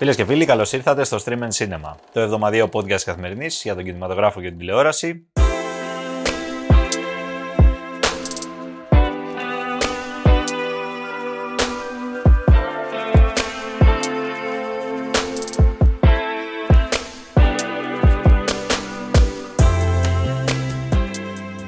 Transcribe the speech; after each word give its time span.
Φίλες 0.00 0.16
και 0.16 0.24
φίλοι, 0.24 0.44
καλώς 0.44 0.72
ήρθατε 0.72 1.04
στο 1.04 1.18
Stream 1.24 1.38
and 1.38 1.50
Cinema, 1.54 1.94
το 2.12 2.20
εβδομαδιαίο 2.20 2.68
podcast 2.72 3.00
καθημερινής 3.04 3.60
για 3.62 3.74
τον 3.74 3.84
κινηματογράφο 3.84 4.40
και 4.40 4.48
την 4.48 4.58
τηλεόραση. 4.58 5.26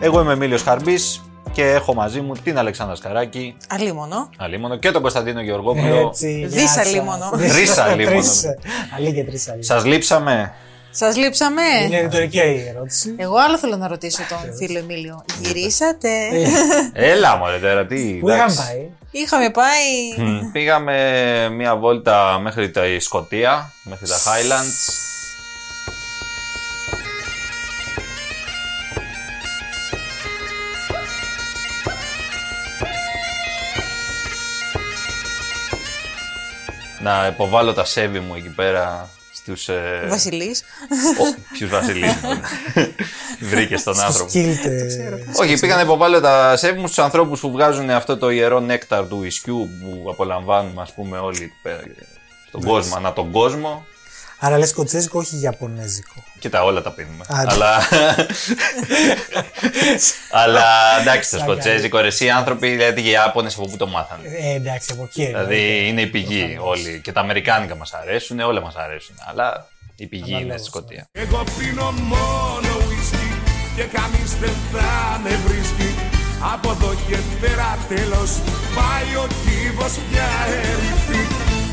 Εγώ 0.01 0.21
είμαι 0.21 0.37
Μίλιος 0.37 0.63
Χαρμπής 0.63 1.32
και 1.53 1.65
έχω 1.65 1.95
μαζί 1.95 2.21
μου 2.21 2.33
την 2.45 2.59
Αλεξάνδρα 2.59 2.97
Σκαράκη. 2.97 3.57
Αλίμονο. 3.69 4.29
Αλίμονο 4.39 4.77
και 4.77 4.91
τον 4.91 5.03
Κωνσταντίνο 5.03 5.41
Γεωργόπουλο. 5.41 6.09
Έτσι, 6.09 6.47
Δίσα 6.47 6.85
λίμωνο. 6.85 7.31
Δίσα 7.35 7.95
λίμωνο. 7.95 8.31
Αλλή 8.97 9.13
και 9.13 9.25
τρεις 9.25 9.49
αλλή. 9.49 9.65
Σας 9.65 9.85
λείψαμε. 9.85 10.53
Σας 10.91 11.17
λείψαμε. 11.17 11.63
Είναι 11.87 12.01
ρητορική 12.01 12.39
η 12.39 12.65
ερώτηση. 12.69 13.15
Εγώ 13.17 13.37
άλλο 13.37 13.59
θέλω 13.59 13.77
να 13.77 13.89
ρωτήσω 13.89 14.23
τον 14.29 14.55
φίλο 14.57 14.79
Εμίλιο. 14.79 15.25
Γυρίσατε; 15.41 16.09
Έλα 16.93 17.37
μωρέ 17.37 17.59
τώρα, 17.59 17.87
τι. 17.87 18.03
Πού 18.21 18.29
εντάξει. 18.29 18.57
είχαν 18.57 18.67
πάει; 18.67 18.89
Είχαμε 19.11 19.51
πάει. 19.51 20.27
Μμ, 20.27 20.51
Πήγαμε 20.53 21.49
μία 21.57 21.77
βόλτα 21.77 22.39
μέχρι 22.43 22.71
τα 22.71 22.83
Σκοτία, 22.99 23.73
μέχρι 23.83 24.07
τα 24.09 24.17
Highlands. 24.17 25.12
Να 37.03 37.27
υποβάλω 37.27 37.73
τα 37.73 37.85
σέβη 37.85 38.21
μου 38.21 38.35
εκεί 38.35 38.49
πέρα 38.49 39.11
στους... 39.33 39.69
Ε... 39.69 40.07
Βασιλή. 40.09 40.57
Ποιους 41.53 41.71
βασιλείς. 41.71 42.15
Βρήκε 43.51 43.81
τον 43.81 44.01
άνθρωπο. 44.01 44.31
Σκύλτε. 44.31 44.89
Όχι, 45.41 45.59
πήγα 45.61 45.75
να 45.75 45.81
υποβάλω 45.81 46.21
τα 46.21 46.57
σέβη 46.57 46.79
μου 46.79 46.87
στους 46.87 46.99
ανθρώπους 46.99 47.41
που 47.41 47.51
βγάζουν 47.51 47.91
αυτό 47.91 48.17
το 48.17 48.31
ιερό 48.31 48.61
νέκταρ 48.61 49.07
του 49.07 49.25
ισκιού 49.25 49.71
που 49.81 50.11
απολαμβάνουμε, 50.11 50.83
ας 50.83 50.93
πούμε, 50.93 51.19
όλοι 51.19 51.43
εκεί 51.43 51.59
πέρα 51.63 51.83
στον 52.49 52.63
κόσμο, 52.65 52.97
ανά 52.97 53.13
τον 53.13 53.31
κόσμο. 53.31 53.87
Άρα 54.45 54.59
λες 54.59 54.69
σκοτσέζικο, 54.69 55.19
όχι 55.19 55.41
ιαπωνέζικο. 55.41 56.25
Κοίτα, 56.39 56.63
όλα 56.63 56.83
τα 56.83 56.91
πίνουμε. 56.91 57.25
Άντε. 57.29 57.53
Αλλά. 57.53 57.89
Αλλά 60.31 60.65
εντάξει, 61.01 61.31
το 61.31 61.37
Σαν 61.37 61.47
σκοτσέζικο, 61.47 61.99
ρε, 61.99 62.07
εσύ 62.07 62.25
οι 62.25 62.31
άνθρωποι, 62.31 62.69
δηλαδή 62.69 63.01
οι 63.01 63.11
Ιάπωνες 63.11 63.55
από 63.55 63.67
πού 63.69 63.77
το 63.77 63.87
μάθανε; 63.87 64.29
Ε, 64.29 64.55
εντάξει, 64.55 64.89
από 64.93 65.03
εκεί. 65.03 65.27
Δηλαδή 65.27 65.87
είναι 65.89 66.01
η 66.01 66.07
πηγή 66.07 66.59
όλοι. 66.61 67.01
Και 67.05 67.13
τα 67.13 67.21
Αμερικάνικα 67.21 67.77
μας 67.77 67.93
αρέσουν, 67.93 68.41
όλα 68.41 68.61
μας 68.61 68.75
αρέσουν. 68.77 69.15
Αλλά 69.29 69.67
η 69.97 70.07
πηγή 70.07 70.31
είναι 70.31 70.37
Αναλόγως, 70.37 70.61
στη 70.61 70.69
Σκωτία. 70.69 71.09
Εγώ 71.13 71.45
πίνω 71.59 71.91
μόνο 71.91 72.71
ουίσκι 72.89 73.29
και 73.77 73.83
κανείς 73.83 74.31
δεν 74.41 74.55
θα 74.73 75.21
με 75.23 75.39
βρίσκει 75.47 75.95
Από 76.55 76.71
εδώ 76.71 76.95
και 77.09 77.17
πέρα 77.41 77.79
τέλος 77.89 78.31
πάει 78.77 79.11
ο 79.25 79.27
κύβος 79.43 79.95
πια 80.11 80.31
ερήφθη 80.71 81.23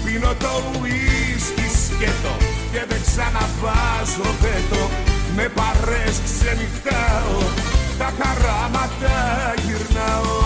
Πίνω 0.05 0.33
το 0.43 0.51
ουίσκι 0.81 1.67
σκέτο 1.85 2.58
και 2.71 2.85
δεν 2.89 3.01
ξαναβάζω 3.01 4.29
βέτο 4.41 4.89
Με 5.35 5.49
παρές 5.55 6.15
ξενυχτάω, 6.25 7.37
τα 7.97 8.13
χαράματα 8.19 9.13
γυρνάω 9.65 10.37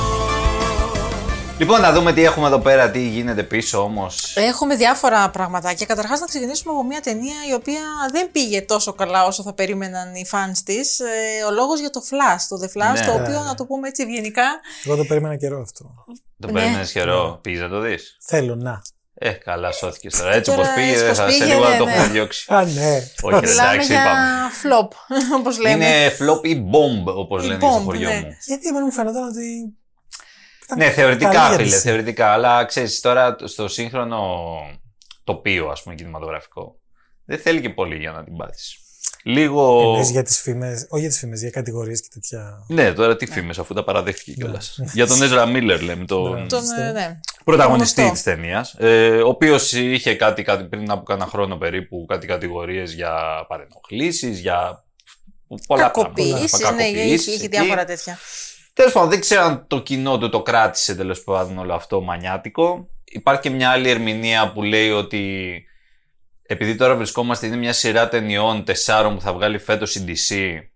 Λοιπόν, 1.58 1.82
να 1.82 1.92
δούμε 1.94 2.14
τι 2.14 2.24
έχουμε 2.24 2.48
εδώ 2.48 2.60
πέρα, 2.60 2.92
τι 2.92 3.08
γίνεται 3.08 3.44
πίσω 3.44 3.84
όμως. 3.84 4.34
Έχουμε 4.38 4.76
διάφορα 4.76 5.30
πραγματάκια. 5.30 5.86
Καταρχάς, 5.86 6.20
να 6.20 6.26
ξεκινήσουμε 6.26 6.74
από 6.74 6.84
μια 6.84 7.00
ταινία 7.02 7.36
η 7.50 7.54
οποία 7.54 7.80
δεν 8.12 8.32
πήγε 8.32 8.62
τόσο 8.62 8.94
καλά 8.94 9.26
όσο 9.26 9.44
θα 9.44 9.54
περίμεναν 9.54 10.16
οι 10.16 10.26
fans 10.32 10.58
της. 10.66 11.00
ο 11.48 11.52
λόγος 11.52 11.80
για 11.80 11.90
το 11.90 12.02
Flash, 12.10 12.42
το 12.50 12.56
The 12.62 12.66
Flash, 12.82 13.00
Ναι. 13.00 13.06
το 13.06 13.14
οποίο, 13.14 13.44
να 13.44 13.56
το 13.56 13.66
πούμε 13.66 13.88
έτσι 13.88 14.04
ευγενικά, 14.04 14.44
Εγώ 14.86 14.96
το 14.96 15.04
περίμενα 15.06 15.36
καιρό 15.36 15.62
αυτό. 15.62 15.94
Το 16.40 16.52
Ναι. 16.52 16.54
παίρνει 16.54 16.86
καιρό, 16.86 17.40
πήγες 17.42 17.62
να 17.62 17.70
το 17.70 17.80
δεις. 17.80 18.18
Θέλω 18.26 18.56
να. 18.56 18.82
Ε, 19.26 19.32
καλά, 19.32 19.72
σώθηκες 19.72 20.18
τώρα. 20.18 20.34
Έτσι 20.34 20.52
Τώρα, 20.52 20.62
όπω 20.64 20.74
πήγε, 20.76 20.92
έτσι 20.92 21.08
πως 21.08 21.18
θα 21.18 21.30
σε 21.30 21.38
πήγε, 21.38 21.54
λίγο 21.54 21.68
να 21.70 21.78
το 21.78 21.86
ναι, 21.86 21.92
έχουμε 21.92 22.06
ναι. 22.08 22.12
διώξει. 22.12 22.54
Α, 22.54 22.64
ναι. 22.66 22.96
Όχι, 23.22 23.40
ρε, 23.40 23.50
μιλάμε 23.50 23.72
εντάξει, 23.72 23.92
για 23.92 24.02
είπαμε. 24.02 24.20
flop, 24.64 24.88
όπως 25.40 25.60
λέμε. 25.60 25.86
Είναι 25.86 26.08
flop 26.08 26.46
ή 26.48 26.64
bomb, 26.72 27.14
όπως 27.16 27.44
Ή 27.44 27.48
λένε 27.48 27.60
στο 27.60 27.78
bomb, 27.78 27.84
χωριό 27.84 28.10
ναι. 28.10 28.16
μου. 28.16 28.28
Γιατί 28.48 28.68
εμένα 28.68 28.86
μου 28.86 28.92
φαίνονταν 28.92 29.24
ότι. 29.24 29.76
ήταν 30.64 30.78
Ναι, 30.78 30.90
θεωρητικά, 30.90 31.30
καλή 31.32 31.56
φίλε, 31.56 31.68
είδηση. 31.68 31.82
θεωρητικά. 31.82 32.32
Αλλά 32.32 32.66
ξέρεις, 32.66 33.00
τώρα 33.00 33.36
στο 33.44 33.68
σύγχρονο 33.68 34.46
τοπίο, 35.24 35.68
ας 35.70 35.84
πούμε, 35.84 35.96
κινηματογραφικό, 35.96 36.80
δεν 37.26 37.40
θέλει 37.40 37.62
και 37.62 37.70
πολύ 37.70 37.96
για 37.98 38.12
να 38.12 38.24
την 38.24 38.36
πάθεις. 38.36 38.78
Λίγο. 39.24 39.80
Εννοείς 39.82 40.10
για 40.10 40.24
τις 40.24 40.40
φήμες, 40.40 40.86
όχι 40.90 41.02
για 41.02 41.10
τις 41.10 41.20
φήμες, 41.20 41.42
για 41.42 41.50
κατηγορίες 41.50 42.02
και 42.02 42.08
τέτοια. 42.14 42.66
Ναι, 42.68 42.94
τώρα 42.94 43.16
τι 43.16 43.26
φήμες, 43.26 43.60
αφού 43.60 43.74
τα 43.74 43.84
παραδέχτηκε 43.84 44.32
κιόλας. 44.32 44.80
για 44.94 45.08
τον 45.08 45.18
Ezra 45.22 45.44
Miller, 45.56 45.80
λέμε, 45.82 46.06
τον 46.06 46.32
Ναι. 46.42 46.46
Τον, 46.48 46.64
ε, 46.80 46.92
ναι. 46.92 47.20
πρωταγωνιστή 47.44 48.02
Γνωστό. 48.02 48.14
της 48.16 48.24
ταινίας. 48.34 48.76
Ε, 48.78 49.10
ο 49.22 49.28
οποίος 49.28 49.74
είχε 49.74 50.16
κάτι, 50.16 50.44
κάτι 50.44 50.64
πριν 50.64 50.92
από 50.92 51.04
κάνα 51.04 51.26
χρόνο 51.26 51.56
περίπου, 51.58 52.06
κάτι 52.08 52.28
κατηγορίες 52.28 52.94
για 52.94 53.12
παρενοχλήσεις, 53.48 54.40
για 54.40 54.84
πολλά 55.68 55.82
Κακοποίησει, 55.82 56.58
πράγματα. 56.58 56.76
ναι, 56.76 56.84
είχε, 56.88 57.32
είχε 57.32 57.32
εκεί. 57.34 57.48
διάφορα 57.48 57.86
τέτοια. 57.86 58.18
Τέλος 58.74 58.92
πάντων, 58.92 59.10
δεν 59.10 59.20
ξέρω 59.20 59.44
αν 59.44 59.66
το 59.68 59.80
κοινό 59.82 60.18
του 60.18 60.30
το 60.30 60.42
κράτησε 60.42 60.96
τέλος 60.96 61.24
πάντων 61.24 61.58
όλο 61.58 61.74
αυτό 61.74 62.02
μανιάτικο. 62.02 62.88
Υπάρχει 63.04 63.42
και 63.42 63.50
μια 63.50 63.70
άλλη 63.70 63.90
ερμηνεία 63.90 64.52
που 64.54 64.64
λέει 64.64 64.90
ότι 64.90 65.64
επειδή 66.46 66.76
τώρα 66.76 66.96
βρισκόμαστε, 66.96 67.48
είναι 67.48 67.56
μια 67.56 67.74
σειρά 67.74 68.08
ταινιών 68.08 68.64
τεσσάρων 68.64 69.16
που 69.16 69.22
θα 69.22 69.34
βγάλει 69.34 69.58
φέτος 69.58 69.96
η 69.96 70.06
DC. 70.08 70.36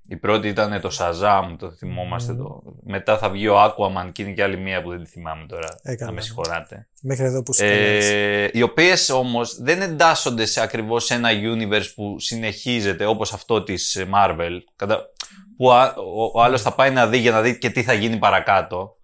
Η 0.09 0.15
πρώτη 0.15 0.47
ήταν 0.47 0.81
το 0.81 0.89
Shazam, 0.99 1.55
το 1.59 1.71
θυμόμαστε. 1.71 2.33
Το... 2.33 2.61
Μετά 2.83 3.17
θα 3.17 3.29
βγει 3.29 3.47
ο 3.47 3.63
Aquaman 3.63 4.11
και 4.11 4.21
είναι 4.21 4.31
και 4.31 4.43
άλλη 4.43 4.57
μία 4.57 4.81
που 4.81 4.89
δεν 4.89 5.03
τη 5.03 5.09
θυμάμαι 5.09 5.45
τώρα. 5.47 5.67
Έκανα. 5.81 6.09
να 6.09 6.15
με 6.15 6.21
συγχωράτε. 6.21 6.87
Μέχρι 7.01 7.25
εδώ 7.25 7.43
που 7.43 7.53
σου 7.53 7.63
Ε, 7.63 8.49
οι 8.51 8.61
οποίες 8.61 9.09
όμως 9.09 9.61
δεν 9.61 9.81
εντάσσονται 9.81 10.45
σε 10.45 10.61
ακριβώς 10.61 11.11
ένα 11.11 11.29
universe 11.29 11.91
που 11.95 12.19
συνεχίζεται 12.19 13.05
όπως 13.05 13.33
αυτό 13.33 13.63
της 13.63 14.05
Marvel. 14.13 14.57
Κατα... 14.75 15.09
Που 15.57 15.71
α- 15.71 15.95
ο, 15.95 16.39
ο 16.39 16.41
άλλος 16.41 16.61
θα 16.61 16.73
πάει 16.73 16.91
να 16.91 17.07
δει 17.07 17.17
για 17.17 17.31
να 17.31 17.41
δει 17.41 17.57
και 17.57 17.69
τι 17.69 17.83
θα 17.83 17.93
γίνει 17.93 18.17
παρακάτω. 18.17 18.96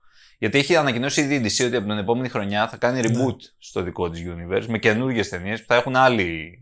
Γιατί 0.44 0.58
έχει 0.58 0.76
ανακοινώσει 0.76 1.22
ήδη 1.22 1.36
η 1.36 1.42
DC 1.44 1.66
ότι 1.66 1.76
από 1.76 1.88
την 1.88 1.98
επόμενη 1.98 2.30
χρονιά 2.30 2.68
θα 2.68 2.78
κάνει 2.78 3.02
reboot 3.04 3.36
στο 3.58 3.82
δικό 3.82 4.10
της 4.10 4.24
universe 4.26 4.66
με 4.68 4.78
καινούργιες 4.78 5.30
ταινίες 5.30 5.60
που 5.60 5.66
θα 5.68 5.76
έχουν 5.76 5.96
άλλη 5.96 6.60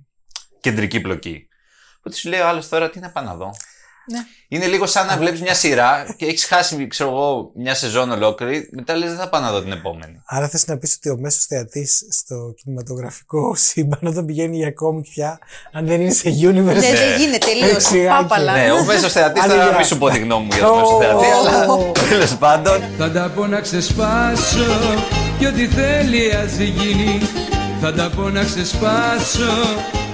κεντρική 0.59 1.01
πλοκή. 1.01 1.47
Οπότε 1.97 2.15
σου 2.15 2.29
λέει 2.29 2.39
ο 2.39 2.47
άλλος 2.47 2.69
τώρα 2.69 2.89
τι 2.89 2.99
να 2.99 3.09
πάω 3.11 3.23
να 3.23 3.35
δω. 3.35 3.51
Ναι. 4.05 4.17
Είναι 4.47 4.65
λίγο 4.65 4.85
σαν 4.85 5.05
να 5.05 5.17
βλέπεις 5.17 5.41
μια 5.41 5.53
σειρά 5.53 6.13
και 6.17 6.25
έχεις 6.25 6.45
χάσει, 6.45 6.87
ξέρω 6.87 7.09
εγώ, 7.09 7.51
μια 7.55 7.75
σεζόν 7.75 8.11
ολόκληρη. 8.11 8.69
Μετά 8.71 8.95
λες 8.95 9.09
δεν 9.09 9.17
θα 9.19 9.29
πάω 9.29 9.41
να 9.41 9.51
δω 9.51 9.61
την 9.61 9.71
επόμενη. 9.71 10.21
Άρα 10.25 10.47
θες 10.47 10.67
να 10.67 10.77
πεις 10.77 10.95
ότι 10.97 11.09
ο 11.09 11.17
μέσος 11.19 11.45
θεατής 11.45 12.03
στο 12.09 12.53
κινηματογραφικό 12.63 13.55
σύμπαν 13.55 13.99
όταν 14.03 14.25
πηγαίνει 14.25 14.57
για 14.57 14.71
κόμικ 14.71 15.05
πια, 15.09 15.39
αν 15.73 15.85
δεν 15.85 16.01
είναι 16.01 16.11
σε 16.13 16.29
universe. 16.29 16.63
Ναι, 16.63 16.93
δεν 16.93 17.17
γίνεται 17.19 17.45
τελείως. 17.45 17.71
Έτσι, 17.71 18.05
Πάπαλα. 18.07 18.53
Ναι, 18.53 18.71
ο 18.71 18.83
μέσος 18.83 19.11
θεατής 19.11 19.43
Άλλη 19.43 19.51
θα 19.51 19.63
για- 19.63 19.75
μην 19.75 19.85
σου 19.85 19.97
πω 19.97 20.09
τη 20.09 20.19
γνώμη 20.19 20.43
μου 20.45 20.49
για 20.55 20.65
το 20.67 20.75
μέσο 20.75 20.95
Ω. 20.95 20.99
θεατή, 20.99 21.25
αλλά 21.25 21.67
τέλος 22.09 22.35
πάντων. 22.35 22.81
Θα 22.97 23.11
τα 23.11 23.31
πω 23.35 23.45
να 23.47 23.59
ξεσπάσω 23.61 24.65
κι 25.39 25.45
ό,τι 25.45 25.67
θέλει 25.67 26.31
ας 26.35 26.55
γίνει 26.57 27.19
Θα 27.81 27.93
τα 27.93 28.09
πω 28.15 28.21
να 28.29 28.43
ξεσπάσω 28.43 29.51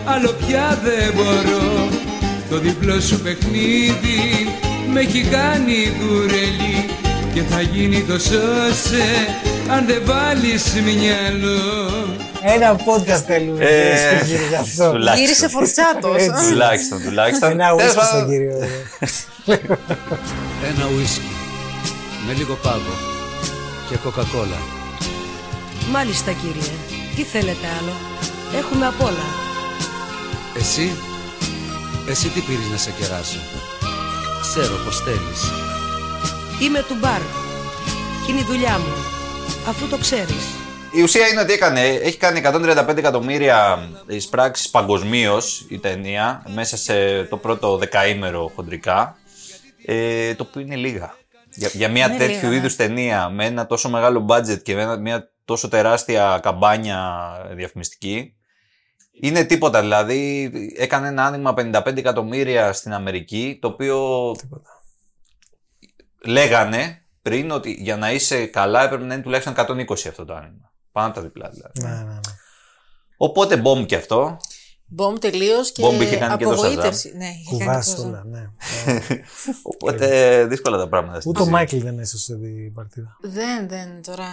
άλλο 0.06 0.32
πια 0.48 0.80
δεν 0.84 1.14
μπορώ 1.16 1.88
Το 2.50 2.60
διπλό 2.60 3.00
σου 3.02 3.20
παιχνίδι 3.20 4.20
με 4.94 5.00
έχει 5.00 5.22
κάνει 5.22 5.76
κουρελί 6.00 6.90
Και 7.34 7.42
θα 7.42 7.62
γίνει 7.62 8.02
το 8.04 8.20
σώσε 8.20 9.06
αν 9.70 9.86
δεν 9.86 10.02
βάλεις 10.06 10.74
μυαλό 10.74 11.60
Ένα 12.42 12.76
podcast 12.76 13.24
θέλουμε. 13.28 13.64
Ε, 13.66 13.68
κυρίες 13.68 14.02
και 14.20 14.26
κύριοι, 14.26 14.48
γι' 14.50 14.56
αυτό. 14.56 14.92
τουλάχιστον. 14.92 15.20
Γύρισε 15.26 15.48
φορτσάτος. 15.48 16.22
Έτσι. 16.22 16.50
Τουλάχιστον, 16.50 17.02
τουλάχιστον. 17.04 17.50
Ένα 17.52 17.68
Τέλος 17.76 17.84
ουίσκι 17.84 18.06
στον 18.06 18.12
πάντων, 18.12 18.30
κύριο. 18.30 18.58
Ένα 20.72 20.86
ουίσκι 20.96 21.32
με 22.28 22.34
λίγο 22.34 22.54
πάγο 22.64 22.96
και 23.90 23.96
κοκακόλα 24.04 24.60
Μάλιστα 25.92 26.32
κύριε. 26.32 26.72
Τι 27.16 27.22
θέλετε 27.24 27.68
άλλο; 27.80 27.94
Έχουμε 28.60 28.86
απ' 28.88 29.02
όλα. 29.02 29.28
Εσύ, 30.60 30.92
εσύ 32.10 32.30
τι 32.30 32.40
πήρες 32.42 32.70
να 32.72 32.78
σε 32.78 32.92
κεράσω; 32.92 33.40
Ξέρω 34.42 34.76
πως 34.86 35.00
θέλεις 35.00 35.52
Είμαι 36.62 36.84
του 36.88 36.96
μπαρ. 37.00 37.20
Και 38.26 38.32
είναι 38.32 38.40
η 38.42 38.44
δουλειά 38.44 38.78
μου. 38.78 38.94
Αφού 39.68 39.88
το 39.88 39.98
ξέρεις. 39.98 40.46
Η 40.92 41.02
ουσία 41.02 41.28
είναι 41.28 41.42
ότι 41.42 41.54
έκανε, 41.54 41.82
έχει 41.82 42.18
κάνει 42.18 42.42
135 42.46 42.98
εκατομμύρια 42.98 43.88
εισπράξεις 44.08 44.70
παγκοσμίως 44.70 45.66
η 45.70 45.80
ταινία 45.80 46.44
μέσα 46.54 46.78
σε 46.78 47.24
το 47.24 47.38
πρώτο 47.38 47.78
δεκαήμερο 47.78 48.52
χοντρικά. 48.56 49.16
Ε, 49.86 50.36
το 50.36 50.46
οποίο 50.50 50.62
είναι 50.62 50.76
λίγα. 50.76 51.14
Για, 51.54 51.70
για 51.74 51.90
μια 51.90 52.06
Είναι 52.08 52.18
τέτοιου 52.18 52.36
λίγα, 52.36 52.50
ναι. 52.50 52.56
είδους 52.56 52.76
ταινία 52.76 53.30
με 53.30 53.46
ένα 53.46 53.66
τόσο 53.68 53.90
μεγάλο 53.90 54.26
budget 54.30 54.62
και 54.64 54.76
με 54.76 54.82
ένα- 54.82 54.98
μια 55.00 55.32
τόσο 55.46 55.68
τεράστια 55.68 56.40
καμπάνια 56.44 57.28
διαφημιστική 57.56 58.37
Είναι 59.20 59.44
τίποτα, 59.44 59.82
δηλαδή 59.82 60.52
έκανε 60.78 61.08
ένα 61.08 61.26
άνοιγμα 61.26 61.54
55 61.58 61.98
εκατομμύρια 61.98 62.74
στην 62.74 62.94
Αμερική, 62.94 63.58
το 63.62 63.68
οποίο 63.68 64.32
Τίποτα. 64.38 64.70
λέγανε 66.26 67.02
πριν 67.22 67.52
ότι 67.52 67.72
για 67.72 67.98
να 67.98 68.12
είσαι 68.12 68.46
καλά 68.46 68.84
έπρεπε 68.84 69.04
να 69.04 69.14
είναι 69.14 69.24
τουλάχιστον 69.24 69.54
120 69.58 69.92
αυτό 69.92 70.26
το 70.26 70.34
άνοιγμα. 70.34 70.72
Πάνω 70.92 71.08
από 71.08 71.16
τα 71.16 71.22
διπλά 71.22 71.50
δηλαδή. 71.50 71.82
Ναι, 71.82 71.90
ναι, 71.90 72.14
ναι. 72.14 72.20
Οπότε 73.18 73.58
μπομ 73.58 73.86
και 73.86 73.96
αυτό. 73.96 74.38
Μπομ 74.90 75.16
τελείως 75.16 75.72
και 75.72 75.82
Μπομ 75.82 76.02
είχε 76.02 76.18
κάνει 76.18 76.38
και 76.38 76.44
το 76.44 76.52
απογοήτευση. 76.52 77.14
Ναι, 77.16 77.26
είχε 77.26 77.58
κάνει 77.58 77.66
Κουβάς 77.66 77.96
το 77.96 78.02
Shazam. 78.02 78.06
όλα, 78.06 78.24
ναι. 78.26 78.50
Οπότε 79.64 80.46
δύσκολα 80.46 80.78
τα 80.78 80.88
πράγματα. 80.88 81.20
στη 81.20 81.30
Ούτε 81.30 81.40
ο 81.40 81.44
ζωή. 81.44 81.54
Μάικλ 81.54 81.78
δεν 81.78 82.00
έσωσε 82.00 82.36
την 82.36 82.74
παρτίδα. 82.74 83.18
Δεν, 83.22 83.68
δεν, 83.68 84.02
τώρα. 84.02 84.26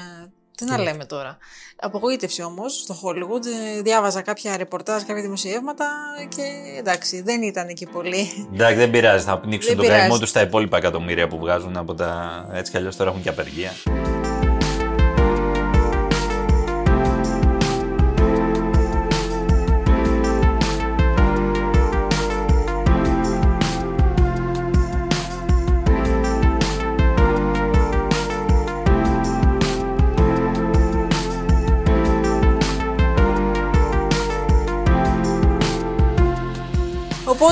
Τι 0.57 0.65
να 0.65 0.79
λέμε 0.79 1.05
τώρα. 1.05 1.39
Απογοήτευση 1.77 2.43
όμως 2.43 2.75
στο 2.75 2.95
Hollywood. 3.03 3.47
ε, 3.77 3.81
Διάβαζα 3.83 4.21
κάποια 4.23 4.57
ρεπορτάζ, 4.57 5.03
κάποια 5.03 5.23
δημοσιεύματα 5.23 5.87
και 6.29 6.43
εντάξει, 6.79 7.23
δεν 7.23 7.43
ήταν 7.43 7.69
εκεί 7.69 7.87
πολύ. 7.87 8.49
Εντάξει, 8.55 8.75
δεν 8.75 8.91
πειράζει. 8.91 9.25
Θα 9.25 9.39
πνίξουν 9.39 9.67
Δεν 9.69 9.77
τον 9.77 9.85
πειράζει. 9.85 10.01
καημό 10.03 10.19
τους 10.19 10.29
στα 10.29 10.41
υπόλοιπα 10.41 10.77
εκατομμύρια 10.77 11.29
που 11.29 11.39
βγάζουν 11.39 11.77
από 11.77 11.95
τα. 11.95 12.45
Έτσι 12.53 12.71
κι 12.71 12.77
αλλιώς 12.77 12.97
τώρα 12.97 13.11
έχουν 13.11 13.23
και 13.23 13.29
απεργία. 13.29 13.73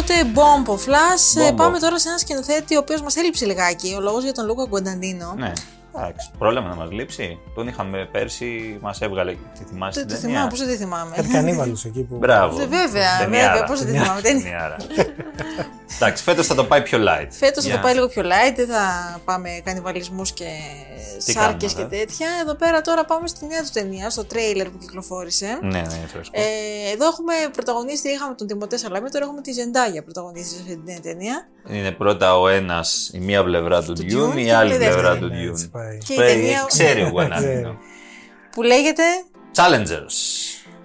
Οπότε, 0.02 0.31
Bomb 0.34 0.69
ο 0.75 0.78
Flash. 0.87 1.40
ε, 1.43 1.50
Bomb. 1.50 1.56
Πάμε 1.56 1.78
τώρα 1.78 1.99
σε 1.99 2.08
ένα 2.08 2.19
σκηνοθέτη 2.19 2.76
ο 2.76 2.78
οποίος 2.78 3.02
μας 3.02 3.16
έλειψε 3.16 3.44
λιγάκι. 3.46 3.94
Ο 3.99 4.00
λόγος 4.00 4.22
για 4.22 4.32
τον 4.32 4.46
Λούκα 4.46 4.64
Γκουανταντίνο. 4.69 5.34
Ναι. 5.37 5.52
Εντάξει, 5.96 6.31
πρόλαβε 6.38 6.69
να 6.69 6.75
μας 6.75 6.90
λείψει. 6.90 7.38
Τον 7.54 7.69
είχαμε 7.69 8.08
πέρσι, 8.12 8.78
μας 8.81 9.00
έβγαλε. 9.00 9.32
Τη 9.58 9.64
θυμάσαι 9.69 9.99
Δεν 10.00 10.08
την 10.08 10.16
το 10.16 10.22
ταινία; 10.22 10.37
θυμάμαι, 10.37 10.50
πώς 10.50 10.58
δεν 10.58 10.69
τη 10.69 10.76
θυμάμαι; 10.76 11.16
Κάτι 11.16 11.28
κανίβαλου 11.28 11.76
εκεί 11.84 12.00
που. 12.02 12.16
Μπράβο. 12.16 12.60
Ε, 12.60 12.66
Βέβαια, 12.66 13.19
Ταινιάρα. 13.19 13.50
βέβαια, 13.52 13.64
πώς 13.66 13.82
δεν 13.84 13.93
τη 13.93 13.99
θυμάμαι. 13.99 14.20
ταινία. 14.20 14.43
Ταινιάρα. 14.43 14.76
Εντάξει, 15.96 16.22
φέτος 16.22 16.46
θα 16.46 16.54
το 16.54 16.64
πάει 16.64 16.82
πιο 16.82 16.99
light. 16.99 17.26
Φέτος 17.31 17.62
θα 17.62 17.69
Για- 17.69 17.76
το 17.78 17.82
πάει 17.82 17.94
λίγο 17.94 18.08
πιο 18.08 18.22
light, 18.22 18.54
δεν 18.56 18.66
θα 18.66 18.84
πάμε 19.25 19.49
κανιβαλισμούς 19.64 20.32
και 20.32 20.44
Τι 20.91 20.91
σάρκες 21.19 21.72
κάνουμε, 21.75 21.90
και 21.96 21.96
ε; 21.96 21.99
τέτοια. 22.04 22.26
Εδώ 22.43 22.54
πέρα 22.54 22.81
τώρα 22.81 23.04
πάμε 23.04 23.26
στη 23.28 23.46
νέα 23.46 23.62
του 23.62 23.69
ταινία, 23.72 24.10
στο 24.10 24.25
τρέιλερ 24.25 24.69
που 24.70 24.78
κυκλοφόρησε. 24.78 25.58
Ναι, 25.62 25.69
ναι, 25.69 25.78
είναι 25.78 26.06
φρέσκο. 26.12 26.32
Ε, 26.40 26.93
εδώ 26.93 27.06
έχουμε 27.06 27.32
πρωταγωνίστρια, 27.52 28.12
είχαμε 28.14 28.34
τον 28.34 28.46
Τιμωτέ 28.46 28.76
Σαλάμι, 28.76 29.10
τώρα 29.10 29.25
έχουμε 29.25 29.40
τη 29.40 29.52
Ζεντάγια 29.52 30.02
πρωταγωνίστρια 30.02 30.64
σε 30.64 30.72
αυτή 30.72 30.93
την 30.93 31.02
ταινία. 31.02 31.49
Είναι 31.69 31.90
πρώτα 31.90 32.38
ο 32.38 32.49
ένας, 32.49 33.10
η 33.14 33.19
μία 33.19 33.44
πλευρά 33.44 33.82
του 33.82 33.93
Του 33.93 34.02
Dune, 34.02 34.32
Dune 34.34 34.38
η 34.38 34.44
και 34.44 34.54
άλλη 34.54 34.75
η 34.75 34.76
δεύτερη. 34.76 35.00
πλευρά 35.00 35.19
του 35.19 35.26
Ναι, 35.26 35.40
έτσι 35.43 35.64
Dune. 35.66 35.70
πάει. 35.72 35.99
Και 35.99 36.12
η 36.12 36.16
Πρέπει- 36.16 36.32
ταινία 36.32 36.64
Ξέρει 36.69 36.88
ο 36.88 36.93
Ξέρει. 36.94 37.10
Γουενάνινο. 37.10 37.76
που 38.52 38.62
λέγεται 38.62 39.02
Challengers. 39.56 40.16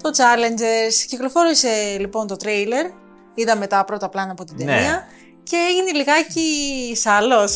το 0.01 0.09
Challengers. 0.17 1.05
Κυκλοφόρησε 1.07 1.97
λοιπόν 1.99 2.27
το 2.27 2.35
τρέιλερ, 2.35 2.85
είδαμε 3.33 3.67
τα 3.67 3.83
πρώτα 3.85 4.09
πλάνα 4.09 4.31
από 4.31 4.43
την 4.43 4.55
Ναι. 4.57 4.65
ταινία 4.65 5.05
και 5.43 5.55
έγινε 5.69 5.91
λιγάκι 5.91 6.93
σάλο. 6.95 7.49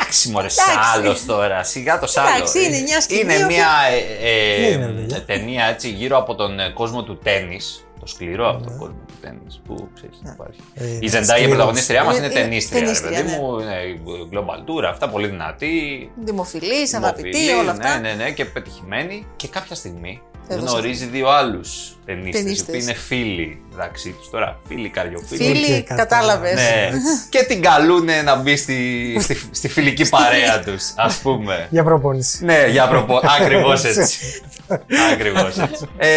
Εντάξει, 0.00 0.28
μωρέ, 0.30 0.46
Εντάξει. 0.46 0.92
σάλο 0.92 1.16
τώρα. 1.26 1.62
Σιγά 1.62 1.98
το 1.98 2.06
σάλο. 2.06 2.28
Εντάξει, 2.36 2.64
είναι 2.64 2.80
μια 2.80 3.00
σκηνή 3.00 3.20
Είναι 3.20 3.36
όπου- 3.36 3.46
μια 3.46 3.68
ε, 3.92 4.56
Τι 4.56 4.64
ε, 4.66 4.72
είναι, 4.72 4.86
παιδιά; 4.86 5.22
ταινία 5.24 5.64
έτσι 5.64 5.88
γύρω 5.88 6.16
από 6.16 6.34
τον 6.34 6.60
ε, 6.60 6.70
κόσμο 6.70 7.02
του 7.02 7.18
τέννη. 7.18 7.60
Το 8.00 8.06
σκληρό 8.08 8.46
αυτό 8.48 8.58
Ναι. 8.58 8.70
το 8.70 8.78
κόσμο 8.78 8.98
του 9.06 9.14
τένις 9.20 9.40
που 9.66 9.88
ξέρεις 9.94 10.18
τι 10.18 10.30
υπάρχει. 10.34 10.60
Ε, 10.74 10.86
Η 10.86 10.88
είναι 11.00 11.08
Ζεντάγια, 11.08 11.22
η 11.22 11.26
σκληρός. 11.38 11.48
πρωταγωνίστριά 11.48 12.04
μας, 12.04 12.16
Είναι- 12.16 12.24
είναι 12.26 12.34
είναι 12.34 12.42
τενίστρια. 12.42 12.78
ρε 12.80 12.84
τενίστρια, 12.84 13.18
παιδί 13.18 13.30
ναι. 13.30 13.36
μου, 13.38 13.58
είναι 13.60 14.00
global 14.32 14.58
tour, 14.68 14.84
αυτά 14.90 15.08
πολύ 15.08 15.26
δυνατή. 15.26 16.10
Δημοφιλής, 16.16 16.94
αγαπητή, 16.94 17.28
δημοφιλή, 17.30 17.58
όλα 17.60 17.70
αυτά. 17.70 17.98
Ναι, 17.98 18.08
ναι, 18.08 18.22
ναι, 18.24 18.30
και 18.30 18.44
πετυχημένη. 18.44 19.26
Και 19.36 19.48
κάποια 19.48 19.74
στιγμή 19.76 20.10
Έδωσε. 20.10 20.31
Γνωρίζει 20.58 21.04
δύο 21.06 21.28
άλλους 21.28 21.96
τενίστες. 22.04 22.40
Οι 22.40 22.42
Τενίστες. 22.42 22.68
οποίοι 22.68 22.80
είναι 22.82 22.92
φίλοι 22.94 23.62
μεταξύ 23.70 24.10
τους 24.10 24.30
τώρα. 24.30 24.60
Φίλοι, 24.68 24.88
καριοφίλοι. 24.88 25.44
Φίλοι, 25.44 25.86
Οκ, 25.90 25.96
κατάλαβες. 25.96 26.54
Ναι. 26.54 26.90
και 27.38 27.44
την 27.44 27.62
καλούν 27.62 28.08
να 28.24 28.36
μπει 28.36 28.56
στη, 28.56 29.16
στη, 29.20 29.36
στη 29.50 29.68
φιλική 29.68 30.08
παρέα 30.16 30.60
τους, 30.60 30.92
ας 30.96 31.16
πούμε. 31.16 31.66
Για 31.70 31.84
προπόνηση. 31.84 32.44
ναι, 32.44 32.66
για 32.70 32.88
προπο... 32.88 33.20
Ακριβώς 33.40 33.84
έτσι. 33.84 34.42
Ακριβώς 35.12 35.58
έτσι. 35.58 35.86
Ε, 35.96 36.08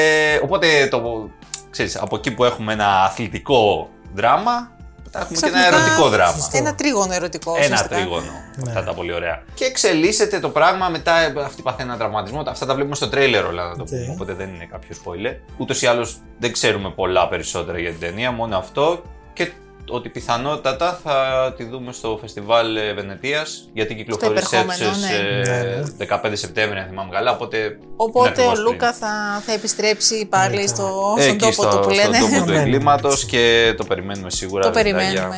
οπότε 0.44 0.88
το, 0.92 1.30
ξέρεις, 1.70 1.96
από 1.96 2.16
εκεί 2.16 2.32
που 2.32 2.44
έχουμε 2.44 2.74
ένα 2.74 3.04
αθλητικό 3.04 3.90
δράμα, 4.14 4.75
μετά 5.20 5.22
έχουμε 5.22 5.40
και 5.40 5.48
ένα 5.48 5.60
Ξαφνικά, 5.60 5.78
ερωτικό 5.86 6.10
δράμα. 6.10 6.50
Ένα 6.52 6.76
τρίγωνο 6.76 7.14
ερωτικό. 7.14 7.52
Ένα 7.56 7.64
ουσιαστικά. 7.64 7.96
τρίγωνο. 7.96 8.32
Ναι. 8.56 8.70
Αυτά 8.72 8.84
τα 8.84 8.94
πολύ 8.94 9.14
ωραία. 9.14 9.44
Και 9.54 9.66
εξελίσσεται 9.66 10.40
το 10.40 10.50
πράγμα 10.50 10.90
μετά. 10.90 11.14
Αυτή 11.46 11.62
παθαίνει 11.62 11.90
ένα 11.90 11.98
τραυματισμό. 11.98 12.44
Αυτά 12.48 12.66
τα 12.66 12.74
βλέπουμε 12.74 12.96
στο 12.96 13.10
τρέιλερ 13.10 13.46
όλα 13.46 13.68
να 13.68 13.76
το 13.76 13.82
Οκ. 13.82 13.88
πούμε. 13.88 14.08
Οπότε 14.12 14.34
δεν 14.34 14.50
είναι 14.54 14.66
κάποιο 14.72 14.96
spoiler. 15.04 15.36
Ούτως 15.58 15.82
ή 15.82 15.86
άλλως 15.88 16.18
δεν 16.40 16.52
ξέρουμε 16.52 16.90
πολλά 16.90 17.28
περισσότερα 17.28 17.80
για 17.80 17.90
την 17.90 18.00
ταινία. 18.00 18.32
Μόνο 18.32 18.58
αυτό. 18.58 19.02
Και 19.34 19.52
ότι 19.90 20.10
πιθανότατα 20.10 21.00
θα 21.04 21.14
τη 21.58 21.64
δούμε 21.64 21.92
στο 21.92 22.18
φεστιβάλ 22.22 22.76
ε, 22.76 22.94
Βενετίας 22.94 23.70
γιατί 23.74 23.96
κυκλοφορεί 23.96 24.38
στι 24.42 24.56
υπερχόμενο, 24.56 24.90
ναι. 24.98 26.08
Ναι, 26.08 26.20
15 26.24 26.32
Σεπτέμβρη, 26.34 26.80
αν 26.80 26.86
θυμάμαι 26.90 27.10
καλά. 27.12 27.32
Οπότε 27.32 27.58
είναι 27.58 27.78
Οπότε 27.96 28.28
ο 28.28 28.30
ακριβώς 28.30 28.60
Λούκα 28.60 28.94
θα, 28.94 29.42
θα 29.46 29.52
επιστρέψει 29.54 30.26
πάλι 30.26 30.56
Ναι, 30.56 30.68
στο, 30.68 31.12
πριν. 31.16 31.24
στον 31.26 31.36
Εκεί 31.36 31.38
τόπο 31.58 31.70
στο, 31.72 31.80
του 31.82 31.88
που 31.88 31.90
λένε. 31.94 32.18
στον 32.18 32.30
τόπο 32.30 32.44
του 32.46 32.50
Ναι, 32.52 32.56
ναι, 32.56 32.62
εγκλήματος 32.62 33.14
έτσι. 33.14 33.26
και 33.26 33.74
το 33.78 33.84
περιμένουμε 33.84 34.30
σίγουρα. 34.30 34.64
Το 34.64 34.74
Βεντάγια. 34.74 34.96
περιμένουμε. 34.98 35.38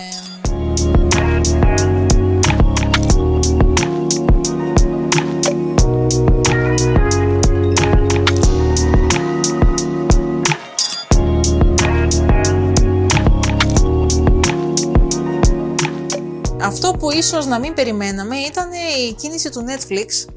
Που 17.08 17.18
ίσως 17.18 17.46
να 17.46 17.60
μην 17.60 17.74
περιμέναμε 17.74 18.36
ήταν 18.38 18.70
η 19.10 19.14
κίνηση 19.14 19.50
του 19.50 19.66
Netflix. 19.68 20.34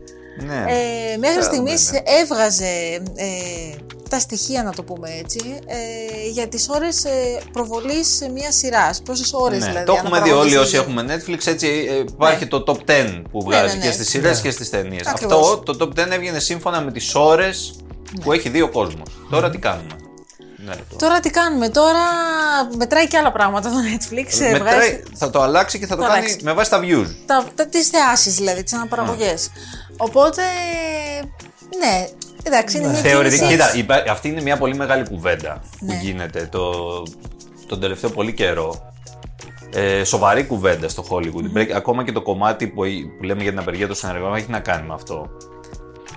Ναι. 0.46 0.54
Ε, 0.54 1.16
μέχρι 1.16 1.38
Ξέρουμε, 1.38 1.42
στιγμής 1.42 1.90
ναι. 1.90 1.98
έβγαζε 2.22 3.02
ε, 3.14 3.76
τα 4.10 4.18
στοιχεία, 4.18 4.62
να 4.62 4.72
το 4.72 4.82
πούμε 4.82 5.08
έτσι, 5.22 5.40
ε, 5.66 6.28
για 6.30 6.48
τις 6.48 6.68
ώρες 6.68 7.04
ε, 7.04 7.40
προβολής 7.52 8.28
μια 8.34 8.52
σειράς. 8.52 9.02
Πόσες 9.02 9.32
ώρες 9.32 9.58
Ναι, 9.58 9.66
δηλαδή. 9.66 9.86
το 9.86 9.92
έχουμε 9.92 10.20
δει 10.20 10.30
όλοι 10.30 10.38
αναπαραγωγής 10.38 10.58
όσοι 10.58 10.76
είναι. 10.76 10.84
έχουμε 10.84 11.14
Netflix. 11.14 11.46
Έτσι 11.46 11.66
ε, 11.90 11.98
υπάρχει 11.98 12.46
το 12.46 12.64
top 12.66 12.90
10 12.90 13.22
που 13.30 13.42
βγάζει 13.42 13.74
ναι, 13.76 13.80
και 13.80 13.86
ναι. 13.86 13.92
στις 13.92 14.08
σειρές 14.08 14.36
Ναι. 14.36 14.42
και 14.42 14.50
στις 14.50 14.70
ταινίες. 14.70 15.06
Ακριβώς. 15.06 15.52
Αυτό 15.52 15.76
το 15.76 15.92
top 15.96 16.00
10 16.00 16.10
έβγαινε 16.10 16.38
σύμφωνα 16.38 16.80
με 16.80 16.92
τις 16.92 17.14
ώρες 17.14 17.74
που 18.22 18.32
έχει 18.32 18.48
δει 18.48 18.60
ο 18.60 18.70
κόσμος. 18.70 19.08
Τώρα 19.30 19.50
τι 19.50 19.58
κάνουμε; 19.58 19.96
Ναι, 20.76 20.82
το... 20.90 20.96
Τώρα 20.96 21.20
τι 21.20 21.30
κάνουμε, 21.30 21.68
τώρα 21.68 22.00
μετράει 22.76 23.06
και 23.08 23.16
άλλα 23.16 23.32
πράγματα 23.32 23.68
το 23.70 23.76
Netflix. 23.76 24.40
ε, 24.40 24.50
Μετράει- 24.52 24.60
βγάζει 24.74 25.02
θα 25.14 25.30
το 25.30 25.40
αλλάξει 25.42 25.78
και 25.78 25.86
θα 25.86 25.96
το 25.96 26.02
Το 26.02 26.08
κάνει 26.08 26.18
αλλάξει. 26.24 26.44
με 26.44 26.52
βάση 26.52 26.70
τα 26.70 26.80
views. 26.82 27.06
τα, 27.26 27.44
τα, 27.54 27.66
τις 27.66 27.88
θεάσεις 27.88 28.34
δηλαδή, 28.34 28.62
τις 28.62 28.72
αναπαραγωγές. 28.72 29.50
Οπότε, 29.96 30.42
ναι, 31.78 32.08
εντάξει, 32.42 32.76
είναι 32.78 32.88
μια 32.88 33.00
Θεωρητικά, 33.00 33.46
κίνηση. 33.46 33.56
κοίτα, 33.56 33.76
υπά- 33.76 34.08
αυτή 34.08 34.28
είναι 34.28 34.42
μια 34.42 34.56
πολύ 34.56 34.74
μεγάλη 34.74 35.04
κουβέντα 35.08 35.60
που 35.78 35.84
Ναι. 35.84 35.98
γίνεται 36.02 36.48
το, 36.50 36.72
τον 37.66 37.80
τελευταίο 37.80 38.10
πολύ 38.10 38.32
καιρό. 38.32 38.84
Ε, 39.74 40.04
σοβαρή 40.04 40.44
κουβέντα 40.44 40.88
στο 40.88 41.04
Hollywood. 41.10 41.50
Πρέπει- 41.52 41.74
Ακόμα 41.74 42.04
και 42.04 42.12
το 42.12 42.22
κομμάτι 42.22 42.66
που, 42.66 42.82
που 43.18 43.24
λέμε 43.24 43.42
για 43.42 43.50
την 43.50 43.60
απεργία 43.60 43.86
των 43.86 43.96
συνεργών 43.96 44.34
έχει 44.34 44.50
να 44.50 44.60
κάνει 44.60 44.86
με 44.88 44.94
αυτό. 44.94 45.30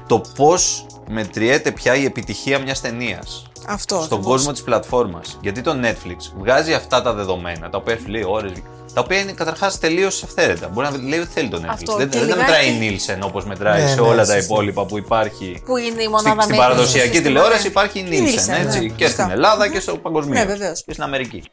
Το 0.07 0.19
πώς 0.35 0.85
μετριέται 1.09 1.71
πια 1.71 1.95
η 1.95 2.05
επιτυχία 2.05 2.59
μιας 2.59 2.81
ταινίας 2.81 3.51
Αυτός. 3.67 4.05
στον 4.05 4.17
ακριβώς. 4.17 4.35
κόσμο 4.37 4.51
της 4.51 4.61
πλατφόρμας. 4.63 5.37
Γιατί 5.41 5.61
το 5.61 5.75
Netflix 5.83 6.17
βγάζει 6.37 6.73
αυτά 6.73 7.01
τα 7.01 7.13
δεδομένα, 7.13 7.69
τα 7.69 7.77
οποία 7.77 7.97
σου 7.97 8.07
λέει 8.07 8.23
ώρε, 8.27 8.51
τα 8.93 9.01
οποία 9.01 9.19
είναι 9.19 9.31
καταρχάς 9.31 9.79
τελείως 9.79 10.23
αυθαίρετα. 10.23 10.67
Μπορεί 10.67 10.87
να 10.91 10.97
λέει 10.97 11.19
ότι 11.19 11.29
θέλει 11.33 11.49
το 11.49 11.57
Netflix. 11.63 11.69
Αυτό, 11.69 11.95
δεν 11.95 12.09
και 12.09 12.17
δεν 12.19 12.27
λιγάκι- 12.27 12.41
μετράει 12.41 12.67
η 12.69 12.99
Nielsen 13.07 13.19
όπως 13.25 13.45
μετράει 13.45 13.81
Ναι, 13.81 13.87
σε 13.87 13.95
ναι, 13.95 14.01
όλα 14.01 14.15
τα 14.25 14.25
σωστά. 14.25 14.37
υπόλοιπα 14.37 14.85
που 14.85 14.97
υπάρχει. 14.97 15.61
Που 15.65 15.77
είναι 15.77 15.87
η 15.87 15.91
Στη, 15.91 16.09
μονάδα 16.09 16.29
στην 16.29 16.35
μέτρησης 16.37 16.57
παραδοσιακή 16.57 17.07
στο 17.07 17.15
σύστημα, 17.15 17.27
τηλεόραση 17.27 17.61
ναι. 17.61 17.67
υπάρχει 17.67 17.99
η 17.99 18.01
Η 18.01 18.07
Nielsen, 18.11 18.49
Nielsen, 18.59 18.65
έτσι, 18.65 18.79
ναι, 18.79 18.85
και 18.87 19.05
στην 19.07 19.07
σωστά. 19.17 19.31
Ελλάδα 19.31 19.69
και 19.69 19.79
στο 19.79 19.97
παγκοσμίω. 19.97 20.33
Ναι, 20.39 20.45
βεβαίως. 20.45 20.83
Και 20.85 20.91
στην 20.91 21.03
Αμερική. 21.03 21.43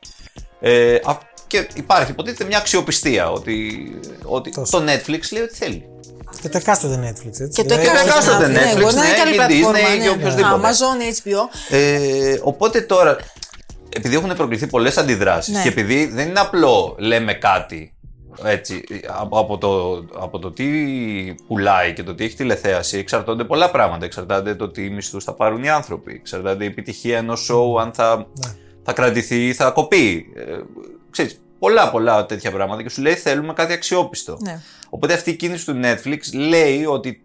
Ε, 0.61 0.95
α- 1.05 1.19
και 1.47 1.69
υπάρχει 1.75 2.11
υποτίθεται 2.11 2.45
μια 2.45 2.59
αξιοπιστία 2.59 3.31
ότι, 3.31 3.90
ότι 4.25 4.50
Τόσο. 4.50 4.79
το 4.79 4.85
Netflix 4.93 5.21
λέει 5.33 5.43
ότι 5.43 5.55
θέλει. 5.55 5.85
Και 6.40 6.49
το 6.49 6.56
εκάστοτε 6.59 6.94
Netflix, 6.94 7.40
έτσι. 7.40 7.62
Και 7.62 7.68
το 7.68 7.76
Δηλαδή, 7.76 7.99
εκάστοτε 7.99 8.44
εκάστοτε 8.44 8.47
Netflix, 8.47 8.80
μπορεί 8.82 8.94
να 8.94 9.00
είναι 9.00 9.09
ναι, 9.09 9.14
και 9.14 9.20
άλλη 9.20 9.30
και 9.30 9.37
πλατφόρμα. 9.37 9.78
Disney 9.78 9.99
ναι. 9.99 10.04
και 10.04 10.09
οποιοδήποτε. 10.09 10.61
Amazon, 10.61 11.28
HBO. 11.28 11.75
Ε, 11.76 12.38
οπότε 12.42 12.80
τώρα, 12.80 13.16
επειδή 13.97 14.16
έχουν 14.16 14.37
προκληθεί 14.37 14.66
πολλές 14.66 14.97
αντιδράσεις 14.99 15.54
Ναι. 15.54 15.62
και 15.62 15.68
επειδή 15.68 16.06
δεν 16.06 16.28
είναι 16.28 16.40
απλό 16.40 16.97
λέμε 16.99 17.32
κάτι 17.35 17.94
έτσι, 18.44 18.85
από, 19.20 19.38
από, 19.38 19.59
το, 19.59 20.04
από 20.20 20.38
το 20.38 20.50
τι 20.50 20.64
πουλάει 21.47 21.92
και 21.92 22.02
το 22.02 22.14
τι 22.14 22.25
έχει 22.25 22.37
τηλεθέαση 22.37 22.99
εξαρτώνται 22.99 23.44
πολλά 23.44 23.70
πράγματα. 23.70 24.04
Εξαρτάται 24.04 24.54
το 24.54 24.68
τι 24.68 24.90
μισθούς 24.90 25.25
θα 25.25 25.35
πάρουν 25.35 25.62
οι 25.62 25.70
άνθρωποι. 25.70 26.12
Εξαρτάται 26.12 26.64
η 26.64 26.66
επιτυχία 26.66 27.18
ενός 27.18 27.50
show, 27.50 27.80
αν 27.80 27.92
θα, 27.94 28.26
θα 28.82 28.92
κρατηθεί, 28.92 29.52
θα 29.52 29.70
κοπεί. 29.70 30.26
Ε, 30.37 30.59
ξέρεις, 31.11 31.40
πολλά 31.61 31.90
πολλά 31.90 32.26
τέτοια 32.26 32.50
πράγματα 32.50 32.83
και 32.83 32.88
σου 32.88 33.02
λέει 33.02 33.14
θέλουμε 33.14 33.52
κάτι 33.52 33.73
αξιόπιστο. 33.73 34.38
Ναι. 34.40 34.61
Οπότε 34.90 35.12
αυτή 35.14 35.31
η 35.31 35.35
κίνηση 35.37 35.64
του 35.67 35.81
Netflix 35.83 36.19
λέει 36.35 36.85
ότι 36.85 37.25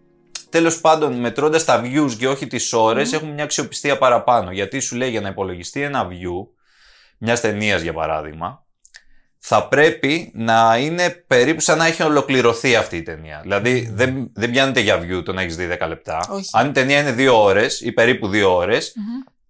τέλος 0.49 0.81
πάντων 0.81 1.13
μετρώντας 1.19 1.65
τα 1.65 1.81
views 1.85 2.11
και 2.17 2.27
όχι 2.27 2.47
τις 2.47 2.73
ώρες 2.73 3.13
έχουμε 3.13 3.31
μια 3.31 3.43
αξιοπιστία 3.43 3.97
παραπάνω. 3.97 4.51
Γιατί 4.51 4.79
σου 4.79 4.95
λέει 4.95 5.09
για 5.09 5.21
να 5.21 5.29
υπολογιστεί 5.29 5.81
ένα 5.81 6.07
view 6.09 6.47
μιας 7.17 7.41
ταινίας 7.41 7.81
για 7.81 7.93
παράδειγμα, 7.93 8.63
θα 9.39 9.67
πρέπει 9.67 10.31
να 10.35 10.77
είναι 10.77 11.09
περίπου 11.27 11.59
σαν 11.61 11.77
να 11.77 11.85
έχει 11.85 12.03
ολοκληρωθεί 12.03 12.75
αυτή 12.75 12.97
η 12.97 13.01
ταινία. 13.03 13.39
Δηλαδή 13.41 13.89
δεν, 13.93 14.31
δεν 14.33 14.51
πιάνεται 14.51 14.79
για 14.79 14.99
view 15.01 15.23
το 15.25 15.33
να 15.33 15.41
έχεις 15.41 15.55
δει 15.55 15.69
10 15.81 15.87
λεπτά. 15.87 16.19
Όχι. 16.29 16.49
Αν 16.53 16.67
η 16.67 16.71
ταινία 16.71 16.99
είναι 16.99 17.15
2 17.17 17.33
ώρες 17.33 17.81
ή 17.81 17.91
περίπου 17.91 18.27
2 18.27 18.43
ώρες, 18.55 18.93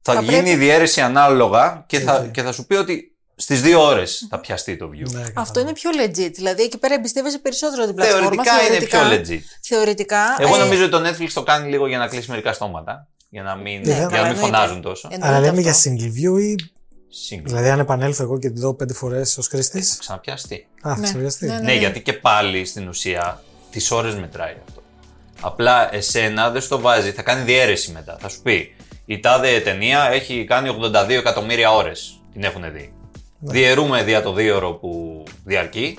θα, 0.01 0.13
Θα 0.13 0.21
γίνει 0.21 0.31
πρέπει- 0.33 0.49
η 0.51 0.55
διαίρεση 0.55 1.01
ανάλογα 1.01 1.83
και 1.87 1.99
θα, 1.99 2.29
και 2.31 2.41
θα 2.41 2.51
σου 2.51 2.65
πει 2.65 2.75
ότι 2.75 3.14
στις 3.35 3.61
2 3.63 3.75
ώρες 3.79 4.27
θα 4.29 4.39
πιαστεί 4.39 4.77
το 4.77 4.85
view. 4.85 5.11
Ναι, 5.11 5.19
Αυτό 5.21 5.31
κατάλαβα. 5.33 5.61
είναι 5.61 5.73
πιο 5.73 5.89
legit. 6.05 6.31
Δηλαδή 6.33 6.63
εκεί 6.63 6.77
πέρα 6.77 6.93
εμπιστεύεσαι 6.93 7.39
περισσότερο 7.39 7.85
την 7.85 7.95
πλατφόρμα. 7.95 8.21
Θεωρητικά 8.43 8.51
είναι 8.75 8.85
πιο 8.85 8.99
legit. 9.35 9.41
Θεωρητικά. 9.61 10.35
Εγώ 10.39 10.55
ε, 10.55 10.59
νομίζω 10.59 10.81
ότι 10.83 10.91
το 10.91 11.01
Netflix 11.07 11.29
το 11.33 11.43
κάνει 11.43 11.69
λίγο 11.69 11.87
για 11.87 11.97
να 11.97 12.07
κλείσει 12.07 12.29
μερικά 12.29 12.53
στόματα. 12.53 13.07
Για 13.29 13.43
να 13.43 13.55
μην, 13.55 13.79
Ναι, 13.79 13.93
για 13.93 13.93
να 13.93 13.99
καλά, 14.09 14.09
μην 14.11 14.17
εννοείται. 14.31 14.39
φωνάζουν 14.39 14.81
τόσο. 14.81 15.07
εννοείται 15.11 15.35
Αλλά 15.35 15.45
λέμε 15.45 15.69
αυτό. 15.69 15.81
για 15.89 15.93
single 15.93 16.11
view 16.37 16.41
ή. 16.41 16.55
Σύγκριση. 17.09 17.53
Δηλαδή, 17.55 17.69
αν 17.69 17.79
επανέλθω 17.79 18.23
εγώ 18.23 18.39
και 18.39 18.49
τη 18.49 18.59
δω 18.59 18.73
πέντε 18.73 18.93
φορές 18.93 19.37
ως 19.37 19.47
χρήστης; 19.47 19.89
Θα 19.89 19.97
ξαναπιαστεί. 19.99 20.67
Α, 20.87 20.89
θα 20.93 20.97
Ναι. 20.99 21.03
ξεβιαστεί. 21.07 21.45
Ναι, 21.45 21.53
Ναι, 21.53 21.59
ναι. 21.59 21.73
γιατί 21.73 22.01
και 22.01 22.13
πάλι 22.13 22.65
στην 22.65 22.87
ουσία 22.87 23.43
τις 23.71 23.91
ώρες 23.91 24.15
μετράει 24.15 24.55
αυτό. 24.67 24.83
Απλά 25.41 25.95
εσένα 25.95 26.49
δεν 26.49 26.61
στο 26.61 26.79
βάζει, 26.79 27.11
θα 27.11 27.21
κάνει 27.21 27.43
διαίρεση 27.43 27.91
μετά. 27.91 28.17
Θα 28.21 28.29
σου 28.29 28.41
πει 28.41 28.75
η 29.05 29.19
τάδε 29.19 29.59
ταινία 29.59 30.09
έχει 30.11 30.45
κάνει 30.45 30.69
82 30.69 31.09
εκατομμύρια 31.09 31.71
ώρες. 31.71 32.19
Την 32.33 32.43
έχουν 32.43 32.63
δει. 32.73 32.93
Ναι. 33.45 33.51
Διαιρούμε 33.51 34.03
δια 34.03 34.21
το 34.21 34.33
δύο 34.33 34.55
ώρο 34.55 34.73
που 34.73 35.23
διαρκεί 35.43 35.97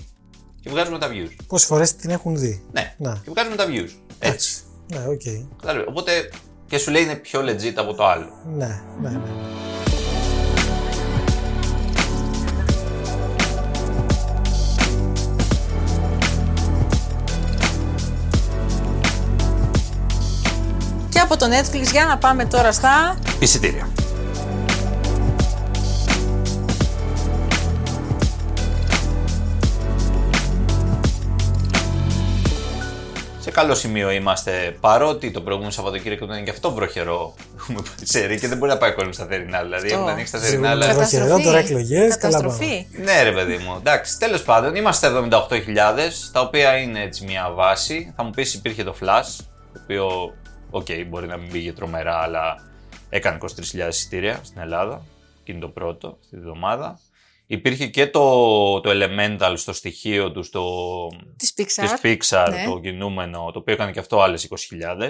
και 0.61 0.71
βγάζουμε 0.71 0.99
τα 0.99 1.09
views. 1.11 1.31
Πόσες 1.47 1.67
φορές 1.69 1.97
την 1.97 2.11
έχουν 2.11 2.37
δει; 2.39 2.63
Ναι, 2.73 2.95
Ναι. 2.97 3.13
και 3.25 3.31
βγάζουμε 3.31 3.57
τα 3.57 3.65
views. 3.69 3.91
Έτσι. 4.19 4.57
Ναι, 4.93 4.99
οκ. 5.09 5.21
Κατάλαβε. 5.61 5.85
Οπότε 5.89 6.31
και 6.69 6.79
σου 6.79 6.91
λέει 6.91 7.03
είναι 7.03 7.15
πιο 7.15 7.41
legit 7.41 7.75
από 7.77 7.95
το 7.95 8.07
άλλο. 8.07 8.29
Ναι, 8.57 8.83
ναι, 9.01 9.09
ναι. 9.11 9.21
Και 21.09 21.19
από 21.19 21.37
το 21.37 21.47
Netflix 21.47 21.91
για 21.93 22.05
να 22.07 22.19
πάμε 22.19 22.45
τώρα 22.45 22.73
στα. 22.73 23.19
Εισιτήρια. 23.39 23.89
Καλό 33.57 33.75
σημείο 33.75 34.11
είμαστε 34.11 34.77
παρότι 34.81 35.31
το 35.31 35.41
προηγούμενο 35.41 35.73
Σαββατοκύριακο 35.73 36.25
ήταν 36.25 36.45
και 36.45 36.51
αυτό 36.51 36.73
βροχερό. 36.73 37.35
Έχουμε 37.59 37.81
πάει 37.83 38.07
σε 38.07 38.27
ρί 38.27 38.41
και 38.41 38.49
δεν 38.49 38.59
μπορεί 38.59 38.73
να 38.73 38.79
πάει 38.79 38.91
ο 38.91 38.95
κόσμος 38.95 39.15
στα 39.15 39.27
θερινά. 39.27 39.63
Δηλαδή 39.63 39.93
έχουν 39.93 40.09
ανοίξει 40.09 40.33
τα 40.33 40.39
θερινά. 40.39 40.57
Ζούμε 40.57 40.69
αλλά- 40.69 40.87
εδώ 40.87 41.07
καιρό, 41.07 41.39
τώρα 41.41 41.59
εκλογές, 41.59 42.17
καλά 42.17 42.17
Καταστροφή. 42.17 42.87
Ναι, 42.91 43.23
ρε 43.23 43.33
παιδί 43.33 43.57
μου. 43.57 43.77
Εντάξει, 43.79 44.19
τέλος 44.19 44.43
πάντων, 44.43 44.75
είμαστε 44.75 45.07
78.000, 45.07 46.31
τα 46.33 46.41
οποία 46.41 46.77
είναι 46.77 47.03
έτσι 47.03 47.25
μια 47.25 47.51
βάση. 47.55 48.13
Θα 48.17 48.23
μου 48.23 48.31
πεις 48.31 48.55
υπήρχε 48.55 48.85
το 48.85 48.95
Flash, 49.01 49.45
το 49.73 49.81
οποίο, 49.83 50.35
οκ, 50.71 50.87
μπορεί 51.09 51.27
να 51.27 51.37
μην 51.37 51.51
πήγε 51.53 51.73
τρομερά, 51.73 52.17
αλλά 52.17 52.63
έκανε 53.09 53.37
23.000 53.37 53.89
εισιτήρια 53.89 54.41
στην 54.43 54.61
Ελλάδα. 54.61 55.03
Και 55.45 55.53
είναι 55.53 55.61
το 55.61 55.69
πρώτο 55.69 56.19
αυτή 56.21 56.37
τη 56.37 56.43
βδομάδα. 56.43 56.99
Υπήρχε 57.47 57.87
και 57.87 58.07
το, 58.07 58.81
το 58.81 58.91
Elemental 58.93 59.53
στο 59.57 59.73
στοιχείο 59.73 60.33
του, 60.33 60.43
στο, 60.43 60.63
Της 61.37 61.55
Pixar. 61.59 61.89
της 62.01 62.29
Pixar, 62.31 62.47
ναι. 62.51 62.65
το 62.65 62.79
κινούμενο, 62.81 63.51
το 63.53 63.59
οποίο 63.59 63.75
έκανε 63.75 63.93
και 63.93 63.99
αυτό 63.99 64.21
άλλες 64.23 64.49
20.000. 64.51 65.09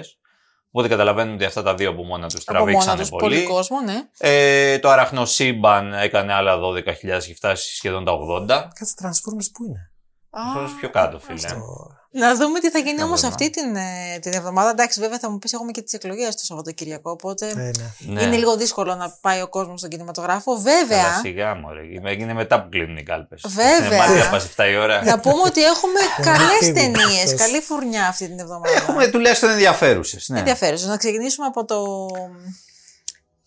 Οπότε 0.71 0.87
καταλαβαίνετε 0.87 1.35
ότι 1.35 1.45
αυτά 1.45 1.63
τα 1.63 1.75
δύο 1.75 1.89
από 1.89 2.03
μόνα 2.03 2.27
τους 2.29 2.43
Από 2.47 2.53
μόνα 2.59 2.65
τραβήξανε 2.71 2.99
τους 3.01 3.09
πολύ. 3.09 3.35
πολύ 3.35 3.47
κόσμο, 3.47 3.81
ναι. 3.81 3.95
Ε, 4.17 4.79
το 4.79 4.89
αραχνοσύμπαν 4.89 5.93
έκανε 5.93 6.33
άλλα 6.33 6.59
12.000 6.59 7.23
και 7.25 7.33
φτάσει 7.35 7.75
σχεδόν 7.75 8.05
τα 8.05 8.11
80. 8.11 8.45
Κάτσε 8.47 8.93
Transformers 9.01 9.47
που 9.53 9.63
είναι; 9.63 9.91
Α, 10.29 10.63
Όσο 10.63 10.75
πιο 10.79 10.89
κάτω, 10.89 11.19
φίλε. 11.19 11.39
Το- 11.47 11.96
Να 12.11 12.35
δούμε 12.35 12.59
τι 12.59 12.69
θα 12.69 12.79
γίνει 12.79 12.97
Να 12.97 13.03
όμως 13.05 13.19
δούμε. 13.21 13.31
αυτή 13.33 13.49
την, 13.49 13.75
ε, 13.75 14.19
την 14.21 14.33
εβδομάδα. 14.33 14.69
Εντάξει, 14.69 14.99
βέβαια 14.99 15.19
θα 15.19 15.29
μου 15.31 15.37
πεις: 15.39 15.53
Έχουμε 15.53 15.71
και 15.71 15.81
τις 15.81 15.93
εκλογές 15.93 16.35
το 16.35 16.45
Σαββατοκυριακό. 16.45 17.11
Οπότε 17.11 17.47
Ε, 17.47 17.53
ναι. 17.55 17.71
Ναι. 17.99 18.21
είναι 18.21 18.35
λίγο 18.37 18.57
δύσκολο 18.57 18.95
να 18.95 19.09
πάει 19.21 19.41
ο 19.41 19.47
κόσμος 19.47 19.79
στον 19.79 19.91
κινηματογράφο. 19.91 20.51
Καλά, 20.51 20.63
Βέβαια, 20.79 21.19
σιγά 21.21 21.55
μωρέ. 21.55 22.13
Είναι 22.17 22.33
μετά 22.33 22.61
που 22.63 22.69
κλείνουν 22.69 22.97
οι 22.97 23.03
κάλπες. 23.03 23.45
Βέβαια. 23.47 23.97
Μάτια 24.07 24.29
πας 24.29 24.43
7 24.55 24.69
η 24.71 24.77
ώρα. 24.77 25.03
να 25.03 25.19
πούμε 25.19 25.41
ότι 25.45 25.63
έχουμε 25.63 25.99
καλές 26.31 26.57
φύγουν 26.59 26.73
ταινίες, 26.73 27.23
αυτές. 27.23 27.39
καλή 27.41 27.59
φουρνιά 27.61 28.07
αυτή 28.07 28.27
την 28.27 28.39
εβδομάδα. 28.39 28.75
Έχουμε 28.75 29.07
τουλάχιστον 29.07 29.49
ενδιαφέρουσες. 29.49 30.27
Ναι. 30.29 30.39
Ενδιαφέρουσες. 30.39 30.87
Να 30.87 30.97
ξεκινήσουμε 30.97 31.45
από 31.47 31.65
το. 31.65 31.85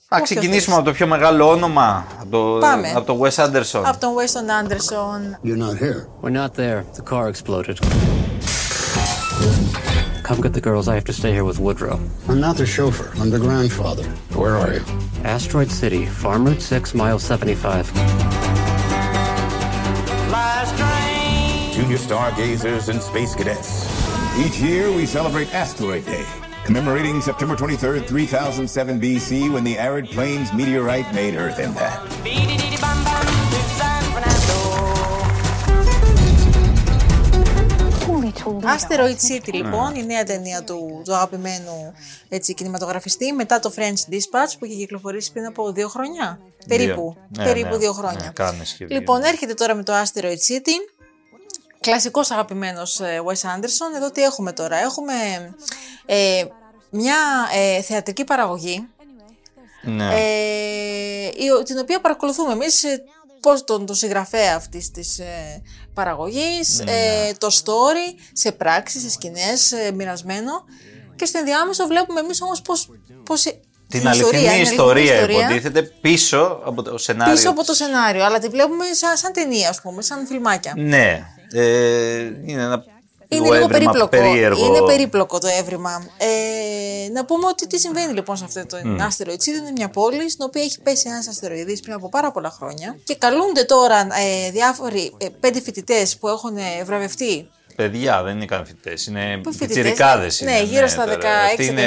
Να 0.09 0.21
ξεκινήσουμε 0.21 0.77
από 0.77 0.85
το 0.85 0.93
πιο 0.93 1.07
μεγάλο 1.07 1.49
όνομα. 1.51 2.07
Από 2.21 2.31
το, 2.31 2.59
Πάμε. 2.61 2.93
από 2.97 3.03
το 3.15 3.21
Wes 3.23 3.45
Anderson. 3.45 3.83
Από 3.85 3.99
τον 3.99 4.15
Weston 4.17 4.65
Anderson. 4.65 5.49
You're 5.49 5.63
not 5.69 5.79
here. 5.83 6.07
We're 6.23 6.37
not 6.43 6.55
there. 6.57 6.85
The 6.97 7.13
car 7.13 7.31
exploded. 7.33 7.77
Come 10.23 10.41
get 10.41 10.53
the 10.53 10.61
girls. 10.61 10.87
I 10.87 10.95
have 10.95 11.05
to 11.07 11.13
stay 11.13 11.33
here 11.33 11.45
with 11.45 11.59
Woodrow. 11.59 12.01
I'm 12.29 12.41
not 12.41 12.57
the 12.57 12.67
chauffeur. 12.67 13.11
I'm 13.21 13.31
the 13.31 13.39
grandfather. 13.39 14.05
Where 14.35 14.57
are 14.57 14.75
you? 14.75 14.85
Asteroid 15.25 15.71
City, 15.71 16.07
Farm 16.07 16.47
Route 16.47 16.63
6, 16.63 16.95
mile 16.95 17.19
75. 17.19 17.93
Junior 21.75 21.99
stargazers 21.99 22.89
and 22.89 23.01
space 23.03 23.35
cadets. 23.35 23.89
Each 24.39 24.59
year 24.59 24.93
we 24.93 25.07
celebrate 25.07 25.53
Asteroid 25.55 26.05
Day, 26.05 26.25
commemorating 26.65 27.21
September 27.21 27.57
23rd, 27.57 28.07
3007 28.07 29.01
BC, 29.01 29.53
when 29.53 29.65
the 29.65 29.79
arid 29.79 30.07
plains 30.11 30.53
meteorite 30.53 31.13
made 31.15 31.35
Earth 31.35 31.59
impact. 31.59 32.07
Asteroid 38.63 39.17
City, 39.31 39.53
λοιπόν, 39.53 39.95
η 39.95 40.05
νέα 40.05 40.25
ταινία 40.25 40.63
του, 40.65 41.03
του 41.05 41.15
αγαπημένου 41.15 41.93
έτσι, 42.29 42.55
κινηματογραφιστή 42.55 43.33
μετά 43.33 43.59
το 43.59 43.73
French 43.77 44.13
Dispatch 44.13 44.53
που 44.59 44.65
είχε 44.65 44.75
κυκλοφορήσει 44.77 45.33
πριν 45.33 45.47
από 45.47 45.73
δύο 45.73 45.89
χρόνια. 45.89 46.39
Περίπου. 46.69 47.17
Ναι, 47.39 47.45
περίπου 47.45 47.69
ναι. 47.69 47.77
δύο 47.77 47.93
χρόνια. 47.93 48.25
Ναι, 48.25 48.31
κάνε 48.35 48.65
σχεδόν. 48.65 48.97
Λοιπόν, 48.99 49.23
έρχεται 49.23 49.55
τώρα 49.55 49.75
με 49.75 49.83
το 49.83 49.93
Asteroid 49.93 50.39
City. 50.49 50.99
Κλασικός 51.81 52.31
αγαπημένος 52.31 53.01
ε, 53.01 53.21
Wes 53.27 53.33
Anderson. 53.57 53.97
Εδώ 53.97 54.11
τι 54.11 54.23
έχουμε 54.23 54.53
τώρα. 54.53 54.77
Έχουμε 54.77 55.13
ε, 56.07 56.45
μια 56.91 57.17
ε, 57.55 57.83
θεατρική 57.83 58.25
παραγωγή 58.25 58.89
Ναι. 59.83 60.09
ε, 60.15 61.27
η- 61.27 61.63
την 61.65 61.79
οποία 61.79 62.01
παρακολουθούμε 62.01 62.53
εμείς 62.53 62.85
ε, 62.85 63.03
πώς 63.41 63.65
τον, 63.65 63.87
τον 63.87 63.97
συγγραφέα 63.97 64.55
αυτής 64.57 64.91
της 64.91 65.19
ε, 65.19 65.63
παραγωγής, 65.95 66.81
Ναι. 66.85 66.93
ε, 66.93 67.33
το 67.39 67.49
story 67.65 68.21
σε 68.33 68.53
πράξεις, 68.53 69.03
σε 69.03 69.11
σκηνές, 69.11 69.73
ε, 69.73 69.91
μοιρασμένο 69.93 70.53
και 71.17 71.25
στο 71.25 71.39
ενδιάμεσο 71.39 71.87
βλέπουμε 71.87 72.21
εμείς 72.21 72.43
όμως 72.43 72.63
πώς, 72.63 72.89
πώς 73.25 73.45
ε, 73.45 73.61
την 73.89 74.09
αληθινή 74.09 74.49
την 74.49 74.61
ιστορία, 74.63 75.19
αληθινή 75.19 75.39
υποτίθεται 75.41 75.83
πίσω 75.83 76.61
από 76.65 76.83
το 76.83 76.99
σενάριο. 76.99 77.35
πίσω 77.35 77.51
από 77.51 77.65
το 77.65 77.75
σενάριο, 77.75 78.25
αλλά 78.25 78.39
τη 78.39 78.49
βλέπουμε 78.49 78.85
σαν, 78.93 79.17
σαν 79.17 79.33
ταινία 79.33 79.69
ας 79.69 79.81
πούμε, 79.81 80.03
σαν 80.03 80.27
φιλμάκια. 80.27 80.73
Ναι. 80.77 81.27
Ε, 81.53 82.19
είναι 82.45 82.63
ένα 82.63 82.85
Είναι 83.33 83.43
λίγο 83.43 83.53
λίγο 83.55 83.65
έβριμα 83.65 83.91
περίπλοκο. 83.93 84.09
περίεργο. 84.09 84.67
Είναι 84.67 84.81
περίπλοκο 84.81 85.39
το 85.39 85.49
έβριμα. 85.59 86.07
Ε, 86.17 87.09
να 87.13 87.25
πούμε 87.25 87.47
ότι 87.47 87.67
τι 87.67 87.79
συμβαίνει 87.79 88.13
λοιπόν 88.13 88.37
σε 88.37 88.45
αυτό 88.45 88.67
το 88.67 88.77
mm. 88.85 88.99
Asteroid 89.01 89.33
City. 89.45 89.59
Είναι 89.61 89.73
μια 89.77 89.89
πόλη 89.89 90.31
στην 90.31 90.45
οποία 90.45 90.63
έχει 90.63 90.81
πέσει 90.83 91.09
ένας 91.09 91.29
αστεροειδής 91.29 91.81
πριν 91.81 91.95
από 91.95 92.09
πάρα 92.09 92.31
πολλά 92.31 92.51
χρόνια. 92.51 92.99
Και 93.05 93.15
καλούνται 93.17 93.63
τώρα 93.65 93.99
ε, 93.99 94.51
διάφοροι 94.51 95.15
ε, 95.19 95.27
πέντε 95.41 95.61
φοιτητές 95.61 96.17
που 96.17 96.29
έχουν 96.29 96.57
ε, 96.57 96.85
βραβευτεί. 96.85 97.49
Παιδιά, 97.77 98.23
δεν 98.23 98.37
είναι 98.37 98.45
καν 98.45 98.67
φοιτητές. 98.67 99.07
Είναι 99.07 99.41
Πού 99.43 99.53
φοιτητές, 99.53 99.75
πιτσιρικάδε. 99.77 100.31
ναι, 100.45 100.63
γύρω 100.63 100.87
στα 100.87 101.05
16, 101.07 101.09
17, 101.09 101.19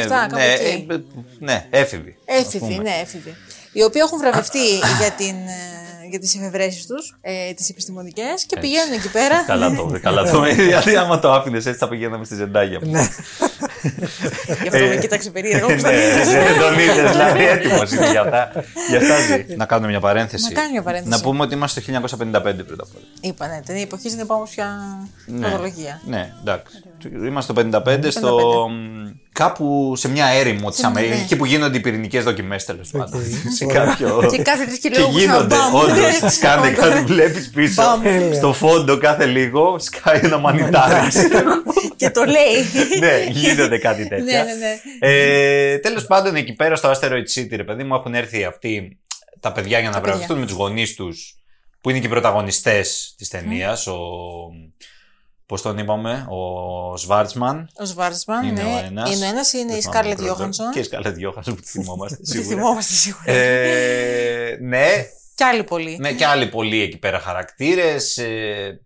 κάπου 0.08 0.36
ναι, 0.36 0.44
εκεί. 0.54 0.86
ε, 0.90 0.98
ναι, 1.40 1.68
έφηβοι. 1.70 2.16
ας 2.30 2.38
Έφηβοι, 2.46 2.60
πούμε. 2.60 2.84
ναι, 2.84 2.98
έφηβοι. 3.02 3.36
Οι 3.72 3.84
οποίοι 3.84 4.02
έχουν 4.06 4.18
βραβευτεί 4.20 4.68
για, 5.00 5.12
την, 5.18 5.36
ε, 5.36 5.83
για 6.14 6.22
τις 6.22 6.36
εφευρέσεις 6.36 6.86
τους, 6.86 7.16
ε, 7.22 7.54
τις 7.54 7.70
επιστημονικές 7.70 8.46
και 8.46 8.60
πηγαίνουν 8.60 8.94
εκεί 8.94 9.12
πέρα. 9.12 9.44
Καλά 9.44 9.76
το, 9.76 10.00
καλά 10.02 10.32
το. 10.32 10.46
Γιατί 10.70 10.96
άμα 10.96 11.20
το 11.20 11.32
άφηνες 11.32 11.66
έτσι 11.66 11.80
θα 11.80 11.88
πηγαίναμε 11.88 12.26
στη 12.26 12.36
ζεντάγια. 12.36 12.80
Ναι. 13.84 14.56
Γι' 14.62 14.68
αυτό 14.68 14.86
με 14.88 14.96
κοίταξε 14.96 15.30
περίεργο. 15.30 15.68
Ναι, 15.68 15.76
δεν 15.76 16.60
τον 16.60 16.80
είδες, 16.80 17.12
δηλαδή 17.12 17.46
έτοιμος 17.46 17.92
είναι 17.92 18.12
για 18.12 18.22
αυτά. 18.22 18.52
Για 18.90 18.98
αυτά 19.00 19.16
ζει. 19.20 19.46
Να 19.62 19.66
κάνουμε 19.66 19.88
μια 19.90 20.00
παρένθεση. 20.00 20.44
Να 20.44 20.52
κάνουμε 20.52 20.72
μια 20.72 20.82
παρένθεση. 20.82 21.10
Να 21.10 21.22
πούμε 21.22 21.44
ότι 21.44 21.54
είμαστε 21.54 21.82
το 21.82 21.88
1955 21.92 22.42
πρώτα 22.42 22.84
απ' 22.84 22.96
όλα. 22.96 23.06
Είπα, 23.22 23.48
ναι, 23.48 23.62
την 23.66 23.76
εποχή 23.76 24.16
δεν 24.16 24.26
πάω 24.26 24.44
πια 24.44 24.68
χρονολογία. 25.40 26.02
Ναι, 26.08 26.34
εντάξει. 26.42 26.84
Είμαστε 27.28 27.54
το 27.54 27.82
55 27.86 28.08
στο. 28.10 28.68
μ, 28.70 29.10
Κάπου 29.34 29.94
σε 29.96 30.10
μια 30.10 30.26
έρημο 30.26 30.70
της 30.70 30.84
Αμερική, 30.84 31.14
ναι. 31.14 31.22
εκεί 31.22 31.36
που 31.36 31.46
γίνονται 31.46 31.78
οι 31.78 31.80
πυρηνικές 31.80 32.24
δοκιμές 32.24 32.66
τέλος 32.66 32.90
πάντων. 32.92 33.22
Σε 33.56 33.66
κάποιο. 33.66 34.28
Και 34.32 34.42
κάθε 34.42 34.66
τρεις 34.66 34.80
και 34.80 34.90
Και 34.90 34.98
λίγο 34.98 35.10
γίνονται, 35.10 35.56
όντως. 35.74 36.32
Τι 36.34 36.40
κάνει 36.40 36.72
κάτι, 36.72 37.02
βλέπεις 37.04 37.50
πίσω. 37.50 37.84
Μπαμ. 37.84 38.34
Στο 38.34 38.54
φόντο 38.54 38.98
κάθε 38.98 39.26
λίγο 39.26 39.76
σκάει 39.80 40.20
ένα 40.24 40.38
μανιτάρι. 40.38 41.08
Και 41.96 42.10
το 42.10 42.24
λέει. 42.24 42.88
ναι, 43.00 43.32
γίνονται 43.76 43.88
κάτι 43.88 44.08
τέτοια. 44.08 44.44
Ναι, 44.44 44.54
ναι, 44.54 44.58
ναι. 44.58 44.80
Ε, 45.00 45.78
Τέλος 45.78 46.06
πάντων, 46.06 46.36
εκεί 46.36 46.54
πέρα 46.54 46.76
στο 46.76 46.92
Asteroid 46.92 47.26
City, 47.36 47.50
ρε 47.56 47.64
παιδί 47.64 47.84
μου, 47.84 47.96
έχουν 47.96 48.14
έρθει 48.16 48.44
αυτοί 48.44 49.00
τα 49.40 49.52
παιδιά 49.52 49.80
για 49.80 49.90
να 49.90 49.96
παιδιά. 49.96 50.10
βραβευτούν 50.12 50.40
με 50.40 50.46
τους 50.46 50.56
γονείς 50.56 50.96
τους, 50.96 51.38
που 51.82 51.90
είναι 51.90 52.00
και 52.00 52.06
οι 52.06 52.10
πρωταγωνιστές 52.10 53.14
της 53.18 53.30
ταινίας. 53.30 53.88
Ο. 53.88 53.98
Πώς 55.46 55.62
τον 55.62 55.78
είπαμε, 55.78 56.26
ο 56.30 56.98
Σβάρτσμαν. 56.98 57.70
Ο 57.78 57.86
Σβάρτσμαν, 57.86 58.48
Είναι 58.48 58.62
ναι. 58.64 58.74
ο 58.74 58.78
ένας. 58.86 59.16
Είναι 59.16 59.26
ο 59.26 59.30
ένας, 59.30 59.54
είναι 59.54 59.66
Δεν 59.68 59.78
η 59.78 59.82
θυμάμαι 59.82 59.98
Σκάρλετ 59.98 60.16
τον 60.18 60.26
πρώτο. 60.26 60.34
Γιώχανσον. 60.36 60.72
Και 60.72 60.80
η 60.80 60.84
Σκάρλετ 60.84 61.18
Γιώχανσον 61.18 61.56
που 61.56 61.62
τη 61.62 61.68
θυμόμαστε 61.68 62.16
Τη 62.18 62.28
σίγουρα. 62.30 62.56
θυμόμαστε 62.56 62.94
σίγουρα. 62.94 63.32
ε, 63.32 64.58
ναι, 64.62 64.88
Κι 65.36 65.44
άλλοι 65.44 65.64
πολλοί. 65.64 65.98
ναι, 66.00 66.14
και 66.14 66.26
άλλοι 66.26 66.48
πολλοί 66.48 66.82
εκεί 66.82 66.98
πέρα 66.98 67.20
χαρακτήρες. 67.20 68.18
Ε, 68.18 68.80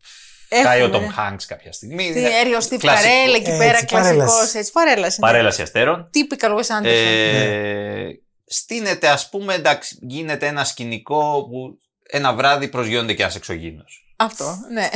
Έχουμε, 0.49 0.67
Κάει 0.69 0.81
ο 0.81 0.89
Τόμ 0.89 1.01
ναι. 1.01 1.09
Χάγκ 1.11 1.37
κάποια 1.47 1.71
στιγμή. 1.71 2.11
Τι 2.11 2.19
Είναι 2.19 2.29
έριο 2.41 2.61
Στιβ 2.61 2.79
κλασικό. 2.79 3.09
Καρέλ 3.09 3.33
εκεί 3.33 3.43
Έτσι, 3.49 3.57
πέρα, 3.57 3.85
κλασικός. 3.85 4.01
παρέλαση. 4.01 4.57
Έτσι, 4.57 4.71
παρέλαση. 4.71 5.19
ναι. 5.19 5.27
Παρέλαση 5.27 5.61
αστέρων. 5.61 6.09
Typical 6.13 6.49
Wes 6.49 6.81
Anderson. 6.81 6.85
Ε, 6.85 8.09
στείνεται, 8.45 9.07
ας 9.07 9.29
πούμε, 9.29 9.53
εντάξει, 9.53 9.97
γίνεται 10.01 10.47
ένα 10.47 10.63
σκηνικό 10.63 11.47
που 11.49 11.77
ένα 12.09 12.33
βράδυ 12.33 12.67
προσγειώνεται 12.67 13.13
και 13.13 13.21
ένας 13.21 13.35
εξωγήινος. 13.35 14.06
Αυτό, 14.19 14.57
ναι. 14.73 14.89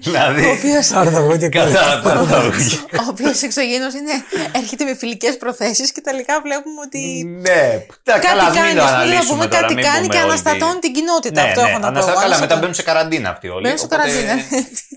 δηλαδή, 0.00 0.44
Ο 0.44 0.50
οποίο 0.50 0.80
Τώρα 0.92 1.10
θα 1.16 1.20
βγω 1.22 1.36
και 1.36 1.48
κάτι. 1.48 1.72
κατά 1.72 2.00
παραγωγή. 2.02 2.74
ο 2.92 3.04
οποίος 3.08 3.42
εξωγήινος 3.42 3.94
είναι, 3.94 4.10
έρχεται 4.52 4.84
με 4.84 4.94
φιλικές 4.96 5.36
προθέσεις 5.36 5.92
και 5.92 6.00
τελικά 6.00 6.40
βλέπουμε 6.40 6.80
ότι 6.86 7.24
ναι, 7.40 7.86
τα 8.02 8.12
κάτι 8.12 8.26
καλά, 8.26 8.42
ας 8.42 8.48
μην 8.54 8.62
κάνει, 8.62 8.74
το 8.74 8.82
ας 8.82 8.90
πούμε, 8.90 8.96
να 8.96 9.02
αναλύσουμε 9.02 9.28
πούμε 9.32 9.46
τώρα, 9.46 9.60
κάτι 9.62 9.74
μην 9.74 9.84
κάνει 9.84 10.00
πούμε 10.00 10.14
και 10.14 10.20
όλοι 10.20 10.30
αναστατώνει 10.30 10.72
τι- 10.72 10.78
την 10.80 10.92
κοινότητα. 10.92 11.42
Ναι, 11.42 11.48
Αυτό 11.48 11.60
ναι, 11.62 11.68
έχω 11.68 11.78
να 11.78 11.82
πω. 11.82 11.86
αναστατώνει- 11.88 12.22
Καλά, 12.22 12.38
μετά 12.40 12.54
Αναστατώνει. 12.54 12.60
μπαίνουν 12.60 12.74
σε 12.74 12.82
καραντίνα 12.82 13.28
αυτοί 13.30 13.48
όλοι. 13.48 13.62
Μπαίνουν 13.62 13.78
σε 13.78 13.84
οπότε 13.84 13.96
καραντίνα. 13.96 14.34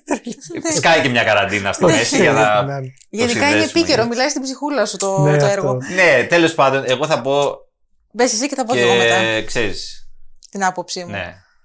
Σκάει 0.79 1.01
και 1.01 1.09
μια 1.09 1.23
καραντίνα 1.23 1.73
στη 1.73 1.85
μέση 1.85 2.17
για 2.17 2.31
να. 2.31 2.63
Ναι. 2.63 2.79
το 2.81 2.87
Γενικά 3.09 3.39
είναι 3.39 3.47
συνδέσουμε. 3.49 3.79
επίκαιρο, 3.81 4.05
μιλάει 4.05 4.29
στην 4.29 4.41
ψυχούλα 4.41 4.85
σου 4.85 4.97
το, 4.97 5.19
Ναι, 5.19 5.29
το 5.37 5.45
αυτό. 5.45 5.57
έργο. 5.57 5.77
Ναι, 5.95 6.23
τέλος 6.23 6.53
πάντων, 6.53 6.83
εγώ 6.87 7.05
θα 7.07 7.21
πω. 7.21 7.55
Μπες 8.11 8.33
εσύ 8.33 8.47
και 8.49 8.55
θα 8.55 8.65
πω 8.65 8.73
και 8.73 8.81
εγώ 8.81 8.93
μετά 8.95 9.15
Και 9.15 9.43
ξέρεις, 9.45 10.07
την 10.51 10.63
άποψή 10.63 11.03
μου. 11.03 11.11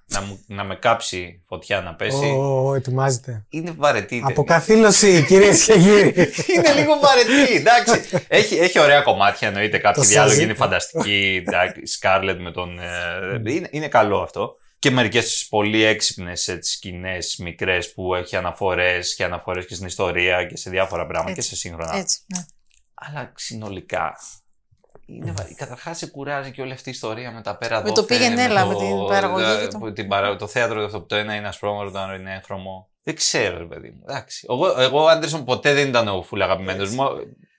Ναι, 0.08 0.18
να, 0.18 0.24
μου, 0.26 0.44
να 0.46 0.64
με 0.64 0.74
κάψει 0.76 1.42
φωτιά 1.48 1.80
να 1.80 1.94
πέσει. 1.94 2.24
Ω, 2.26 2.74
ετοιμάζεται. 2.74 3.46
Είναι 3.48 3.70
βαρετή. 3.76 4.14
η 4.14 4.18
ταινία. 4.18 4.32
Αποκαθήλωση, 4.32 5.24
κυρίες 5.24 5.64
και 5.64 5.72
κύριοι. 5.72 6.08
είναι 6.56 6.72
λίγο 6.72 6.98
βαρετή, 7.00 7.54
εντάξει. 7.54 8.24
έχει, 8.28 8.54
έχει 8.56 8.78
ωραία 8.80 9.00
κομμάτια, 9.00 9.48
εννοείται. 9.48 9.78
Κάποιοι 9.78 10.02
Το 10.02 10.08
διάλογοι 10.08 10.32
Σάζι. 10.34 10.44
είναι 10.44 10.54
φανταστικοί. 10.54 11.44
εντάξει, 11.46 11.80
η 11.80 11.86
Σκάρλετ 11.86 12.40
με 12.40 12.50
τον. 12.50 12.78
ε, 12.78 13.52
είναι, 13.52 13.68
είναι 13.70 13.88
καλό 13.88 14.20
αυτό. 14.20 14.56
Και 14.78 14.90
μερικές 14.90 15.46
πολύ 15.50 15.82
έξυπνες 15.84 16.58
σκηνές 16.60 17.36
μικρές 17.38 17.92
που 17.92 18.14
έχει 18.14 18.36
αναφορές 18.36 19.14
και 19.14 19.24
αναφορές 19.24 19.66
και 19.66 19.74
στην 19.74 19.86
ιστορία 19.86 20.44
και 20.44 20.56
σε 20.56 20.70
διάφορα 20.70 21.06
πράγματα 21.06 21.30
Έτσι. 21.30 21.48
και 21.48 21.54
σε 21.54 21.60
σύγχρονα. 21.60 21.96
Έτσι. 21.96 22.18
ναι. 22.26 22.44
Αλλά 22.94 23.32
συνολικά. 23.36 24.16
Είναι, 25.06 25.32
βα- 25.36 25.54
καταρχάς 25.56 25.98
σε 25.98 26.06
κουράζει 26.06 26.50
και 26.50 26.62
όλη 26.62 26.72
αυτή 26.72 26.88
η 26.88 26.92
ιστορία 26.92 27.30
με 27.32 27.40
τα 27.42 27.56
πέρα 27.56 27.82
Με 27.82 27.88
το 27.88 27.94
δόθε, 27.94 28.06
πήγαινε 28.16 28.42
έλα, 28.42 28.60
το- 28.62 28.68
με 28.68 28.74
την 28.76 29.06
παραγωγή 29.08 29.44
ε, 29.52 29.60
και 29.60 29.66
το- 29.66 29.78
που 29.78 29.92
την 29.92 30.08
παρα- 30.08 30.36
το 30.36 30.46
θέατρο 30.46 30.84
αυτό 30.84 31.00
που 31.00 31.06
το 31.06 31.16
ένα 31.16 31.34
είναι 31.34 31.48
ασπρόμαυρο, 31.48 31.90
το 31.90 31.98
άλλο 31.98 32.14
είναι 32.14 32.34
έγχρωμο. 32.34 32.88
Δεν 33.02 33.14
ξέρω, 33.14 33.58
ρε 33.58 33.64
παιδί 33.64 33.88
μου. 33.90 34.02
Εντάξει. 34.08 34.46
Εγώ, 34.50 34.80
εγώ 34.80 35.02
ο 35.02 35.08
Άντερσον 35.08 35.44
ποτέ 35.44 35.74
δεν 35.74 35.88
ήταν 35.88 36.08
ο 36.08 36.22
φουλ 36.22 36.42
αγαπημένος 36.42 36.90
μου. 36.94 37.04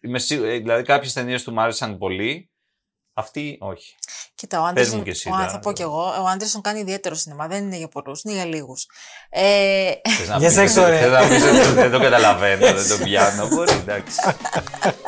Είμαι 0.02 0.20
σίγου- 0.20 0.46
ε, 0.46 0.58
δηλαδή, 0.58 0.84
κάποιες 0.84 1.14
ταινίες 1.14 1.44
του 1.44 1.54
μου 1.54 1.62
άρεσαν 1.62 1.98
πολύ. 1.98 2.50
Αυτή 3.20 3.58
όχι. 3.60 3.96
Κοίτα, 4.36 4.60
ο 4.60 4.62
Πες 4.62 4.70
Άντερσον. 4.72 4.98
μου 4.98 5.04
κι 5.04 5.10
εσύ, 5.10 5.30
ο- 5.30 5.32
τώρα. 5.32 5.50
θα 5.50 5.60
πω 5.60 5.72
κι 5.72 5.82
εγώ. 5.82 6.04
Ο 6.24 6.28
Άντερσον 6.34 6.62
κάνει 6.62 6.80
ιδιαίτερο 6.80 7.16
σινεμά. 7.16 7.48
Δεν 7.48 7.64
είναι 7.64 7.78
για 7.78 7.88
πολλούς, 7.88 8.22
είναι 8.24 8.34
για 8.34 8.46
λίγους. 8.46 8.88
Ε, 9.30 9.42
Θες 10.18 10.28
να 10.28 10.38
Για 10.38 10.48
πεις- 10.48 10.58
σεξ, 10.58 10.76
ωραία. 10.78 11.00
θες 11.00 11.12
να 11.12 11.28
πεις 11.28 11.44
ότι 11.44 11.74
δεν 11.74 11.92
το 11.92 12.00
καταλαβαίνω, 12.00 12.74
δεν 12.74 12.98
το 12.98 13.04
πιάνω. 13.04 13.48
Μπορεί, 13.48 13.72
εντάξει. 13.74 14.16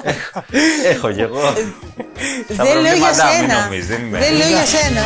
Έχω- 0.04 0.44
Έχω 0.92 1.12
κι 1.12 1.22
εγώ. 1.22 1.42
Τα 1.42 1.54
δεν 2.64 2.82
λέω 2.82 2.96
για 2.96 3.06
προβλήματά 3.06 3.26
μου, 3.26 3.32
σένα. 3.48 3.64
νομίζεις, 3.64 3.88
δεν 3.88 4.02
είμαι. 4.06 4.20
Δεν 4.20 4.34
λέω 4.34 4.48
για 4.48 4.66
σένα. 4.66 5.02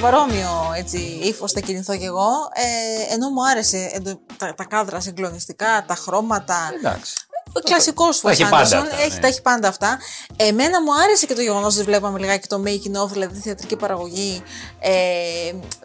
Παρόμοιο 0.00 0.72
έτσι, 0.76 0.96
ύφος 1.22 1.52
θα 1.52 1.60
κινηθώ 1.60 1.96
κι 1.96 2.04
εγώ. 2.04 2.28
Ε, 2.54 3.14
ενώ 3.14 3.28
μου 3.30 3.48
άρεσε 3.48 3.90
εντο- 3.92 4.20
τα, 4.36 4.54
τα 4.54 4.64
κάδρα 4.64 5.00
συγκλονιστικά, 5.00 5.84
τα 5.86 5.94
χρώματα. 5.94 6.70
Εντάξει. 6.78 7.14
Ο 7.52 7.60
κλασικός 7.60 8.20
Τα 8.20 8.30
έχει 8.30 8.44
Wes 8.46 8.50
πάντα 8.50 8.64
Anderson, 8.80 8.82
αυτά, 8.84 9.00
έχει, 9.02 9.14
ναι. 9.14 9.20
τα 9.20 9.26
έχει 9.26 9.42
πάντα 9.42 9.68
αυτά. 9.68 9.98
Εμένα 10.36 10.82
μου 10.82 10.94
άρεσε 11.04 11.26
και 11.26 11.34
το 11.34 11.40
γεγονός 11.40 11.74
ότι 11.76 11.84
βλέπαμε 11.84 12.18
λιγάκι 12.18 12.48
το 12.48 12.62
making 12.66 13.04
of, 13.04 13.08
δηλαδή 13.12 13.34
τη 13.34 13.40
θεατρική 13.40 13.76
παραγωγή. 13.76 14.42
Ε, 14.80 14.90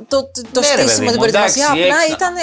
το 0.08 0.23
το, 0.23 0.41
το 0.51 0.60
Ναι, 0.60 0.67
ρε 0.67 0.75
παιδί 0.75 0.88
στήσιμο, 0.88 1.06
την 1.12 1.13
μου, 1.13 1.17
προετοιμασία. 1.19 1.65
εντάξει, 1.65 1.82
Απλά 1.84 1.95
έξι 2.01 2.10
να- 2.10 2.15
ήταν, 2.15 2.34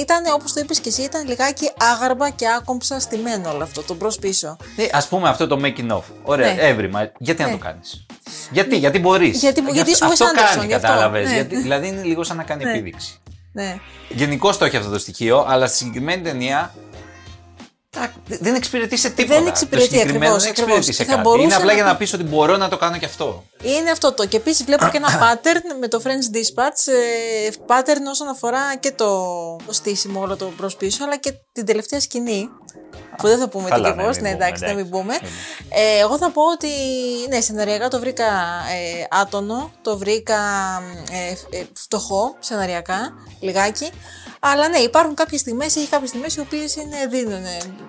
ήταν 0.00 0.22
όπως 0.34 0.52
το 0.52 0.60
είπες 0.60 0.80
και 0.80 0.88
εσύ, 0.88 1.02
ήταν 1.02 1.26
λιγάκι 1.28 1.70
άγαρμα 1.92 2.30
και 2.30 2.46
άκομψα 2.48 3.00
στημένο 3.00 3.50
όλο 3.52 3.62
αυτό, 3.62 3.82
το 3.82 3.94
μπρο-πίσω. 3.94 4.56
Ναι, 4.76 4.86
ας 4.92 5.08
πούμε 5.08 5.28
αυτό 5.28 5.46
το 5.46 5.60
making 5.64 5.90
of. 5.96 6.02
Ωραία, 6.22 6.52
Ναι. 6.54 6.60
έβριμα. 6.60 7.10
Γιατί 7.18 7.42
να 7.42 7.48
Ναι. 7.48 7.54
το 7.54 7.58
κάνεις; 7.64 8.06
Γιατί, 8.50 8.76
γιατί 8.76 8.98
μπορείς; 8.98 9.38
Γιατί- 9.40 9.62
γιατί 9.72 9.90
είσαι 9.90 10.04
ο 10.04 10.06
αυτό 10.06 10.24
Wes 10.24 10.28
Anderson, 10.28 10.54
κάνει, 10.54 10.66
γι' 10.66 10.74
αυτό. 10.74 10.86
κατάλαβες. 10.86 11.28
Ναι. 11.28 11.34
Γιατί, 11.34 11.56
δηλαδή 11.56 11.86
είναι 11.86 12.02
λίγο 12.02 12.24
σαν 12.24 12.36
να 12.36 12.42
κάνει 12.42 12.64
Ναι. 12.64 12.70
επίδειξη. 12.70 13.18
Ναι. 13.52 13.76
Γενικώς 14.08 14.58
το 14.58 14.64
έχει 14.64 14.76
αυτό 14.76 14.90
το 14.90 14.98
στοιχείο, 14.98 15.44
αλλά 15.48 15.66
στη 15.66 15.76
συγκεκριμένη 15.76 16.22
ταινία 16.22 16.74
τα- 16.89 16.89
δεν 18.40 18.54
εξυπηρετεί 18.54 18.96
σε 18.96 19.10
τίποτα. 19.10 19.38
Δεν 19.38 19.46
εξυπηρετεί, 19.46 19.88
το 19.88 19.92
συγκεκριμένο 19.94 20.34
ακριβώς, 20.34 20.42
δεν 20.42 20.50
εξυπηρετεί 20.50 20.78
ακριβώς. 20.78 20.96
σε 20.96 21.02
Και 21.04 21.08
θα 21.10 21.16
κάτι. 21.16 21.28
μπορούσε 21.28 21.44
Είναι 21.44 21.54
απλά 21.54 21.66
να 21.66 21.72
για 21.72 21.82
πει- 21.84 21.90
να 21.90 21.96
πεις 21.96 22.12
ότι 22.12 22.22
μπορώ 22.22 22.56
να 22.56 22.68
το 22.68 22.76
κάνω 22.76 22.96
και 22.96 23.04
αυτό. 23.04 23.44
Είναι 23.62 23.90
αυτό 23.90 24.12
το. 24.12 24.26
Και 24.26 24.36
επίσης 24.36 24.64
βλέπω 24.64 24.88
και 24.88 24.96
ένα 24.96 25.08
pattern 25.22 25.78
με 25.80 25.88
το 25.88 26.00
French 26.04 26.36
Dispatch. 26.36 26.92
Ε, 27.46 27.50
pattern 27.66 28.04
όσον 28.10 28.28
αφορά 28.28 28.76
και 28.76 28.92
το, 28.92 29.06
το 29.66 29.72
στήσιμο 29.72 30.20
όλο 30.20 30.36
το 30.36 30.50
μπρος 30.56 30.70
πίσω, 30.78 31.04
αλλά 31.04 31.16
και 31.16 31.32
την 31.52 31.64
τελευταία 31.66 32.00
σκηνή. 32.00 32.48
Που 33.16 33.26
δεν 33.26 33.38
θα 33.38 33.48
πούμε 33.48 33.64
τι 33.64 33.70
Καλά, 33.70 33.90
και 33.90 33.96
ναι, 33.96 34.02
πώς, 34.02 34.14
μην 34.16 34.24
ναι, 34.24 34.30
πούμε, 34.32 34.44
εντάξει, 34.44 34.62
να 34.64 34.68
μην 34.74 34.78
εντάξει. 34.78 35.02
πούμε. 35.02 35.18
Μην 35.22 35.30
Ε, 35.68 35.98
εγώ 36.00 36.16
θα 36.18 36.30
πω 36.30 36.42
ότι 36.52 36.68
ναι, 37.28 37.40
σεναριακά 37.40 37.88
το 37.88 37.98
βρήκα 38.00 38.24
ε, 38.24 39.06
άτονο, 39.20 39.72
το 39.82 39.98
βρήκα 39.98 40.36
ε, 41.10 41.56
ε, 41.58 41.64
φτωχό 41.76 42.36
σεναριακά, 42.38 43.12
λιγάκι. 43.40 43.90
Αλλά 44.42 44.68
ναι, 44.68 44.78
υπάρχουν 44.78 45.14
κάποιες 45.14 45.40
στιγμές, 45.40 45.76
έχει 45.76 45.86
κάποιες 45.88 46.08
στιγμές 46.08 46.36
οι 46.36 46.40
οποίες 46.40 46.74
δίνουν, 47.10 47.42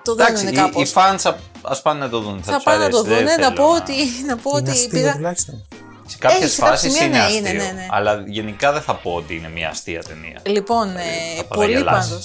το 0.04 0.12
Εντάξει, 0.12 0.34
δίνουν 0.46 0.52
οι, 0.52 0.56
κάπως. 0.56 0.90
οι 0.90 0.92
fans 0.96 1.34
ας 1.62 1.82
πάνε 1.82 1.98
να 1.98 2.08
το 2.08 2.20
δουν. 2.20 2.40
Θα, 2.42 2.50
Θα 2.50 2.54
τους 2.56 2.64
πάνε 2.64 2.84
να 2.84 2.90
το 2.90 2.98
αρέσει, 2.98 3.14
δεν 3.14 3.16
δουν. 3.16 3.24
Ναι, 3.26 3.36
να 3.36 3.52
θέλω 3.52 3.68
πω 3.68 3.74
ότι, 3.74 3.92
να 4.26 4.36
πω 4.36 4.50
Είναι 4.50 4.58
ότι 4.60 4.70
αστείο 4.70 4.88
πήγα. 4.88 5.12
τουλάχιστον. 5.14 5.66
Σε 6.06 6.16
κάποιες 6.18 6.42
Έχει, 6.42 6.50
σε 6.52 6.60
κάποια 6.60 6.70
φάσεις 6.76 6.92
σημεία, 6.92 7.06
είναι 7.06 7.16
ναι, 7.18 7.24
αστείο. 7.24 7.38
είναι, 7.38 7.52
ναι, 7.52 7.70
ναι. 7.72 7.86
Αλλά 7.90 8.22
γενικά 8.26 8.72
δεν 8.72 8.82
θα 8.82 8.94
πω 8.94 9.10
ότι 9.14 9.34
είναι 9.36 9.48
μια 9.48 9.68
αστεία 9.68 10.02
ταινία. 10.02 10.40
Λοιπόν, 10.42 10.96
ε, 10.96 11.00
θα 11.36 11.44
πολύ 11.44 11.72
παραγελάσεις. 11.72 12.10
πάντω. 12.10 12.22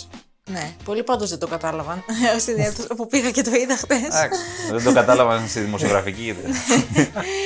Ναι, 0.50 0.72
πολλοί 0.84 1.04
πάντως 1.04 1.30
δεν 1.30 1.40
το 1.40 1.48
κατάλαβαν. 1.48 2.04
Στην 2.44 2.60
αίθουσα 2.60 2.96
που 2.96 3.08
πήγα 3.08 3.32
και 3.32 3.42
το 3.42 3.52
είδα 3.54 3.78
χτε. 3.78 3.96
Εντάξει, 3.96 4.40
δεν 4.72 4.84
το 4.84 4.94
κατάλαβαν 4.94 5.48
στη 5.48 5.60
δημοσιογραφική. 5.60 6.36
δεν. 6.42 6.56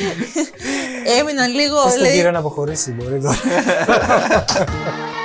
Έμειναν 1.19 1.53
λίγο. 1.53 1.83
Πες 1.83 1.91
στον 1.91 2.03
λέει, 2.03 2.13
κύριο 2.15 2.31
να 2.31 2.39
αποχωρήσει, 2.39 2.91
μπορεί 2.91 3.21
τώρα. 3.21 3.37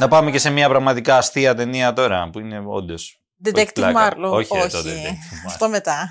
να 0.00 0.08
πάμε 0.08 0.30
και 0.30 0.38
σε 0.38 0.50
μια 0.50 0.68
πραγματικά 0.68 1.16
αστεία 1.16 1.54
ταινία 1.54 1.92
τώρα 1.92 2.28
που 2.32 2.38
είναι 2.38 2.62
όντω. 2.66 2.94
Detective 3.44 3.94
Marlowe. 3.94 4.30
Όχι, 4.30 4.48
ρε, 4.54 4.60
Όχι. 4.60 4.70
το 4.70 4.78
Detective 4.78 4.84
Marlowe. 4.84 5.46
Αυτό 5.46 5.68
μετά. 5.68 6.08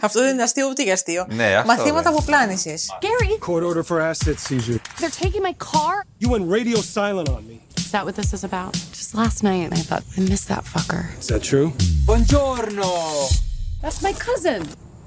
Αυτό 0.00 0.20
δεν 0.20 0.32
είναι 0.32 0.42
αστείο 0.42 0.66
ούτε 0.68 0.82
για 0.82 0.92
αστείο. 0.92 1.26
Ναι, 1.30 1.54
αυτό 1.54 1.66
Μαθήματα 1.72 2.02
δεν. 2.02 2.12
από 2.12 2.22
πλάνηση. 2.22 2.74
Gary, 3.00 3.48
Court 3.50 3.62
order 3.62 3.82
for 3.84 4.00
asset 4.00 4.34
seizure. 4.48 4.78
they're 5.00 5.24
taking 5.24 5.42
my 5.42 5.54
car. 5.72 5.94
You 6.22 6.28
went 6.30 6.46
radio 6.58 6.76
silent 6.80 7.28
on 7.28 7.42
me. 7.48 7.56
Is 7.76 7.90
that 7.90 8.04
what 8.06 8.14
this 8.20 8.30
is 8.38 8.42
about? 8.50 8.72
Just 8.98 9.10
last 9.22 9.38
night, 9.50 9.68
I 9.78 9.82
thought 9.88 10.04
I 10.16 10.20
missed 10.32 10.48
that 10.54 10.64
fucker. 10.74 11.02
Is 11.22 11.28
that 11.32 11.42
true? 11.50 11.68
Buongiorno. 12.08 12.92
That's 13.82 14.00
my 14.08 14.14
cousin. 14.28 14.60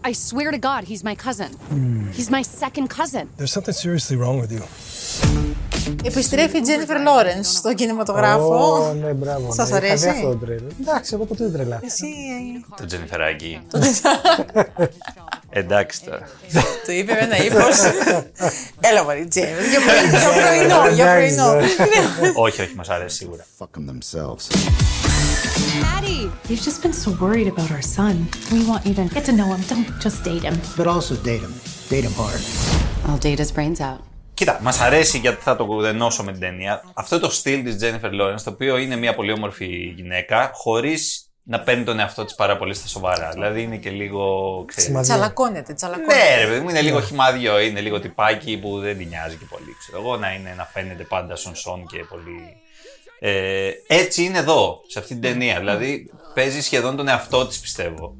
I 0.10 0.12
swear 0.30 0.50
to 0.58 0.60
God, 0.70 0.82
he's 0.92 1.04
my 1.10 1.16
cousin. 1.26 1.52
He's 2.18 2.30
my 2.38 2.44
second 2.64 2.88
cousin. 3.00 3.26
There's 3.40 3.54
something 3.58 3.78
seriously 3.86 4.16
wrong 4.22 4.38
with 4.44 4.52
you. 4.56 4.64
Επιστρέφει 6.04 6.58
η 6.58 6.62
Τζένιφερ 6.62 7.02
Λόρενς 7.02 7.48
στον 7.52 7.76
κινηματογράφο. 7.76 8.74
Ω, 8.74 8.94
ναι, 8.94 9.12
μπράβο. 9.14 9.54
Σας 9.54 9.70
ναι. 9.70 9.78
Είχα 9.78 9.86
αρέσει; 9.88 10.04
δει 10.04 10.10
αυτό 10.10 10.30
το 10.30 10.36
τρέλερ. 10.36 10.62
Εντάξει, 10.82 11.12
εγώ 11.14 11.26
ποτέ 11.26 11.44
δεν 11.44 11.54
τρελάθηκα. 11.54 11.86
Εσύ. 11.86 12.06
ε, 12.06 12.76
Το 12.82 12.86
Τζενιφεράκι. 12.86 13.60
Εντάξει 15.50 16.04
τώρα. 16.04 16.28
Του 16.86 16.92
είπε 16.92 17.14
με 17.14 17.20
ένα 17.20 17.38
ύφος. 17.46 17.78
Έλα, 18.80 19.04
Μωρή 19.04 19.28
Τζένιφερ. 19.28 19.70
Για 19.70 19.80
πρωί- 19.80 20.10
Για 20.10 20.42
πρωινό, 20.42 20.94
για 20.94 21.06
Εντάξει, 21.12 21.36
πρωινό. 21.36 22.34
όχι, 22.46 22.62
όχι, 22.62 22.76
μας 22.76 22.90
αρέσει 22.90 23.16
σίγουρα. 23.16 23.46
Fuck 23.60 23.66
them 23.78 23.86
themselves. 23.92 24.44
Daddy! 25.86 26.22
We've 26.50 26.64
just 26.70 26.82
been 26.86 26.94
so 27.06 27.10
worried 27.24 27.48
about 27.56 27.70
our 27.78 27.86
son. 27.98 28.16
We 28.54 28.60
want 28.72 28.82
you 28.88 28.94
to 29.00 29.04
get 29.16 29.24
to 29.30 29.34
know 29.40 29.50
him. 29.54 29.62
Don't 29.74 29.88
just 30.06 30.18
date 30.30 30.44
him. 30.50 30.56
But 30.80 30.88
also 30.94 31.14
date 31.30 31.44
him. 31.48 31.54
Date 31.94 32.06
him 32.10 32.16
hard. 32.24 32.42
I'll 33.08 33.22
date 33.28 33.40
his 33.44 33.52
brains 33.58 33.80
out. 33.90 34.00
Κοίτα, 34.40 34.60
μας 34.62 34.80
αρέσει 34.80 35.18
γιατί 35.18 35.42
θα 35.42 35.56
το 35.56 35.80
δενώσω 35.80 36.24
με 36.24 36.32
την 36.32 36.42
ταινία. 36.42 36.84
Αυτό 36.94 37.20
το 37.20 37.30
στυλ 37.30 37.64
της 37.64 37.78
Jennifer 37.82 38.22
Lawrence, 38.22 38.42
το 38.44 38.50
οποίο 38.50 38.78
είναι 38.78 38.96
μια 38.96 39.16
πολύ 39.16 39.32
όμορφη 39.32 39.66
γυναίκα, 39.96 40.52
χωρίς 40.54 41.32
να 41.44 41.60
παίρνει 41.60 41.84
τον 41.84 42.00
εαυτό 42.00 42.26
της 42.26 42.36
πάρα 42.36 42.58
πολύ 42.58 42.74
στα 42.74 42.88
σοβαρά. 42.88 43.30
Δηλαδή 43.30 43.62
είναι 43.62 43.78
και 43.78 43.90
λίγο. 43.90 44.24
Ξέρεις, 44.68 44.90
Σημαδιά. 44.90 45.14
Τσαλακώνεται, 45.14 45.74
τσαλακώνεται. 45.74 46.14
ναι, 46.14 46.42
ρε 46.42 46.48
παιδί 46.48 46.60
μου, 46.60 46.70
είναι 46.70 46.82
λίγο 46.82 47.02
χυμάδιό, 47.02 47.60
είναι 47.60 47.80
λίγο 47.80 48.00
τυπάκι 48.00 48.58
που 48.58 48.80
δεν 48.80 48.98
την 48.98 49.08
νοιάζει 49.08 49.36
και 49.36 49.46
πολύ. 49.50 49.76
Ξέρω 49.80 50.02
εγώ 50.04 50.18
να 50.18 50.34
είναι 50.34 50.54
να 50.58 50.66
φαίνεται 50.66 51.04
πάντα 51.04 51.36
σον 51.36 51.56
σον 51.56 51.86
και 51.88 52.06
πολύ. 52.10 52.58
Ε, 53.20 53.72
έτσι 53.88 54.24
είναι 54.24 54.38
εδώ, 54.38 54.82
σε 54.88 55.00
αυτή 55.00 55.14
την 55.14 55.22
ταινία. 55.22 55.60
Δηλαδή 55.60 56.12
παίζει 56.34 56.62
σχεδόν 56.62 56.96
τον 56.96 57.08
εαυτό 57.08 57.48
της, 57.48 57.60
πιστεύω. 57.60 58.16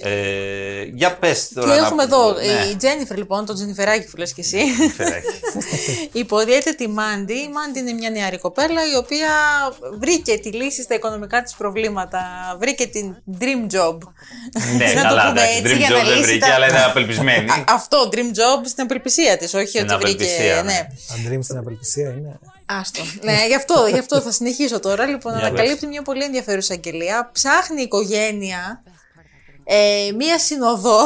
Ε, 0.00 0.82
για 0.94 1.16
πες 1.16 1.46
Και 1.48 1.54
τώρα. 1.54 1.66
να- 1.66 1.86
έχουμε 1.86 2.02
εδώ; 2.02 2.32
Ναι, 2.32 2.64
η 2.72 2.76
Τζένιφερ, 2.76 3.16
λοιπόν, 3.16 3.46
το 3.46 3.54
Τζενιφεράκι 3.54 4.06
που 4.10 4.16
λες 4.16 4.32
και 4.32 4.40
εσύ. 4.40 4.58
Φεράκι. 4.96 5.26
Υποδίεται 6.12 6.72
τη 6.72 6.88
Μάντι. 6.88 7.32
Η 7.34 7.48
Μάντι 7.52 7.78
είναι 7.78 7.92
μια 7.92 8.10
νεαρή 8.10 8.38
κοπέλα 8.38 8.80
η 8.92 8.96
οποία 8.96 9.28
βρήκε 9.98 10.38
τη 10.38 10.48
λύση 10.52 10.82
στα 10.82 10.94
οικονομικά 10.94 11.42
της 11.42 11.54
προβλήματα. 11.54 12.20
Βρήκε 12.60 12.86
την 12.86 13.14
dream 13.40 13.74
job. 13.76 13.98
ναι, 14.76 14.92
Να 14.96 15.02
το 15.02 15.08
καλά, 15.08 15.28
πούμε 15.28 15.40
εντάξει. 15.40 15.56
έτσι, 15.58 15.74
Dream 15.74 15.78
για 15.78 15.88
να 15.90 16.00
job 16.00 16.04
δεν 16.04 16.16
λύσει 16.16 16.22
βρήκε, 16.22 16.46
τα- 16.46 16.54
αλλά 16.54 16.68
είναι 16.68 16.82
απελπισμένη. 16.84 17.50
Α, 17.54 17.64
Αυτό, 17.68 18.08
dream 18.12 18.16
job 18.38 18.60
στην 18.64 18.82
απελπισία 18.84 19.36
της, 19.36 19.54
όχι 19.54 19.66
Στην 19.68 19.80
ότι 19.90 19.94
βρήκε. 19.94 20.24
απελπισία, 20.24 20.54
ναι. 20.54 20.62
Ναι. 20.62 20.86
Τα 21.08 21.14
dream 21.30 21.38
στην 21.42 21.56
απελπισία 21.56 22.08
είναι. 22.08 22.38
Άστο. 22.66 23.02
ναι, 23.22 23.46
γι' 23.48 23.54
αυτό, 23.54 23.86
γι' 23.92 23.98
αυτό 23.98 24.20
θα 24.20 24.30
συνεχίσω 24.32 24.80
τώρα. 24.80 25.06
Λοιπόν, 25.06 25.36
Για 25.38 25.46
ανακαλύπτει 25.46 25.86
μια 25.86 26.02
πολύ 26.02 26.24
ενδιαφέρουσα 26.24 26.72
αγγελία. 26.74 27.30
Ψάχνει 27.32 27.80
η 27.80 27.84
οικογένεια 27.84 28.82
ε, 29.64 30.12
μία 30.18 30.38
συνοδό. 30.38 30.98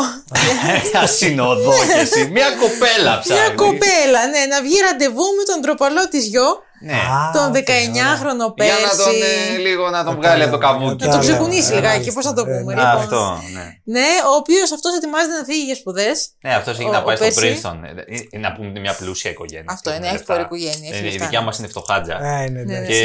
Μια 0.93 1.07
συνοδό 1.07 1.73
κι 1.93 1.99
εσύ. 1.99 2.29
Μια 2.33 2.49
κοπέλα 2.61 3.19
ψάχνει. 3.19 3.43
Μια 3.43 3.55
κοπέλα, 3.55 4.21
ναι, 4.33 4.47
να 4.55 4.63
βγει 4.63 4.79
ραντεβού 4.91 5.25
με 5.39 5.45
τον 5.53 5.61
τροπαλό 5.63 6.09
της 6.09 6.27
γιο, 6.27 6.49
Ναι. 6.81 6.93
Α, 6.93 7.31
τον 7.33 7.47
οκ, 7.51 7.55
19χρονο 7.57 8.47
Για 8.57 8.77
να 8.87 8.93
τον, 9.03 9.13
πέρσι. 9.19 9.55
ε, 9.55 9.59
λίγο 9.67 9.91
να 9.91 10.05
τον 10.05 10.15
βγάλει 10.17 10.43
από 10.43 10.53
το 10.53 10.59
καβούκι. 10.59 10.85
Να 10.85 10.89
τον 10.91 10.99
Κατάλαβα. 10.99 11.29
ξεκουνήσει 11.29 11.73
Ε, 11.73 11.75
λιγάκι, 11.75 11.99
μάλιστα. 11.99 12.13
πώς 12.15 12.25
θα 12.25 12.33
το 12.39 12.45
Ε, 12.51 12.59
πούμε. 12.59 12.75
ναι. 12.75 12.83
Α, 12.83 12.85
λοιπόν. 12.85 13.03
Αυτό, 13.03 13.41
ναι. 13.57 13.67
Ναι, 13.95 14.09
ο 14.31 14.35
οποίος 14.43 14.73
αυτός 14.77 14.93
ετοιμάζεται 14.97 15.37
να 15.41 15.45
φύγει 15.45 15.65
για 15.71 15.75
σπουδές. 15.75 16.17
Ναι, 16.45 16.55
αυτός 16.55 16.75
έχει 16.79 16.89
Ο- 16.89 16.93
να 16.93 17.03
πάει 17.03 17.15
ο 17.15 17.17
στο 17.17 17.25
πέρσι. 17.27 17.61
Princeton. 17.63 17.77
Ε, 17.85 18.37
ε, 18.37 18.39
Να 18.45 18.49
πούμε 18.53 18.67
ότι 18.67 18.71
είναι 18.73 18.81
μια 18.87 18.95
πλούσια 19.01 19.31
οικογένεια. 19.31 19.65
Αυτό 19.77 19.89
είναι, 19.91 19.99
Έχουν 19.99 20.09
έχει 20.09 20.17
λεφτά. 20.19 20.33
φοροοικογένεια, 20.35 20.89
έχει 20.93 20.99
Ε, 21.05 21.07
Η 21.07 21.11
λεφτά. 21.11 21.25
δικιά 21.25 21.41
μας 21.41 21.59
είναι 21.59 21.69
φτωχάτζα. 21.69 22.17
Ε, 22.27 22.45
είναι 22.49 22.63
Ναι, 22.63 22.77
εντάξει. 22.77 22.93
Και, 22.93 23.05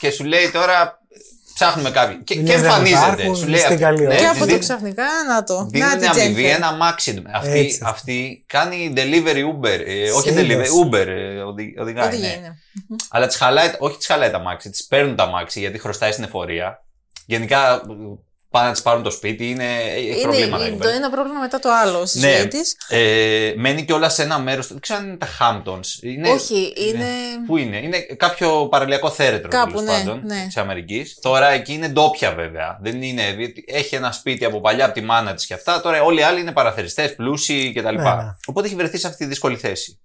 και 0.00 0.10
σου 0.10 0.24
λέει 0.24 0.50
τώρα 0.50 1.00
ψάχνουμε 1.62 1.90
κάποιον. 1.90 2.24
Και, 2.24 2.34
και 2.34 2.40
Δουλειές 2.40 2.60
δεν 2.60 2.70
εμφανίζεται. 2.70 3.00
υπάρχουν, 3.12 3.36
Σου 3.36 3.46
λέει 3.48 3.58
στην 3.58 3.72
αυτό- 3.72 3.84
καλή 3.84 4.00
ώρα. 4.06 4.14
Και 4.14 4.20
της 4.20 4.28
από 4.30 4.38
το 4.38 4.44
δίνει- 4.44 4.60
ξαφνικά, 4.60 5.04
να 5.28 5.44
το. 5.44 5.56
Να 5.58 5.64
Δίνουν 5.66 5.90
την 5.90 6.08
αμοιβή 6.08 6.32
Τζένιφερ. 6.32 6.56
ένα 6.56 6.72
μάξι. 6.72 7.22
Αυτή, 7.32 7.58
Έτσι. 7.58 7.80
αυτή 7.84 8.44
κάνει 8.46 8.92
delivery 8.96 9.42
Uber. 9.52 9.80
Ε, 9.86 10.10
όχι 10.10 10.28
Σύντος. 10.28 10.42
delivery, 10.44 10.68
Uber. 10.84 11.06
Ε, 11.06 11.38
οδη- 11.38 11.78
οδηγάει. 11.80 12.06
Οδηγεί, 12.06 12.22
ναι. 12.22 12.28
ναι. 12.42 12.48
Αλλά 13.10 13.26
τις 13.26 13.36
χαλάει, 13.36 13.70
όχι 13.78 13.96
τις 13.96 14.06
χαλάει 14.06 14.30
τα 14.30 14.38
μάξι, 14.38 14.70
τις 14.70 14.86
παίρνουν 14.86 15.16
τα 15.16 15.26
μάξι 15.26 15.60
γιατί 15.60 15.78
χρωστάει 15.78 16.12
στην 16.12 16.24
εφορία. 16.24 16.84
Γενικά 17.26 17.82
πάνε 18.52 18.66
να 18.66 18.72
τις 18.72 18.82
πάρουν 18.82 19.02
το 19.02 19.10
σπίτι, 19.10 19.50
είναι, 19.50 19.64
έχει 19.96 20.20
προβλήματα. 20.22 20.56
εκεί 20.64 20.66
Είναι 20.72 20.76
το 20.82 20.84
πέρα. 20.84 20.96
ένα 20.96 21.10
πρόβλημα 21.10 21.40
μετά 21.40 21.58
το 21.58 21.68
άλλο 21.72 22.06
στη 22.06 22.18
Ναι, 22.18 22.36
ζωή 22.36 22.48
της. 22.48 22.76
ε, 22.88 23.52
μένει 23.56 23.84
κιόλας 23.84 24.14
σε 24.14 24.22
ένα 24.22 24.38
μέρος. 24.38 24.66
Δεν 24.66 24.80
ξέρω 24.80 24.98
αν 25.00 25.06
είναι 25.06 25.16
τα 25.16 25.26
Hamptons. 25.40 26.02
Είναι, 26.02 26.30
Όχι, 26.30 26.72
είναι. 26.76 27.06
Πού 27.46 27.56
είναι, 27.56 27.76
είναι 27.76 28.00
κάποιο 28.00 28.68
παραλιακό 28.68 29.10
θέρετρο 29.10 29.48
Κάπου, 29.48 29.70
τέλος 29.70 29.84
ναι, 29.84 29.90
πάντων 29.98 30.20
ναι. 30.24 30.44
της 30.46 30.56
Αμερικής. 30.56 31.18
Τώρα 31.22 31.48
εκεί 31.50 31.72
είναι 31.72 31.88
ντόπια 31.88 32.32
βέβαια. 32.34 32.78
Δεν 32.82 33.02
είναι, 33.02 33.32
διότι 33.32 33.64
έχει 33.68 33.94
ένα 33.94 34.12
σπίτι 34.12 34.44
από 34.44 34.60
παλιά 34.60 34.84
από 34.84 34.94
τη 34.94 35.00
μάνα 35.00 35.34
της 35.34 35.46
και 35.46 35.54
αυτά. 35.54 35.80
Τώρα 35.80 36.02
όλοι 36.02 36.20
οι 36.20 36.22
άλλοι 36.22 36.40
είναι 36.40 36.52
παραθεριστές, 36.52 37.14
πλούσιοι 37.14 37.72
κτλ. 37.76 37.94
Ναι, 37.94 38.02
ναι. 38.02 38.36
Οπότε 38.46 38.66
έχει 38.66 38.76
βρεθεί 38.76 38.98
σε 38.98 39.06
αυτή 39.06 39.18
τη 39.18 39.26
δύσκολη 39.26 39.56
θέση. 39.56 40.00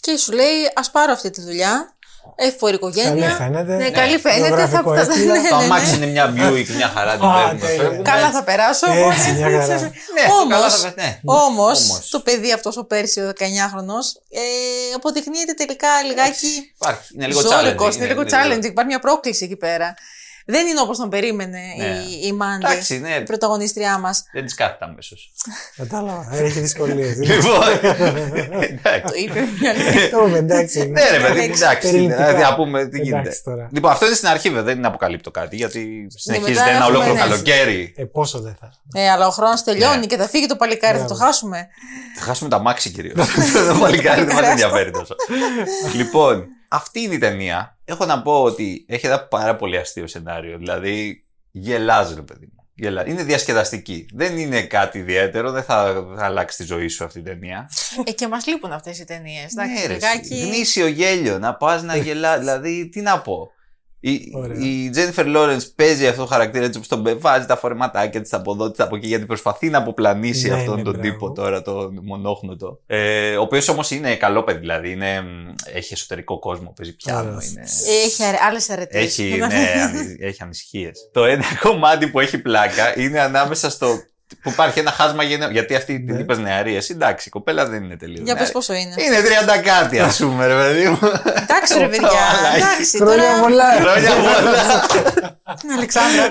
Και 0.00 0.16
σου 0.16 0.32
λέει, 0.32 0.54
ας 0.74 0.90
πάρω 0.90 1.12
αυτή 1.12 1.30
τη 1.30 1.40
δουλειά. 1.42 1.96
Εύπορη 2.34 2.74
οικογένεια. 2.74 3.26
Καλή 3.28 3.32
φαίνεται. 3.34 3.76
Ναι, 3.76 3.90
καλή 3.90 4.18
φαίνεται. 4.18 4.40
Θα, 4.42 4.46
Γεωγραφικό 4.56 4.94
θα, 4.94 5.00
έστειλα. 5.00 5.40
ναι, 5.40 5.48
Το 5.48 5.56
ναι, 5.56 5.64
αμάξι 5.64 5.90
ναι. 5.90 5.96
είναι 5.96 6.06
μια 6.06 6.32
Buick, 6.50 6.66
μια 6.76 6.88
χαρά 6.94 7.12
την 7.16 7.24
Α, 7.24 7.34
παίρνουμε. 7.34 7.66
τέλεια. 7.66 7.82
φεύγουμε. 7.82 8.02
Καλά 8.10 8.30
θα 8.30 8.42
περάσω. 8.42 8.86
Έτσι, 8.92 9.32
μια 9.32 9.50
χαρά. 9.60 9.66
Ναι, 10.16 10.22
το 10.28 10.46
καλά 10.48 10.56
Όμως, 10.66 10.80
θα 10.80 10.88
πε- 10.92 10.96
ναι. 11.04 11.18
Όμως, 11.24 11.90
Όμως. 11.90 12.08
το 12.10 12.20
παιδί 12.20 12.52
αυτός 12.52 12.76
ο 12.76 12.84
πέρσι, 12.84 13.20
ο 13.20 13.32
19χρονο, 13.38 13.98
ε, 14.30 14.40
αποδεικνύεται 14.94 15.52
τελικά 15.52 15.88
λιγάκι. 16.06 16.72
Υπάρχει, 16.80 17.14
είναι 17.14 17.26
λίγο 17.26 17.40
Ζώρικος, 17.40 17.94
challenging. 17.94 17.96
είναι 17.96 18.06
λίγο 18.06 18.22
challenging. 18.22 18.64
Υπάρχει 18.64 18.86
μια 18.90 18.98
πρόκληση 19.00 19.44
εκεί 19.44 19.56
πέρα. 19.56 19.94
Δεν 20.48 20.66
είναι 20.66 20.80
όπως 20.80 20.98
τον 20.98 21.08
περίμενε 21.08 21.58
Ναι. 21.78 21.84
η, 21.86 22.26
η 22.26 22.32
Μάντι, 22.32 22.66
Εντάξει, 22.66 22.98
ναι. 22.98 23.14
η 23.14 23.22
πρωταγωνιστριά 23.22 23.98
μας. 23.98 24.24
Δεν 24.32 24.44
της 24.44 24.54
κάθεται 24.54 24.84
αμέσως. 24.84 25.32
Κατάλαβα. 25.76 26.28
Έχει 26.32 26.60
δυσκολίες. 26.60 27.16
Λοιπόν. 27.30 27.60
Το 28.50 28.60
εντάξει. 28.60 29.20
είπε 29.24 29.40
μια 29.60 29.74
Το 30.10 30.36
εντάξει. 30.36 30.86
Ναι, 30.88 31.10
ρε 31.10 31.20
παιδί, 31.20 31.40
εντάξει. 31.44 31.90
Περιληπτικά. 31.90 32.24
Δηλαδή, 32.26 32.42
να 32.42 32.54
πούμε 32.54 32.78
τι 32.86 32.86
Εντάξει 32.96 33.02
γίνεται. 33.02 33.40
τώρα. 33.44 33.68
Λοιπόν, 33.72 33.90
αυτό 33.90 34.06
είναι 34.06 34.14
στην 34.14 34.28
αρχή, 34.28 34.48
βέβαια, 34.48 34.62
δεν 34.64 34.76
είναι 34.78 34.86
αποκαλύπτω 34.86 35.30
κάτι, 35.30 35.56
γιατί 35.56 36.06
συνεχίζεται 36.16 36.52
μετά 36.52 36.68
ένα 36.68 36.78
έχουμε, 36.78 36.96
ολόκληρο 36.96 37.14
ναι. 37.14 37.20
καλοκαίρι. 37.20 37.94
Ε, 37.96 38.04
πόσο 38.04 38.40
δεν 38.40 38.56
θα. 38.60 38.72
Ε, 39.00 39.10
αλλά 39.10 39.26
ο 39.26 39.30
χρόνος 39.30 39.62
τελειώνει 39.62 39.98
Ναι. 39.98 40.06
και 40.06 40.16
θα 40.16 40.28
φύγει 40.28 40.46
το 40.46 40.56
παλικάρι, 40.56 40.98
θα 40.98 41.04
το 41.04 41.14
Μπράβο. 41.14 41.24
χάσουμε. 41.24 41.68
Θα 42.18 42.24
χάσουμε 42.24 42.48
τα 42.50 42.58
μάξι 42.58 42.90
κυρίως. 42.90 43.14
το 43.72 43.78
παλικάρι 43.80 44.24
δεν 44.24 44.34
μας 44.34 44.46
ενδιαφέρει 44.48 44.90
τόσο. 44.90 45.14
λοιπόν, 45.94 46.46
αυτή 46.68 47.00
είναι 47.00 47.14
η 47.14 47.18
ταινία. 47.18 47.75
Έχω 47.88 48.04
να 48.04 48.22
πω 48.22 48.42
ότι 48.42 48.84
έχει 48.88 49.06
ένα 49.06 49.20
πάρα 49.22 49.56
πολύ 49.56 49.76
αστείο 49.76 50.06
σενάριο. 50.06 50.58
Δηλαδή, 50.58 51.24
γελάζει, 51.50 52.14
ρε 52.14 52.22
παιδί 52.22 52.44
μου. 52.46 52.64
Γελά. 52.78 53.06
Είναι 53.08 53.22
διασκεδαστική. 53.22 54.06
Δεν 54.14 54.38
είναι 54.38 54.62
κάτι 54.62 54.98
ιδιαίτερο. 54.98 55.50
Δεν 55.50 55.62
θα, 55.62 56.04
θα 56.16 56.24
αλλάξει 56.24 56.56
τη 56.56 56.64
ζωή 56.64 56.88
σου 56.88 57.04
αυτή 57.04 57.18
η 57.18 57.22
ταινία. 57.22 57.70
Ε, 58.06 58.12
και 58.12 58.28
μας 58.28 58.46
λείπουν 58.46 58.72
αυτές 58.72 58.98
οι 58.98 59.04
ταινίες. 59.04 59.52
Εντάξει, 59.52 59.74
Ναι, 59.80 59.86
ρε, 59.86 59.92
λιγάκι. 59.92 60.32
εσύ. 60.32 60.46
Γνήσιο 60.46 60.86
γέλιο. 60.86 61.38
Να 61.38 61.54
πας 61.54 61.82
να 61.82 61.96
γελάς. 62.04 62.38
δηλαδή, 62.38 62.88
τι 62.88 63.00
να 63.00 63.20
πω. 63.20 63.50
Η, 64.00 64.32
Ωραία. 64.34 64.56
η 64.58 64.90
Jennifer 64.94 65.36
Lawrence 65.36 65.62
παίζει 65.76 66.06
αυτό 66.06 66.20
το 66.20 66.26
χαρακτήρα 66.26 66.64
έτσι 66.64 66.76
όπως 66.76 66.88
τον 66.88 67.02
πε- 67.02 67.20
βάζει 67.20 67.46
τα 67.46 67.56
φορεματάκια 67.56 68.20
της 68.20 68.32
από 68.32 68.52
εδώ, 68.52 68.70
της 68.70 68.80
από 68.80 68.96
εκεί, 68.96 69.06
γιατί 69.06 69.26
προσπαθεί 69.26 69.68
να 69.70 69.78
αποπλανήσει 69.78 70.48
Ναι, 70.48 70.54
αυτόν 70.54 70.76
ναι, 70.76 70.82
τον 70.82 70.92
μπράβο. 70.92 71.08
τύπο 71.10 71.32
τώρα, 71.32 71.62
τον 71.62 71.98
μονόχνοτο. 72.02 72.80
Ε, 72.86 73.36
ο 73.36 73.42
οποίος 73.42 73.68
όμως 73.68 73.90
είναι 73.90 74.16
καλό 74.16 74.42
παιδί, 74.44 74.58
δηλαδή 74.58 74.90
είναι, 74.90 75.20
μ, 75.20 75.54
έχει 75.74 75.92
εσωτερικό 75.92 76.38
κόσμο, 76.38 76.72
παίζει 76.76 76.96
πιάνο. 76.96 77.28
Ωραίος. 77.28 77.50
Είναι, 77.50 77.62
Έχει 78.04 78.22
άλλες 78.48 78.70
αρετές. 78.70 79.02
έχει, 79.18 79.36
ναι, 79.38 79.72
ανη- 79.88 80.16
έχει 80.20 80.42
ανησυχίες. 80.42 81.08
το 81.12 81.24
ένα 81.24 81.44
κομμάτι 81.60 82.08
που 82.08 82.20
έχει 82.20 82.38
πλάκα 82.38 82.98
είναι 83.00 83.20
ανάμεσα 83.20 83.70
στο. 83.70 83.86
Που 84.42 84.50
υπάρχει 84.50 84.78
ένα 84.78 84.90
χάσμα 84.90 85.22
γενναιό. 85.22 85.50
Γιατί 85.50 85.74
αυτή 85.74 86.00
την 86.04 86.14
Ναι. 86.14 86.20
είπε 86.20 86.36
νεαρή. 86.36 86.76
Εσύ 86.76 86.92
εντάξει, 86.92 87.28
η 87.28 87.30
κοπέλα 87.30 87.66
δεν 87.66 87.82
είναι 87.82 87.96
τελείως. 87.96 88.20
Για 88.24 88.36
πες 88.36 88.50
πόσο 88.52 88.72
είναι. 88.74 88.94
Είναι 88.96 89.20
30 89.20 89.56
κάτι, 89.62 89.98
ας 89.98 90.16
πούμε, 90.16 90.46
ρε 90.46 90.54
παιδί 90.54 90.88
μου. 90.88 90.98
Εντάξει, 91.42 91.78
ρε 91.78 91.86
παιδιά. 91.88 92.08
Μαλάκι. 92.08 92.56
Εντάξει, 92.56 92.96
Χρόνια 92.98 93.24
τώρα. 93.28 93.40
πολλά. 93.42 93.64
Χρόνια 93.80 94.10
πολλά. 94.14 94.86
Αλεξάνδρα. 95.76 96.28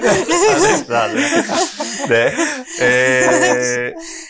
Ναι. 2.08 2.24
Ε, 2.80 3.26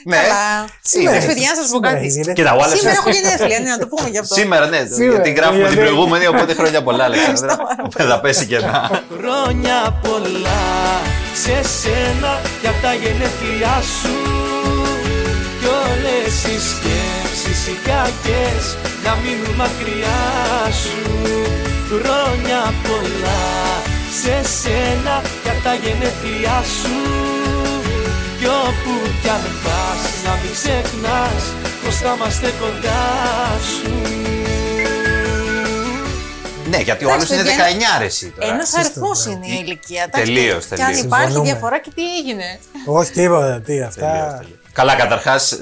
Ναι. 0.06 0.17
Καλά. 0.17 0.65
Σήμερα 0.82 1.15
Εντάξει, 1.15 1.28
παιδιά, 1.34 1.49
να 1.49 1.56
σας 1.56 1.69
πω 1.69 1.75
Σήμερα 1.75 1.93
κάτι. 1.93 2.04
έχεις 2.04 2.15
γενέθλια. 2.15 2.34
Κοίτα, 2.43 2.54
ο 2.56 2.62
άλλος- 2.63 2.78
Σήμερα 2.80 2.95
έχω 2.99 3.10
γενέθλια, 3.10 3.60
ναι, 3.60 3.69
να 3.69 3.78
το 3.78 3.88
πούμε 3.88 4.10
γι' 4.10 4.17
αυτό. 4.17 4.36
Σήμερα, 4.36 4.65
ναι, 4.67 4.78
Σήμερα. 4.86 5.12
γιατί 5.13 5.32
γράφουμε 5.32 5.58
την 5.67 5.73
Γιατί- 5.73 5.86
προηγούμενη, 5.89 6.28
οπότε 6.28 6.54
χρόνια 6.54 6.84
πολλά, 6.84 7.04
Αλεξάνδρα. 7.04 7.58
Θα 8.10 8.19
πέσει 8.19 8.45
και 8.45 8.56
ένα. 8.56 9.01
Χρόνια 9.17 9.99
πολλά 10.08 10.62
σε 11.43 11.56
σένα 11.80 12.32
για 12.62 12.73
τα 12.82 12.93
γενέθλιά 13.55 13.81
σου. 13.81 14.15
Κι 15.59 15.65
όλες 15.65 16.35
οι 16.43 16.57
σκέψεις 16.69 17.67
οι 17.67 17.77
κακές 17.89 18.77
να 19.03 19.17
μείνουν 19.21 19.55
μακριά 19.55 20.23
σου. 20.81 21.11
Χρόνια 21.89 22.73
πολλά 22.83 23.45
σε 24.21 24.35
σένα 24.59 25.21
για 25.43 25.55
τα 25.63 25.73
γενέθλιά 25.73 26.63
σου. 26.79 26.97
Κι 28.39 28.45
όπου 28.45 28.93
κι 29.21 29.29
αν 29.29 29.45
πας 29.63 30.01
να 30.25 30.31
μην 30.41 30.51
ξεχνάς 30.51 31.43
πως 31.83 31.95
θα 31.95 32.13
είμαστε 32.15 32.53
κοντά 32.59 33.03
σου 33.71 34.35
Ναι, 36.75 36.81
γιατί 36.81 37.05
ο 37.05 37.11
άλλος 37.11 37.31
Εντάξει, 37.31 37.51
είναι 37.53 37.63
παιδιά, 37.71 37.89
19 37.95 37.99
ρε 37.99 38.05
εσύ 38.05 38.33
τώρα. 38.39 38.53
Ένας 38.53 38.67
Σωστό, 38.69 38.79
αριθμός 38.79 39.23
μπράβο. 39.23 39.39
είναι 39.43 39.55
η 39.55 39.59
ηλικία. 39.65 40.03
εντάξει, 40.07 40.33
Τελείως, 40.33 40.65
Και 40.65 40.73
αν 40.73 40.79
τελείως. 40.79 40.99
υπάρχει 41.03 41.25
Συμφωνούμε. 41.25 41.51
διαφορά 41.51 41.79
και 41.79 41.91
τι 41.95 42.01
έγινε. 42.17 42.59
Όχι 42.85 43.11
τίποτα. 43.11 43.61
Τι 43.65 43.81
αυτά. 43.81 44.01
Τελείως, 44.11 44.33
τελείως. 44.38 44.59
Καλά, 44.73 44.95
καταρχάς, 44.95 45.59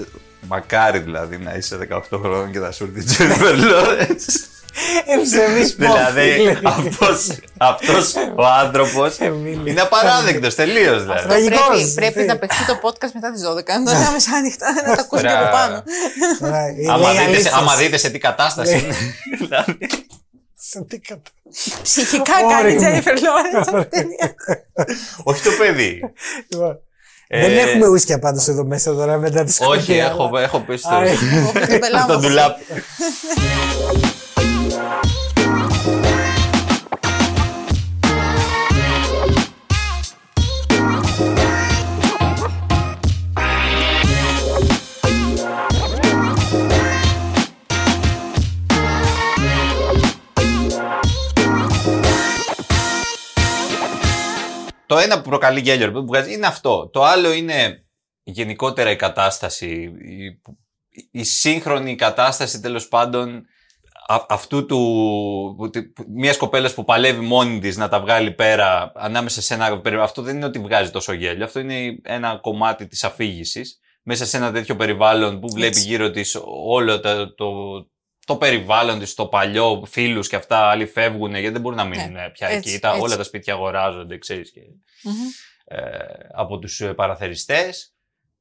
Μακάρι 0.47 0.99
δηλαδή 0.99 1.37
να 1.37 1.53
είσαι 1.53 1.77
18 1.77 1.99
χρόνων 2.19 2.51
και 2.51 2.59
να 2.59 2.71
σου 2.71 2.83
έρθει 2.83 2.99
η 2.99 3.03
Τζένιφερ 3.03 3.57
Λόρενς. 3.57 4.25
Ευσεβής 5.05 5.75
πω, 5.75 5.83
Δηλαδή 5.93 6.31
φίλε. 6.31 6.59
αυτός, 6.63 7.27
αυτός 7.57 8.13
ο 8.35 8.45
άνθρωπος 8.45 9.17
είναι 9.65 9.81
απαράδεκτος 9.81 10.55
τελείως 10.55 11.01
δηλαδή. 11.01 11.27
Πρέπει, 11.27 11.47
Τραγικός. 11.47 11.93
πρέπει 11.93 12.21
να 12.23 12.37
παιχτεί 12.37 12.65
το 12.65 12.79
podcast 12.83 13.09
μετά 13.13 13.31
τις 13.31 13.41
12. 13.41 13.71
Αν 13.73 13.83
το 13.83 13.91
έκαμε 13.91 14.11
μεσάνυχτα, 14.11 14.73
να 14.73 14.95
τα 14.95 15.01
ακούσει 15.01 15.23
και 15.23 15.29
από 15.29 15.49
πάνω. 15.51 15.83
Ωραία, 16.41 16.67
είναι 16.69 16.91
Άμα 16.91 17.09
η 17.09 17.11
δείτε, 17.17 17.23
αλήθεια. 17.23 17.51
άμα 17.55 17.75
δείτε 17.75 17.97
σε 17.97 18.09
τι 18.09 18.17
κατάσταση 18.19 18.77
είναι. 18.77 18.95
δηλαδή. 20.73 20.87
Σε 20.89 20.97
τι 20.97 20.99
κατα- 20.99 21.31
Ψυχικά 21.81 22.33
κάνει 22.49 22.53
η 22.53 22.63
Όριμο. 22.65 22.77
Τζένιφερ 22.79 23.15
Λόρεντ. 23.21 23.85
Όχι 25.23 25.43
το 25.43 25.49
παιδί. 25.57 26.01
Λοιπόν, 26.47 26.79
Ε, 27.27 27.39
Δεν 27.47 27.57
έχουμε 27.67 27.87
ουίσκια 27.87 28.19
πάντως 28.19 28.47
εδώ 28.47 28.65
μέσα 28.65 28.93
τώρα 28.93 29.17
μετά 29.17 29.43
τη 29.43 29.51
σκοτία. 29.53 29.79
Όχι, 29.81 29.93
έχω, 29.93 30.37
έχω 30.37 30.59
πεις 30.59 30.79
στο, 30.79 30.95
Α, 30.95 31.03
ε. 31.03 31.15
στο 32.03 32.17
ντουλάπ. 32.19 32.57
Το 54.93 54.99
ένα 54.99 55.21
που 55.21 55.29
προκαλεί 55.29 55.59
γέλιο 55.59 55.85
ρε 55.85 55.91
παιδί, 55.91 56.05
που 56.05 56.11
βγάζει 56.11 56.33
είναι 56.33 56.47
αυτό. 56.47 56.89
Το 56.93 57.03
άλλο 57.03 57.31
είναι 57.31 57.85
γενικότερα 58.23 58.91
η 58.91 58.95
κατάσταση, 58.95 59.67
η, 60.01 60.41
η 61.11 61.23
σύγχρονη 61.23 61.95
κατάσταση 61.95 62.59
τέλος 62.59 62.87
πάντων 62.87 63.45
α- 64.07 64.25
αυτού 64.29 64.65
του, 64.65 64.77
που 65.57 65.69
τη- 65.69 65.83
που- 65.83 66.05
μιας 66.09 66.37
κοπέλας 66.37 66.73
που 66.73 66.83
παλεύει 66.83 67.25
μόνη 67.25 67.59
της 67.59 67.77
να 67.77 67.89
τα 67.89 67.99
βγάλει 68.01 68.31
πέρα 68.31 68.91
ανάμεσα 68.95 69.41
σε 69.41 69.53
ένα 69.53 69.65
περιβάλλον. 69.69 70.03
Αυτό 70.09 70.21
δεν 70.21 70.35
είναι 70.35 70.45
ότι 70.45 70.59
βγάζει 70.59 70.91
τόσο 70.91 71.13
γέλιο, 71.13 71.45
αυτό 71.45 71.59
είναι 71.59 71.99
ένα 72.03 72.37
κομμάτι 72.41 72.87
της 72.87 73.03
αφήγησης 73.03 73.79
μέσα 74.03 74.25
σε 74.25 74.37
ένα 74.37 74.51
τέτοιο 74.51 74.75
περιβάλλον 74.75 75.39
που 75.39 75.47
βλέπει 75.49 75.67
Έτσι. 75.77 75.87
γύρω 75.87 76.11
της 76.11 76.37
όλο 76.65 76.99
το, 76.99 77.33
το, 77.33 77.45
το 78.25 78.35
περιβάλλον 78.35 78.99
της, 78.99 79.13
το 79.13 79.25
παλιό, 79.27 79.83
φίλους 79.89 80.27
και 80.27 80.35
αυτά, 80.35 80.57
άλλοι 80.69 80.85
φεύγουν 80.85 81.31
γιατί 81.31 81.49
δεν 81.49 81.61
μπορούν 81.61 81.77
να 81.77 81.83
μείνουν 81.83 82.11
Ναι, 82.11 82.29
πια 82.29 82.47
έτσι, 82.47 82.69
εκεί. 82.69 82.79
Τα, 82.79 82.89
έτσι. 82.89 83.01
όλα 83.01 83.17
τα 83.17 83.23
σπίτια 83.23 83.53
αγοράζονται, 83.53 84.17
ξέρεις, 84.17 84.51
και, 84.51 84.61
Μμμ. 85.03 85.13
ε, 85.65 85.79
από 86.33 86.59
τους 86.59 86.81
ε, 86.81 86.93
παραθεριστές 86.93 87.95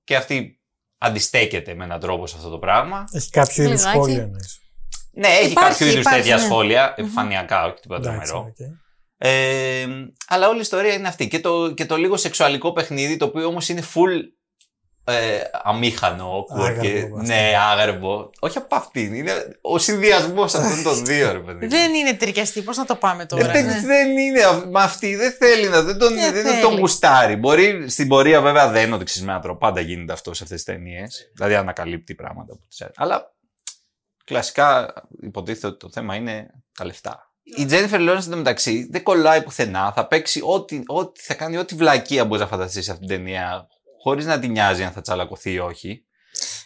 και 0.05 0.17
αυτή 0.17 0.61
αντιστέκεται 0.99 1.75
με 1.75 1.85
έναν 1.85 2.01
τρόπο 2.01 2.27
σε 2.27 2.37
αυτό 2.37 2.49
το 2.49 2.59
πράγμα. 2.59 3.05
Έχει 3.13 3.31
κάποιο 3.31 3.65
είδους 3.65 3.79
Λιγάκι. 3.81 3.97
σχόλια 3.99 4.27
να 4.27 4.37
είσαι. 4.41 4.57
Ναι, 5.15 5.29
έχει 5.29 5.51
Υπάρχει, 5.51 5.71
κάποιο 5.71 5.87
είδους 5.87 6.01
υπάρχει, 6.01 6.19
τέτοια 6.21 6.37
ναι. 6.37 6.43
σχόλια, 6.43 6.95
επιφανειακά, 6.97 7.65
όχι 7.65 7.81
τίποτα 7.81 8.11
Εντάξει, 8.13 8.31
τρομερό. 8.33 8.55
οκ. 8.59 8.81
Ε, 9.17 9.87
αλλά 10.27 10.49
όλη 10.49 10.59
η 10.59 10.61
ιστορία 10.61 10.93
είναι 10.95 11.09
αυτή. 11.09 11.29
Και 11.29 11.41
το, 11.41 11.73
και 11.75 11.87
το 11.87 11.97
λίγο 11.97 12.17
σεξουαλικό 12.17 12.73
παιχνίδι, 12.73 13.17
το 13.17 13.25
οποίο 13.25 13.47
όμως 13.47 13.69
είναι 13.69 13.83
full 13.95 14.21
ε, 15.05 15.41
αμήχανο, 15.63 16.39
awkward 16.39 16.61
Άγαρμπο, 16.61 16.81
και, 16.83 16.99
αυτό. 17.03 17.17
ναι, 17.17 17.53
άγαρμπο. 17.73 18.31
Όχι 18.41 18.59
από 18.59 18.75
αυτήν. 18.77 19.15
Είναι 19.15 19.59
ο 19.61 19.79
συνδυασμός 19.79 20.55
αυτών 20.55 20.83
των 20.83 21.05
δύο, 21.05 21.33
ρε 21.33 21.39
παιδί. 21.39 21.67
Δεν 21.67 21.95
είναι 21.95 22.15
ταιριαστή, 22.15 22.63
πώς 22.63 22.77
να 22.77 22.85
το 22.85 22.95
πάμε 22.97 23.23
Ε, 23.23 23.27
τώρα. 23.27 23.51
δεν, 23.51 23.67
ναι. 23.67 23.81
δεν 23.81 24.17
είναι. 24.19 24.43
αυ- 24.43 24.67
Μα 24.71 24.83
αυτή 24.83 25.17
δεν 25.17 25.33
θέλει 25.33 25.69
να. 25.69 25.83
Δεν 25.83 25.99
τον, 25.99 26.15
Δεν 26.15 26.33
δεν 26.33 26.45
θέλει. 26.45 26.61
τον 26.63 26.79
γουστάρει. 26.79 27.37
Μπορεί 27.37 27.89
στην 27.91 28.09
πορεία 28.09 28.41
βέβαια 28.41 28.69
δεν 28.69 28.87
είναι 28.87 28.95
ότι 28.95 29.05
ξέρει 29.05 29.25
με 29.25 29.31
έναν 29.31 29.43
τρόπο. 29.43 29.59
Πάντα 29.59 29.81
γίνεται 29.81 30.13
αυτό 30.13 30.35
σε 30.35 30.43
αυτές 30.43 30.65
τις 30.65 30.75
ταινίες. 30.75 31.31
Δηλαδή 31.35 31.55
ανακαλύπτει 31.55 32.15
πράγματα 32.15 32.53
που 32.55 32.67
τις 32.69 32.87
Αλλά 32.97 33.33
κλασικά 34.25 34.93
υποτίθεται 35.23 35.67
ότι 35.67 35.77
το 35.77 35.91
θέμα 35.93 36.15
είναι 36.15 36.51
τα 36.79 36.85
λεφτά. 36.85 37.27
Η 37.57 37.65
Τζένιφερ 37.67 38.01
Λόρενς 38.01 38.27
εντωμεταξύ 38.27 38.89
δεν 38.91 39.03
κολλάει 39.03 39.43
πουθενά. 39.43 39.93
Θα 39.95 40.07
παίξει 40.07 40.41
ό,τι, 40.45 40.83
ό,τι 40.87 41.21
θα 41.23 41.35
κάνει 41.35 41.57
ό,τι 41.57 41.75
βλακεία 41.75 42.25
μπορείς 42.25 42.43
να 42.43 42.49
φανταστείς 42.49 42.85
σε 42.85 42.91
αυτήν 42.93 43.07
την 43.09 43.17
ταινία. 43.17 43.67
Χωρίς 44.03 44.25
να 44.27 44.39
την 44.39 44.51
νοιάζει 44.51 44.83
αν 44.83 44.93
θα 44.93 45.01
τσαλακωθεί 45.01 45.53
ή 45.53 45.59
όχι. 45.59 46.05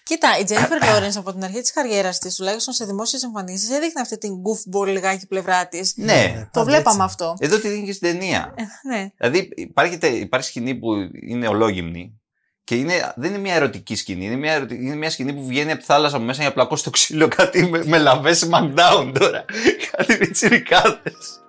Κοίτα, 0.02 0.38
η 0.40 0.44
Τζένιφερ 0.44 0.84
Λόρεν 0.92 1.16
από 1.18 1.32
την 1.32 1.44
αρχή 1.44 1.60
της 1.60 1.72
καριέρας 1.72 2.18
της, 2.18 2.34
τουλάχιστον 2.34 2.74
σε 2.74 2.84
δημόσιες 2.84 3.22
εμφανίσεις, 3.22 3.70
έδειχνε 3.70 4.00
αυτή 4.00 4.18
την 4.18 4.30
goofball 4.32 4.86
λιγάκι 4.86 5.26
πλευρά 5.26 5.68
της. 5.68 5.92
Ναι. 5.96 6.32
Το 6.36 6.48
πάντα 6.52 6.64
βλέπαμε 6.64 7.04
έτσι. 7.04 7.04
αυτό. 7.04 7.34
Εδώ 7.38 7.58
τη 7.58 7.68
δίνει 7.68 7.86
και 7.86 7.92
στην 7.92 8.10
ταινία. 8.10 8.54
Ναι. 8.90 9.10
Δηλαδή 9.16 9.48
υπάρχει, 9.54 9.98
τε- 9.98 10.14
υπάρχει 10.20 10.48
σκηνή 10.48 10.74
που 10.74 10.92
είναι 11.28 11.48
ολόγυμνη 11.48 12.20
και 12.64 12.74
είναι, 12.74 13.12
δεν 13.16 13.30
είναι 13.30 13.38
μια 13.38 13.54
ερωτική 13.54 13.96
σκηνή. 13.96 14.24
Είναι 14.24 14.36
μια, 14.36 14.52
ερωτη- 14.52 14.80
είναι 14.82 14.94
μια 14.94 15.10
σκηνή 15.10 15.32
που 15.32 15.46
βγαίνει 15.46 15.70
από 15.70 15.80
τη 15.80 15.86
θάλασσα 15.86 16.18
μέσα 16.18 16.38
για 16.40 16.48
να 16.48 16.54
πλακώσει 16.54 16.84
το 16.84 16.90
ξύλο 16.90 17.28
κάτι 17.28 17.66
με, 17.66 17.84
με 17.84 17.98
λαβές 17.98 18.48
SmackDown 18.50 19.12
τώρα. 19.18 19.44
κάτι 19.90 20.16
με 20.20 20.26
τσιρικάδες. 20.26 21.40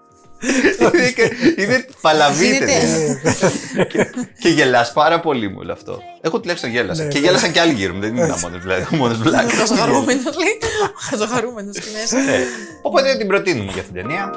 Είναι, 0.94 1.12
και- 1.12 1.32
είναι 1.62 1.86
παλαβίτες. 2.02 2.84
και, 3.92 4.08
και 4.40 4.50
γελάς 4.50 4.92
πάρα 4.94 5.20
πολύ 5.20 5.50
με 5.50 5.58
όλο 5.60 5.72
αυτό. 5.72 6.02
Εγώ 6.22 6.40
τουλάχιστον 6.40 6.70
γέλασα. 6.70 7.04
Ναι, 7.04 7.10
και 7.10 7.20
ναι. 7.20 7.26
γέλασαν 7.26 7.52
και 7.52 7.60
άλλοι 7.60 7.74
γύρω 7.74 7.94
μου. 7.94 8.00
Δεν 8.00 8.16
είναι 8.16 8.36
μόνος 8.42 8.62
δηλαδή, 8.62 8.86
ο 8.94 8.96
μόνος 8.96 9.18
βλάκας. 9.18 9.54
Χαζοχαρούμενος, 9.54 10.24
λέει. 10.38 10.58
Χαζοχαρούμενος 11.10 11.78
και 11.78 11.90
μέσα. 11.94 12.18
Ε, 12.32 12.44
Οπότε 12.82 13.18
την 13.18 13.28
προτείνουμε 13.28 13.72
για 13.72 13.82
αυτήν 13.82 13.94
την 13.96 14.04
ταινία. 14.04 14.32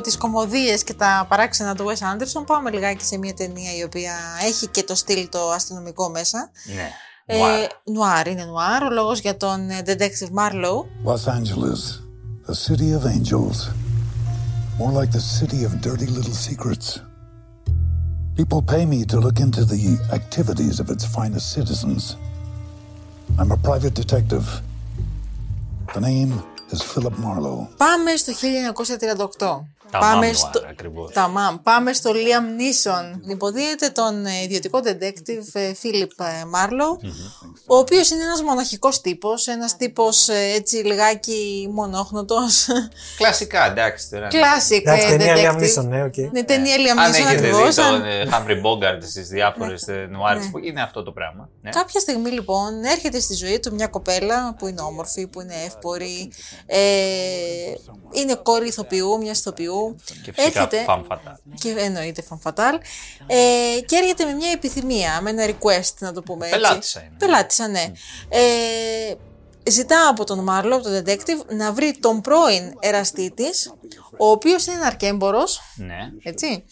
Από 0.00 0.08
τις 0.08 0.18
κομμωδίες 0.18 0.84
και 0.84 0.94
τα 0.94 1.26
παράξενα 1.28 1.74
του 1.74 1.84
Wes 1.86 2.14
Anderson 2.14 2.46
πάμε 2.46 2.70
λιγάκι 2.70 3.04
σε 3.04 3.18
μια 3.18 3.34
ταινία 3.34 3.76
η 3.76 3.82
οποία 3.82 4.14
έχει 4.44 4.66
και 4.66 4.82
το 4.82 4.94
στυλ 4.94 5.28
το 5.28 5.50
αστυνομικό 5.50 6.08
μέσα. 6.10 6.50
Ναι. 6.74 6.90
Ε, 7.26 7.36
Νουάρ. 7.36 7.66
νουάρ, 7.84 8.26
είναι 8.26 8.44
νουάρ, 8.44 8.82
ο 8.82 8.90
λόγος 8.90 9.20
για 9.20 9.36
τον 9.36 9.70
ε, 9.70 9.82
Detective 9.86 10.30
Marlowe. 10.38 10.84
Los 11.04 11.26
Angeles, 11.26 11.80
the 12.46 12.54
city 12.54 12.92
of 12.98 13.04
angels. 13.04 13.56
More 14.78 14.92
like 15.00 15.10
the 15.18 15.24
city 15.38 15.64
of 15.64 15.70
dirty 15.88 16.06
little 16.16 16.36
secrets. 16.48 16.86
People 18.38 18.62
pay 18.74 18.84
me 18.92 19.04
to 19.12 19.16
look 19.24 19.38
into 19.46 19.62
the 19.72 19.82
activities 20.18 20.76
of 20.82 20.86
its 20.94 21.04
finest 21.16 21.46
citizens. 21.56 22.02
I'm 23.38 23.50
a 23.58 23.60
private 23.68 23.94
detective. 24.02 24.46
The 25.94 26.00
name 26.10 26.30
is 26.72 26.82
Philip 26.82 27.16
Marlowe. 27.18 27.68
Πάμε 27.76 28.16
στο 28.16 28.32
1938. 28.32 29.66
Τα 29.90 29.98
Πάμε 29.98 30.26
μάμ 30.26 30.34
στο... 30.34 30.50
νουάρ, 30.60 30.70
ακριβώς. 30.70 31.12
Τα 31.12 31.28
μαμ. 31.28 31.56
Πάμε 31.62 31.92
στο 31.92 32.10
Liam 32.14 32.60
Neeson. 32.60 33.30
Υποδύεται 33.30 33.88
τον 33.88 34.26
ε, 34.26 34.42
ιδιωτικό 34.42 34.78
detective 34.84 35.44
ε, 35.52 35.72
Philip 35.82 36.24
ε, 36.24 36.42
Marlowe, 36.54 37.08
ο 37.66 37.76
οποίος 37.76 38.10
είναι 38.10 38.22
ένας 38.22 38.42
μοναχικός 38.42 39.00
τύπος, 39.00 39.46
ένας 39.46 39.76
τύπος 39.76 40.28
ε, 40.28 40.52
έτσι 40.56 40.76
λιγάκι 40.76 41.68
μονόχνοτος. 41.72 42.66
Κλασικά, 43.16 43.66
εντάξει 43.66 44.10
τώρα. 44.10 44.28
ναι. 44.32 44.40
Classic 44.40 44.80
Εντάξει, 44.80 45.06
ε, 45.12 45.16
ταινία 45.16 45.34
Liam 45.36 45.56
detective. 45.56 45.78
Neeson, 45.78 45.84
ναι, 45.84 46.02
οκ. 46.04 46.16
Ναι, 46.32 46.42
ταινία 46.44 46.74
Liam 46.76 46.98
Αν 46.98 47.10
Neeson 47.10 47.14
έχετε 47.14 47.30
ακριβώς. 47.30 47.74
δει 47.74 47.82
αν- 47.82 47.90
τον 48.00 48.04
ε, 48.08 48.24
Humphrey 48.30 48.66
Bogart 48.66 49.02
στις 49.08 49.28
διάφορες 49.28 49.88
ε, 49.88 50.08
νουάρες, 50.10 50.44
Ναι. 50.44 50.50
που 50.50 50.58
είναι 50.58 50.82
αυτό 50.82 51.02
το 51.02 51.12
πράγμα. 51.12 51.48
Ναι. 51.62 51.70
Κάποια 51.70 52.00
στιγμή 52.00 52.30
λοιπόν 52.30 52.84
έρχεται 52.84 53.20
στη 53.20 53.34
ζωή 53.34 53.60
του 53.60 53.74
μια 53.74 53.86
κοπέλα 53.86 54.54
που 54.58 54.66
είναι 54.66 54.80
όμορφη, 54.80 55.26
που 55.26 55.40
είναι 55.40 55.54
εύπορη, 55.66 56.32
ε, 56.66 56.78
είναι 58.12 58.34
κόρη 58.42 58.66
ηθοποιού, 58.66 59.18
μια 59.18 59.30
ηθοποιού. 59.32 59.79
Και 60.22 60.32
φυσικά 60.32 60.60
Έρχεται- 60.60 60.84
femme 60.88 61.04
fatale. 61.08 61.36
Και 61.60 61.74
εννοείται 61.78 62.22
φανφατάλ. 62.22 62.78
Ε, 63.26 63.80
και 63.86 63.96
έρχεται 63.96 64.24
με 64.24 64.32
μια 64.32 64.50
επιθυμία, 64.50 65.20
με 65.20 65.30
ένα 65.30 65.46
request 65.46 65.94
να 65.98 66.12
το 66.12 66.22
πούμε 66.22 66.46
έτσι. 66.46 66.58
Πελάτησα 66.60 67.00
είναι. 67.00 67.14
Πελάτησα, 67.18 67.68
ναι. 67.68 67.92
Ε, 68.28 69.14
ζητά 69.70 70.08
από 70.08 70.24
τον 70.24 70.38
Μάρλο, 70.38 70.74
από 70.74 70.84
τον 70.84 71.02
detective, 71.06 71.46
να 71.56 71.72
βρει 71.72 71.96
τον 72.00 72.20
πρώην 72.20 72.74
εραστή 72.80 73.32
τη, 73.36 73.44
ο 74.18 74.30
οποίος 74.30 74.66
είναι 74.66 74.84
αρκέμπορο. 74.84 75.42
Ναι. 75.76 75.96
Έτσι. 76.22 76.64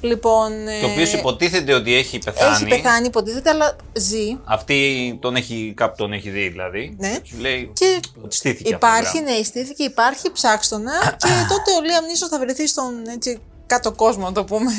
Λοιπόν. 0.00 0.50
Και 0.80 0.84
ο 0.86 0.90
οποίος 0.90 1.12
ε, 1.12 1.18
υποτίθεται 1.18 1.74
ότι 1.74 1.94
έχει 1.94 2.18
πεθάνει. 2.18 2.54
Έχει 2.54 2.64
πεθάνει, 2.82 3.06
υποτίθεται, 3.06 3.50
αλλά 3.50 3.76
ζει. 3.92 4.38
Αυτή 4.44 5.18
τον 5.20 5.36
έχει, 5.36 5.72
κάπου 5.76 5.94
τον 5.96 6.12
έχει 6.12 6.30
δει 6.30 6.48
δηλαδή. 6.48 6.96
Ναι. 6.98 7.18
Σου 7.24 7.36
λέει 7.38 7.70
Και 7.74 8.00
ότι 8.24 8.36
στήθηκε 8.36 8.74
αυτό 8.74 8.86
το 8.86 8.86
Υπάρχει, 8.86 9.18
πράγμα. 9.22 9.36
ναι, 9.38 9.42
στήθηκε, 9.42 9.82
υπάρχει, 9.82 10.30
ψάξ' 10.32 10.62
τονα. 10.62 10.92
και 11.18 11.28
τότε 11.52 11.70
ο 11.78 11.82
Λίαμ 11.84 12.04
Νίσον 12.04 12.28
θα 12.28 12.38
βρεθεί 12.38 12.66
στον 12.66 13.08
έτσι, 13.08 13.38
κάτω 13.66 13.92
κόσμο, 13.92 14.24
να 14.24 14.32
το 14.32 14.44
πούμε. 14.44 14.70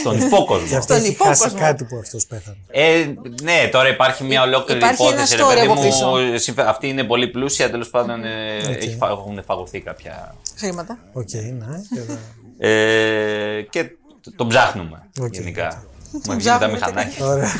Στον 0.00 0.20
υπόκοσμο. 0.20 0.66
Και 0.68 0.76
αυτό 0.76 0.94
Στον 0.94 1.04
έχει 1.06 1.16
χάσει 1.16 1.30
υπόκοσμο. 1.32 1.58
κάτι 1.60 1.84
που 1.84 1.96
αυτός 1.96 2.26
πέθανε. 2.26 2.56
Ε, 2.70 3.06
ναι, 3.42 3.68
τώρα 3.72 3.88
υπάρχει 3.88 4.24
μια 4.24 4.42
ολόκληρη 4.42 4.80
Υπάρχει 4.80 5.02
ένα 5.02 5.10
υπόθεση. 5.12 5.36
Ρε, 5.36 5.42
story 5.42 5.54
παιδί 5.54 5.66
από 5.66 5.80
πίσω. 5.80 6.06
μου, 6.06 6.38
συμφε- 6.38 6.66
αυτή 6.68 6.88
είναι 6.88 7.04
πολύ 7.04 7.28
πλούσια, 7.28 7.70
τέλος 7.70 7.90
πάντων 7.90 8.24
ε, 8.24 8.56
Οκ. 8.68 8.76
έχει 8.82 8.96
φα- 8.98 9.08
έχουν 9.10 9.42
φαγωθεί 9.46 9.80
κάποια. 9.80 10.34
Χρήματα. 10.56 10.98
Οκ, 11.12 11.32
ναι. 11.32 11.66
και 11.94 12.00
εδώ. 12.00 12.18
Ε, 12.58 13.62
και 13.70 13.90
τον 14.36 14.48
ψάχνουμε 14.48 15.02
Οκ. 15.20 15.34
γενικά. 15.34 15.84
Μου 16.12 16.20
βγαίνει 16.20 16.36
τα 16.42 16.56
Ψάχνουμε 16.58 16.72
μηχανάκια. 16.72 17.26
Ωραία. 17.26 17.50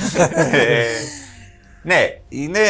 Ε, 0.52 0.84
ναι, 1.82 2.08
είναι, 2.28 2.60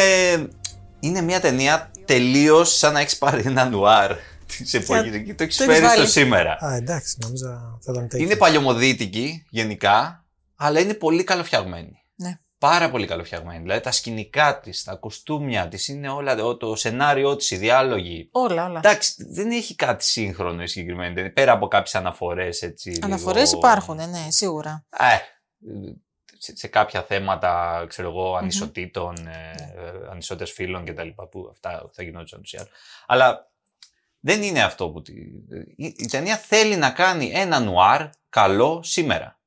είναι 0.99 1.21
μια 1.21 1.39
ταινία 1.39 1.91
τελείως 2.05 2.77
σαν 2.77 2.93
να 2.93 2.99
έχεις 2.99 3.17
πάρει 3.17 3.43
ένα 3.45 3.65
νουάρ 3.65 4.11
της 4.47 4.77
εποχής 4.77 5.23
και 5.23 5.35
το 5.35 5.43
έχεις 5.43 5.57
το 5.57 5.63
φέρει 5.63 5.77
έχεις 5.77 5.89
στο 5.89 5.97
βάλει. 5.99 6.09
σήμερα. 6.09 6.57
Α, 6.65 6.75
εντάξει, 6.75 7.17
νόμιζα 7.21 7.77
θα 7.81 7.91
ήταν 7.91 8.07
τέτοιο. 8.07 8.25
Είναι 8.25 8.35
παλιωμοδίτικη 8.35 9.45
γενικά, 9.49 10.25
αλλά 10.55 10.79
είναι 10.79 10.93
πολύ 10.93 11.23
καλοφτιαγμένη. 11.23 12.03
Ναι. 12.15 12.39
Πάρα 12.57 12.89
πολύ 12.89 13.07
καλοφτιαγμένη. 13.07 13.61
Δηλαδή 13.61 13.81
τα 13.81 13.91
σκηνικά 13.91 14.59
της, 14.59 14.83
τα 14.83 14.95
κοστούμια 14.95 15.67
της, 15.67 15.87
είναι 15.87 16.09
όλα. 16.09 16.35
το- 16.35 16.57
Το 16.57 16.75
σενάριό 16.75 17.35
της, 17.35 17.51
οι 17.51 17.57
διάλογοι. 17.57 18.29
Όλα, 18.31 18.65
όλα. 18.65 18.77
Εντάξει, 18.83 19.13
δεν 19.29 19.51
έχει 19.51 19.75
κάτι 19.75 20.03
σύγχρονο 20.03 20.63
η 20.63 20.67
συγκεκριμένη 20.67 21.13
ταινία. 21.15 21.33
Πέρα 21.33 21.51
από 21.51 21.67
κάποιες 21.67 21.95
αναφορές 21.95 22.61
έτσι. 22.61 22.99
Αναφορές 23.01 23.47
λίγο- 23.53 23.57
υπάρχουν, 23.57 23.95
ναι, 23.95 24.27
σίγουρα. 24.29 24.85
Ε, 24.89 25.17
σε, 26.39 26.55
σε 26.55 26.67
κάποια 26.67 27.03
θέματα, 27.03 27.85
ξέρω 27.87 28.09
εγώ, 28.09 28.35
ανισοτήτων, 28.35 29.27
ε, 29.27 29.55
ε, 29.75 30.11
ανισότητας 30.11 30.51
φύλων 30.51 30.85
και 30.85 30.93
τα 30.93 31.03
λοιπά, 31.03 31.27
που 31.27 31.47
αυτά 31.51 31.89
θα 31.93 32.03
γινόντουσαν 32.03 32.41
τους 32.41 32.53
ή 32.53 32.57
άλλους. 32.57 32.71
Αλλά 33.07 33.51
δεν 34.19 34.41
είναι 34.41 34.63
αυτό 34.63 34.89
που... 34.89 35.01
τη- 35.01 35.13
Η, 35.75 35.85
η 35.97 36.05
ταινία 36.11 36.37
θέλει 36.37 36.75
να 36.75 36.89
κάνει 36.89 37.31
ένα 37.33 37.59
νουάρ 37.59 38.01
καλό 38.29 38.79
σήμερα. 38.83 39.39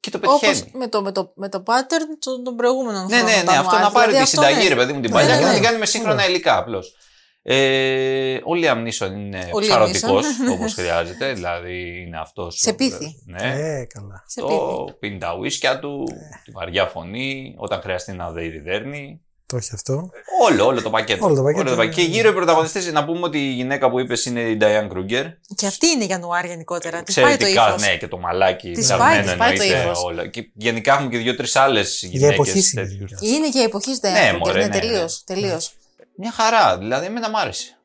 Και 0.00 0.10
το 0.10 0.18
πετυχαίνει. 0.18 0.58
Όπω 0.68 0.78
με 0.78 0.88
το, 0.88 1.02
με, 1.02 1.12
το, 1.12 1.32
με 1.36 1.48
το 1.48 1.62
pattern 1.66 2.06
των, 2.18 2.44
των 2.44 2.56
προηγούμενων 2.56 3.06
Ναι, 3.06 3.16
χρόνων. 3.16 3.36
ναι, 3.38 3.42
τα 3.44 3.52
ναι, 3.52 3.58
αυτό 3.58 3.76
noir. 3.76 3.80
να 3.80 3.90
πάρει 3.90 4.10
Δηλαδή 4.10 4.30
τη 4.30 4.38
αυτό, 4.38 4.42
συνταγή, 4.42 4.62
ναι. 4.68 4.74
ρε 4.74 4.80
παιδί 4.80 4.92
μου, 4.92 5.00
την 5.00 5.10
Ναι, 5.10 5.16
παλιά 5.16 5.34
ναι, 5.34 5.38
και 5.38 5.44
να 5.44 5.48
ναι. 5.50 5.54
την 5.56 5.64
κάνει 5.66 5.78
με 5.78 5.86
σύγχρονα 5.86 6.28
υλικά 6.28 6.56
απλώς. 6.58 6.94
Ε, 7.42 8.34
ο 8.36 8.50
Liam 8.54 8.86
Neeson 8.86 9.10
είναι 9.12 9.38
Ο 9.52 9.56
Liam 9.58 9.60
ψαρωτικός 9.60 10.24
Neeson. 10.26 10.52
όπως 10.52 10.74
χρειάζεται. 10.74 11.32
Δηλαδή 11.32 12.02
είναι 12.06 12.18
αυτός. 12.20 12.58
Σε 12.60 12.72
πείθει. 12.72 13.22
Ναι. 13.26 13.42
Ε, 13.42 13.84
καλά. 13.84 14.24
Σε 14.26 14.40
Το 14.40 14.96
πίνει 14.98 15.18
τα 15.18 15.34
ουίσκια 15.38 15.78
του, 15.78 16.04
τη 16.44 16.50
βαριά 16.50 16.86
φωνή, 16.86 17.54
όταν 17.58 17.80
χρειαστεί 17.80 18.12
να 18.12 18.32
δει 18.32 18.58
δέρνει. 18.58 19.24
Το 19.50 19.56
έχει 19.56 19.70
αυτό. 19.74 20.10
Όλο, 20.42 20.66
όλο 20.66 20.82
το 20.82 20.90
πακέτο. 20.90 21.24
Όλο 21.26 21.34
το 21.34 21.42
πακέτο, 21.42 21.74
ναι. 21.74 21.86
Και 21.86 22.02
γύρω 22.02 22.28
οι 22.28 22.32
πρωταγωνιστές, 22.32 22.92
να 22.92 23.04
πούμε 23.04 23.20
ότι 23.22 23.38
η 23.38 23.52
γυναίκα 23.52 23.90
που 23.90 24.00
είπες 24.00 24.24
είναι 24.24 24.40
η 24.40 24.58
Diane 24.60 24.88
Kruger. 24.92 25.24
Και 25.54 25.66
αυτή 25.66 25.86
είναι 25.86 26.04
για 26.04 26.18
νουάρ 26.18 26.44
γενικότερα. 26.44 27.02
Της 27.02 27.14
πάει 27.14 27.24
το 27.24 27.30
Εξαιρετικά, 27.30 27.68
ύφος. 27.68 27.80
ναι, 27.82 27.96
και 27.96 28.08
το 28.08 28.18
μαλάκι. 28.18 28.70
Της 28.70 28.84
ψαγμένο 28.84 29.14
πάει, 29.14 29.22
της 29.24 29.34
πάει 29.36 29.56
το 29.56 29.62
εννοείται, 29.62 29.84
ύφος. 29.84 30.04
όλα. 30.04 30.26
Και 30.26 30.50
γενικά 30.54 30.92
έχουμε 30.94 31.08
και 31.08 31.18
δύο-τρεις 31.18 31.56
άλλες 31.56 32.02
γυναίκες. 32.02 32.34
εποχής 32.34 32.72
είναι 32.72 32.82
γενικά. 32.82 33.18
Είναι 33.20 33.48
για 33.48 33.62
εποχής 33.62 33.98
δεν 33.98 34.12
Ναι, 34.12 34.38
μωρέ, 34.38 34.52
ναι, 34.52 34.58
ναι, 34.66 34.74
ναι. 34.74 34.80
τελείως. 34.80 35.22
Τελείως. 35.24 35.72
Μια 36.16 36.30
χαρά, 36.32 36.78
δηλαδή 36.78 37.06
εμένα 37.06 37.30
μ' 37.30 37.36
άρεσε. 37.36 37.78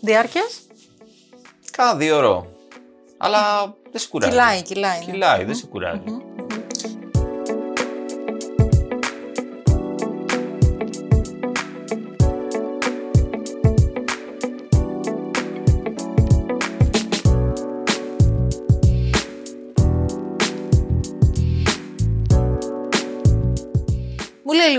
Διάρκειας; 0.00 0.60
Κάνα 1.70 1.94
δύο 1.94 2.16
ώρο. 2.16 2.46
Αλλά 3.18 3.40
δεν 3.92 4.00
σε 4.00 4.08
κουράζει. 4.08 4.30
Κυλάει, 4.32 4.62
κυλάει. 4.62 4.98
ναι. 4.98 5.04
Κυλάει, 5.12 5.44
δεν 5.44 5.54
σε 5.54 5.66
κουράζει. 5.66 6.00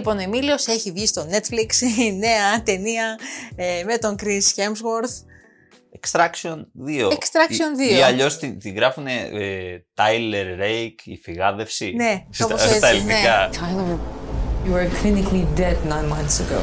Λοιπόν 0.09 0.29
ο 0.29 0.35
Εμίλιο, 0.35 0.55
έχει 0.65 0.91
βγει 0.91 1.07
στο 1.07 1.27
Netflix 1.31 1.99
η 1.99 2.13
νέα 2.13 2.63
ταινία 2.63 3.19
ε, 3.55 3.83
με 3.85 3.97
τον 3.97 4.15
Chris 4.19 4.55
Hemsworth. 4.55 5.23
Extraction 5.99 6.57
2. 6.87 7.09
Extraction 7.09 7.77
2. 7.77 7.91
Ή, 7.91 7.95
ή 7.95 8.01
αλλιώ 8.01 8.27
την, 8.37 8.59
την 8.59 8.75
γράφουν 8.75 9.07
ε, 9.07 9.85
Tyler 9.95 10.61
Rake, 10.61 11.01
η 11.03 11.19
φυγάδευση. 11.23 11.93
Ναι, 11.95 12.25
στα, 12.29 12.45
κάπως 12.47 12.61
στα 12.61 12.87
έτσι, 12.87 13.03
ναι. 13.03 13.13
ελληνικά. 13.13 13.49
Tyler, 13.53 13.97
you 14.65 14.73
were 14.73 14.89
clinically 15.01 15.59
dead 15.59 15.77
nine 15.85 16.07
months 16.09 16.39
ago. 16.39 16.61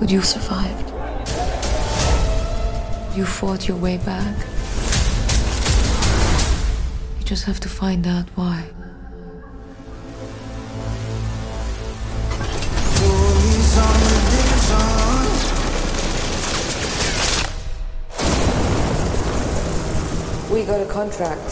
But 0.00 0.10
you 0.10 0.22
survived. 0.22 0.88
You 3.16 3.24
fought 3.24 3.62
your 3.68 3.78
way 3.86 3.96
back. 4.12 4.36
You 7.18 7.24
just 7.32 7.44
have 7.44 7.60
to 7.60 7.68
find 7.68 8.06
out 8.06 8.28
why. 8.36 8.83
A 20.84 20.92
contract. 20.92 21.50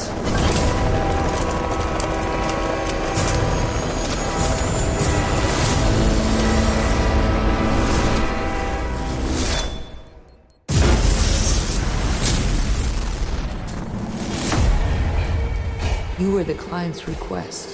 You 16.19 16.33
were 16.33 16.45
the 16.45 16.55
client's 16.55 17.07
request. 17.07 17.69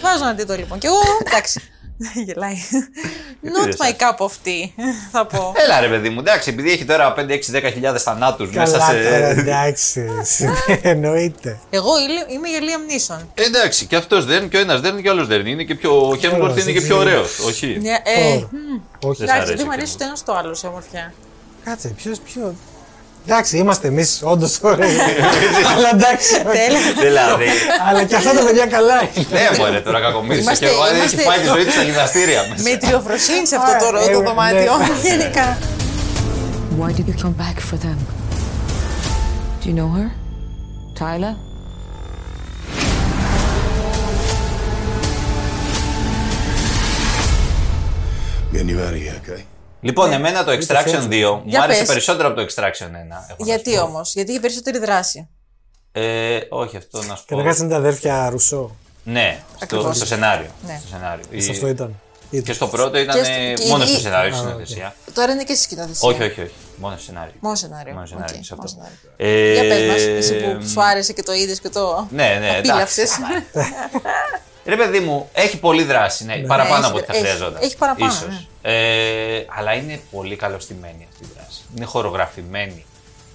Βάζω 0.00 0.24
να 0.24 0.32
δει 0.34 0.44
το 0.44 0.54
λοιπόν. 0.54 0.78
Και 0.78 0.86
εγώ, 0.86 1.00
εντάξει. 1.26 1.60
Γελάει. 2.26 2.56
Not 3.42 3.62
είδες, 3.66 3.76
my 3.78 3.92
cup 4.02 4.24
of 4.26 4.30
tea, 4.30 4.70
θα 5.12 5.26
πω. 5.26 5.52
Έλα 5.56 5.80
ρε 5.80 5.88
παιδί 5.88 6.08
μου, 6.08 6.18
εντάξει, 6.20 6.50
επειδή 6.50 6.70
έχει 6.70 6.84
τώρα 6.84 7.14
5, 7.16 7.20
6, 7.20 7.22
10 7.22 7.70
χιλιάδες 7.72 8.02
θανάτους 8.02 8.50
μέσα 8.50 8.78
Καλά 8.78 8.84
σε... 8.84 8.92
τώρα, 9.10 9.26
εντάξει. 9.26 10.06
Εννοείται. 10.82 11.58
Εγώ 11.70 11.90
είμαι- 11.98 12.32
είμαι 12.34 12.48
για 12.48 12.58
Liam 12.60 13.12
Neeson. 13.14 13.24
Εντάξει, 13.34 13.86
και 13.86 13.96
αυτός 13.96 14.24
δεν, 14.24 14.48
και 14.48 14.56
ο 14.56 14.60
ένας 14.60 14.80
δεν, 14.80 15.02
και 15.02 15.08
ο 15.08 15.12
άλλος 15.12 15.26
δεν. 15.26 15.46
Είναι 15.46 15.62
και 15.62 15.74
πιο, 15.74 15.96
ο 16.08 16.10
Hemsworth 16.22 16.40
Όλος, 16.40 16.52
είναι 16.62 16.70
και 16.70 16.76
έτσι. 16.76 16.86
πιο 16.86 16.96
ωραίος, 16.98 17.38
όχι. 17.38 17.78
Ναι, 17.82 17.90
ε, 17.90 18.34
Ω, 18.34 18.48
μμ. 18.50 18.80
όχι. 19.08 19.18
Δεν 19.24 19.28
σ' 19.28 19.30
Εντάξει, 19.30 19.32
αρέσει 19.32 19.54
δεν 19.54 19.62
μου 19.64 19.70
ο 19.70 19.74
αρέσει 19.76 19.98
το 19.98 20.04
ένας 20.04 20.18
στο 20.18 20.32
άλλο 20.32 20.54
σε 20.54 20.66
ομορφιά. 20.66 21.12
Κάτσε, 21.64 21.88
ποιος. 21.88 22.18
Ποιο... 22.18 22.54
Εντάξει, 23.30 23.56
είμαστε 23.56 23.88
εμείς 23.88 24.20
όντως 24.22 24.58
ωραίοι. 24.62 24.96
Αλλά 25.76 25.88
εντάξει. 25.92 26.32
Τέλεια. 26.42 26.80
δηλαδή. 27.02 27.46
Αλλά 27.88 28.04
και 28.04 28.16
αυτά 28.16 28.32
τα 28.32 28.42
παιδιά 28.44 28.66
καλά 28.66 28.98
είναι. 29.14 29.26
Ναι, 29.30 29.58
μωρέ, 29.58 29.80
τώρα 29.80 30.00
κακομίρι. 30.00 30.34
Και 30.34 30.40
Είμαστε- 30.40 30.66
εγώ 30.66 30.84
δεν 30.84 30.94
έχει 30.94 31.14
είμαστε- 31.14 31.22
φάει 31.22 31.38
τη 31.38 31.46
ζωή 31.46 31.64
του 31.64 31.70
στα 31.70 31.82
γυμναστήρια 31.82 32.40
μέσα. 32.48 32.62
Με 32.70 32.76
τριοφροσύνη 32.76 33.46
σε 33.46 33.56
αυτό 33.56 33.72
το, 33.90 33.96
Α, 33.96 34.00
ε, 34.02 34.12
το 34.12 34.20
ναι. 34.20 34.26
δωμάτιο. 34.26 34.72
Γενικά. 35.08 35.58
Why 36.80 36.88
did 36.96 37.06
you 37.10 37.16
come 37.24 37.34
back 37.44 37.56
for 37.70 37.76
them? 37.86 37.98
Do 39.60 39.64
you 39.68 39.74
know 39.80 39.90
her? 39.98 40.08
Tyler? 41.00 41.34
Getting 48.52 48.70
you 48.70 48.80
out 48.80 48.94
of 48.94 49.00
here, 49.00 49.20
okay? 49.22 49.44
Λοιπόν, 49.80 50.12
εμένα 50.12 50.44
το 50.44 50.52
Extraction 50.52 51.08
2 51.08 51.34
μου 51.34 51.42
Για 51.44 51.62
άρεσε 51.62 51.78
πες. 51.78 51.88
περισσότερο 51.88 52.28
από 52.28 52.36
το 52.36 52.42
Extraction 52.42 52.86
1. 52.86 53.26
έχω 53.28 53.36
να 53.38 53.44
Γιατί 53.44 53.70
σου 53.70 53.76
πω. 53.76 53.82
όμως, 53.82 54.14
γιατί 54.14 54.30
έχει 54.30 54.40
περισσότερη 54.40 54.78
δράση. 54.78 55.28
Ε, 55.92 56.38
όχι, 56.48 56.76
αυτό 56.76 56.98
να 57.02 57.14
σου 57.16 57.24
πω. 57.24 57.36
Καταρχάς 57.36 57.58
είναι 57.58 57.68
τα 57.68 57.76
αδέρφια 57.76 58.28
Ρουσό. 58.30 58.76
Ναι, 59.04 59.38
στο, 59.54 59.64
Ακριβώς. 59.64 59.96
στο 59.96 60.06
σενάριο. 60.06 60.46
Ναι. 60.66 60.78
Στο 60.80 60.88
σενάριο. 60.96 61.24
Σε- 61.38 61.50
αυτό 61.50 61.68
ήταν. 61.68 62.00
Και 62.44 62.52
στο 62.52 62.66
πρώτο 62.68 62.98
ήταν 62.98 63.16
Και 63.16 63.24
στο- 63.24 63.62
και 63.64 63.68
μόνος 63.70 63.86
η- 63.86 63.90
στο 63.90 63.98
η- 63.98 64.02
σενάριο, 64.02 64.34
Α, 64.34 64.36
στην 64.36 64.48
οκ. 64.48 64.52
σκηνοθεσία. 64.54 64.94
Τώρα 65.14 65.32
είναι 65.32 65.42
και 65.44 65.54
στη 65.54 65.62
σκηνοθεσία. 65.62 66.08
Όχι, 66.08 66.22
όχι, 66.22 66.40
όχι. 66.40 66.52
Μόνο 66.76 66.94
στο 66.96 67.04
σενάριο. 67.04 67.32
Μόνο 67.40 67.54
σενάριο. 67.54 67.94
Μόνο 67.94 68.06
σενάριο, 68.06 68.36
Οκ, 68.38 68.44
σε 68.44 68.54
μόνο 68.54 68.68
αυτό. 68.68 68.82
σενάριο. 68.82 68.98
Ε, 69.16 69.52
Για 69.52 69.62
πες 69.76 69.88
μας, 69.88 70.00
εσύ 70.02 70.34
που 70.58 70.68
σου 70.68 70.82
άρεσε 70.82 71.12
και 71.12 71.22
το 71.22 71.32
είδες 71.32 71.60
και 71.60 71.68
το 71.68 72.06
Ναι, 72.10 72.36
ναι, 72.40 72.56
απήλαυσες. 72.58 73.10
Ρε 74.68 74.76
παιδί 74.76 75.00
μου, 75.00 75.28
έχει 75.32 75.58
πολύ 75.58 75.82
δράση. 75.82 76.24
Ναι, 76.24 76.36
παραπάνω 76.36 76.76
Έχει- 76.76 76.86
από 76.86 76.96
ό,τι 76.96 77.06
θα 77.06 77.12
έχει- 77.12 77.20
χρειαζόταν. 77.26 77.62
έχει 77.62 77.76
παραπάνω, 77.76 78.12
Ίσως. 78.12 78.26
ναι. 78.62 78.70
Ε, 78.72 79.44
αλλά 79.58 79.72
είναι 79.72 80.00
πολύ 80.10 80.36
καλοστημένη 80.36 81.06
αυτή 81.12 81.24
η 81.24 81.28
δράση. 81.36 81.60
Είναι 81.76 81.84
χορογραφημένη. 81.84 82.84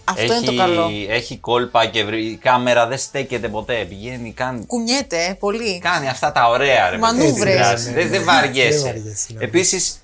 Αυτό 0.03 0.21
έχει, 0.21 0.31
είναι 0.33 0.45
το 0.45 0.55
καλό. 0.55 0.89
Έχει 1.09 1.37
κόλπα 1.37 1.85
και 1.85 2.03
βρει- 2.03 2.23
η 2.31 2.35
κάμερα 2.41 2.87
δεν 2.87 2.97
στέκεται 2.97 3.47
ποτέ. 3.47 3.85
Πηγαίνει, 3.89 4.31
κάνει, 4.33 4.65
Κουνιέται 4.65 5.25
ε, 5.25 5.33
πολύ. 5.33 5.79
κάνει 5.79 6.09
αυτά 6.09 6.31
τα 6.31 6.49
ωραία 6.49 6.89
ρε 6.89 6.97
παιδί 6.97 7.13
μου, 7.13 7.17
Μανούβρες. 7.19 7.53
στη 7.53 7.63
δράση. 7.63 7.85
Ναι, 7.85 7.89
ναι, 7.91 7.95
Δεν, 8.01 8.09
ναι. 8.11 8.17
δεν 8.17 8.25
βαριέσαι. 8.25 8.77
Δεν 8.77 8.81
βαριέσαι, 8.85 9.33
ναι. 9.33 9.43
Επίσης, 9.43 10.01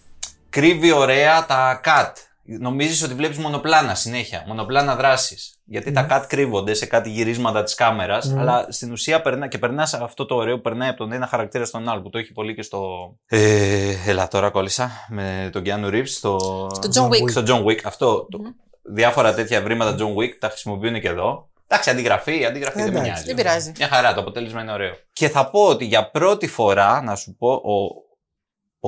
κρύβει 0.49 0.91
ωραία 0.91 1.45
τα 1.45 1.81
cut. 1.85 2.11
Νομίζεις 2.59 3.03
ότι 3.03 3.13
βλέπεις 3.13 3.37
μονοπλάνα 3.37 3.95
συνέχεια, 3.95 4.43
μονοπλάνα 4.47 4.95
δράσης. 4.95 5.57
Γιατί 5.63 5.91
τα 5.91 6.07
cut 6.09 6.25
κρύβονται 6.27 6.73
σε 6.73 6.85
κάτι 6.85 7.09
γυρίσματα 7.09 7.63
της 7.63 7.75
κάμερας, 7.75 8.33
αλλά 8.37 8.65
στην 8.69 8.91
ουσία 8.91 9.21
περνά, 9.21 9.47
και 9.47 9.57
περνάς 9.57 9.93
αυτό 9.93 10.25
το 10.25 10.35
ωραίο 10.35 10.55
που 10.55 10.61
περνάει 10.61 10.89
από 10.89 10.97
τον 10.97 11.11
ένα 11.11 11.27
χαρακτήρα 11.27 11.65
στον 11.65 11.89
άλλο, 11.89 12.01
που 12.01 12.09
το 12.09 12.17
έχει 12.17 12.31
πολύ 12.31 12.55
και 12.55 12.61
στο... 12.61 13.11
Ε, 13.27 13.95
έλα 14.07 14.27
τώρα 14.27 14.49
κόλλησα, 14.49 14.91
με 15.09 15.49
τον 15.51 15.63
Keanu 15.65 15.85
Reeves, 15.93 16.07
στο... 16.07 16.67
Στο 16.73 16.89
John 16.93 17.09
Wick. 17.09 17.29
Στο 17.29 17.43
John 17.47 17.63
Wick, 17.65 17.79
αυτό. 17.83 18.27
το- 18.31 18.39
διάφορα 18.81 19.33
τέτοια 19.33 19.57
ευρήματα 19.57 19.95
John 19.99 20.15
Wick 20.21 20.31
τα 20.39 20.47
χρησιμοποιούν 20.49 21.01
και 21.01 21.07
εδώ. 21.07 21.49
Εντάξει, 21.67 21.89
αντιγραφή, 21.89 22.45
αντιγραφή 22.45 22.77
δεν 22.77 22.85
με 22.85 22.89
Εντάξει. 22.91 23.09
νοιάζει. 23.11 23.25
Δεν 23.25 23.35
πειράζει. 23.35 23.71
Μια 23.77 23.87
χαρά, 23.87 24.13
το 24.13 24.21
αποτέλεσμα 24.21 24.61
είναι 24.61 24.71
ωραίο. 24.71 24.93
Και 25.13 25.29
θα 25.29 25.49
πω 25.49 25.65
ότι 25.67 25.85
για 25.85 26.09
πρώτη 26.09 26.47
φορά, 26.47 27.01
να 27.01 27.15
σου 27.15 27.35
πω, 27.35 27.51
ο, 27.51 27.85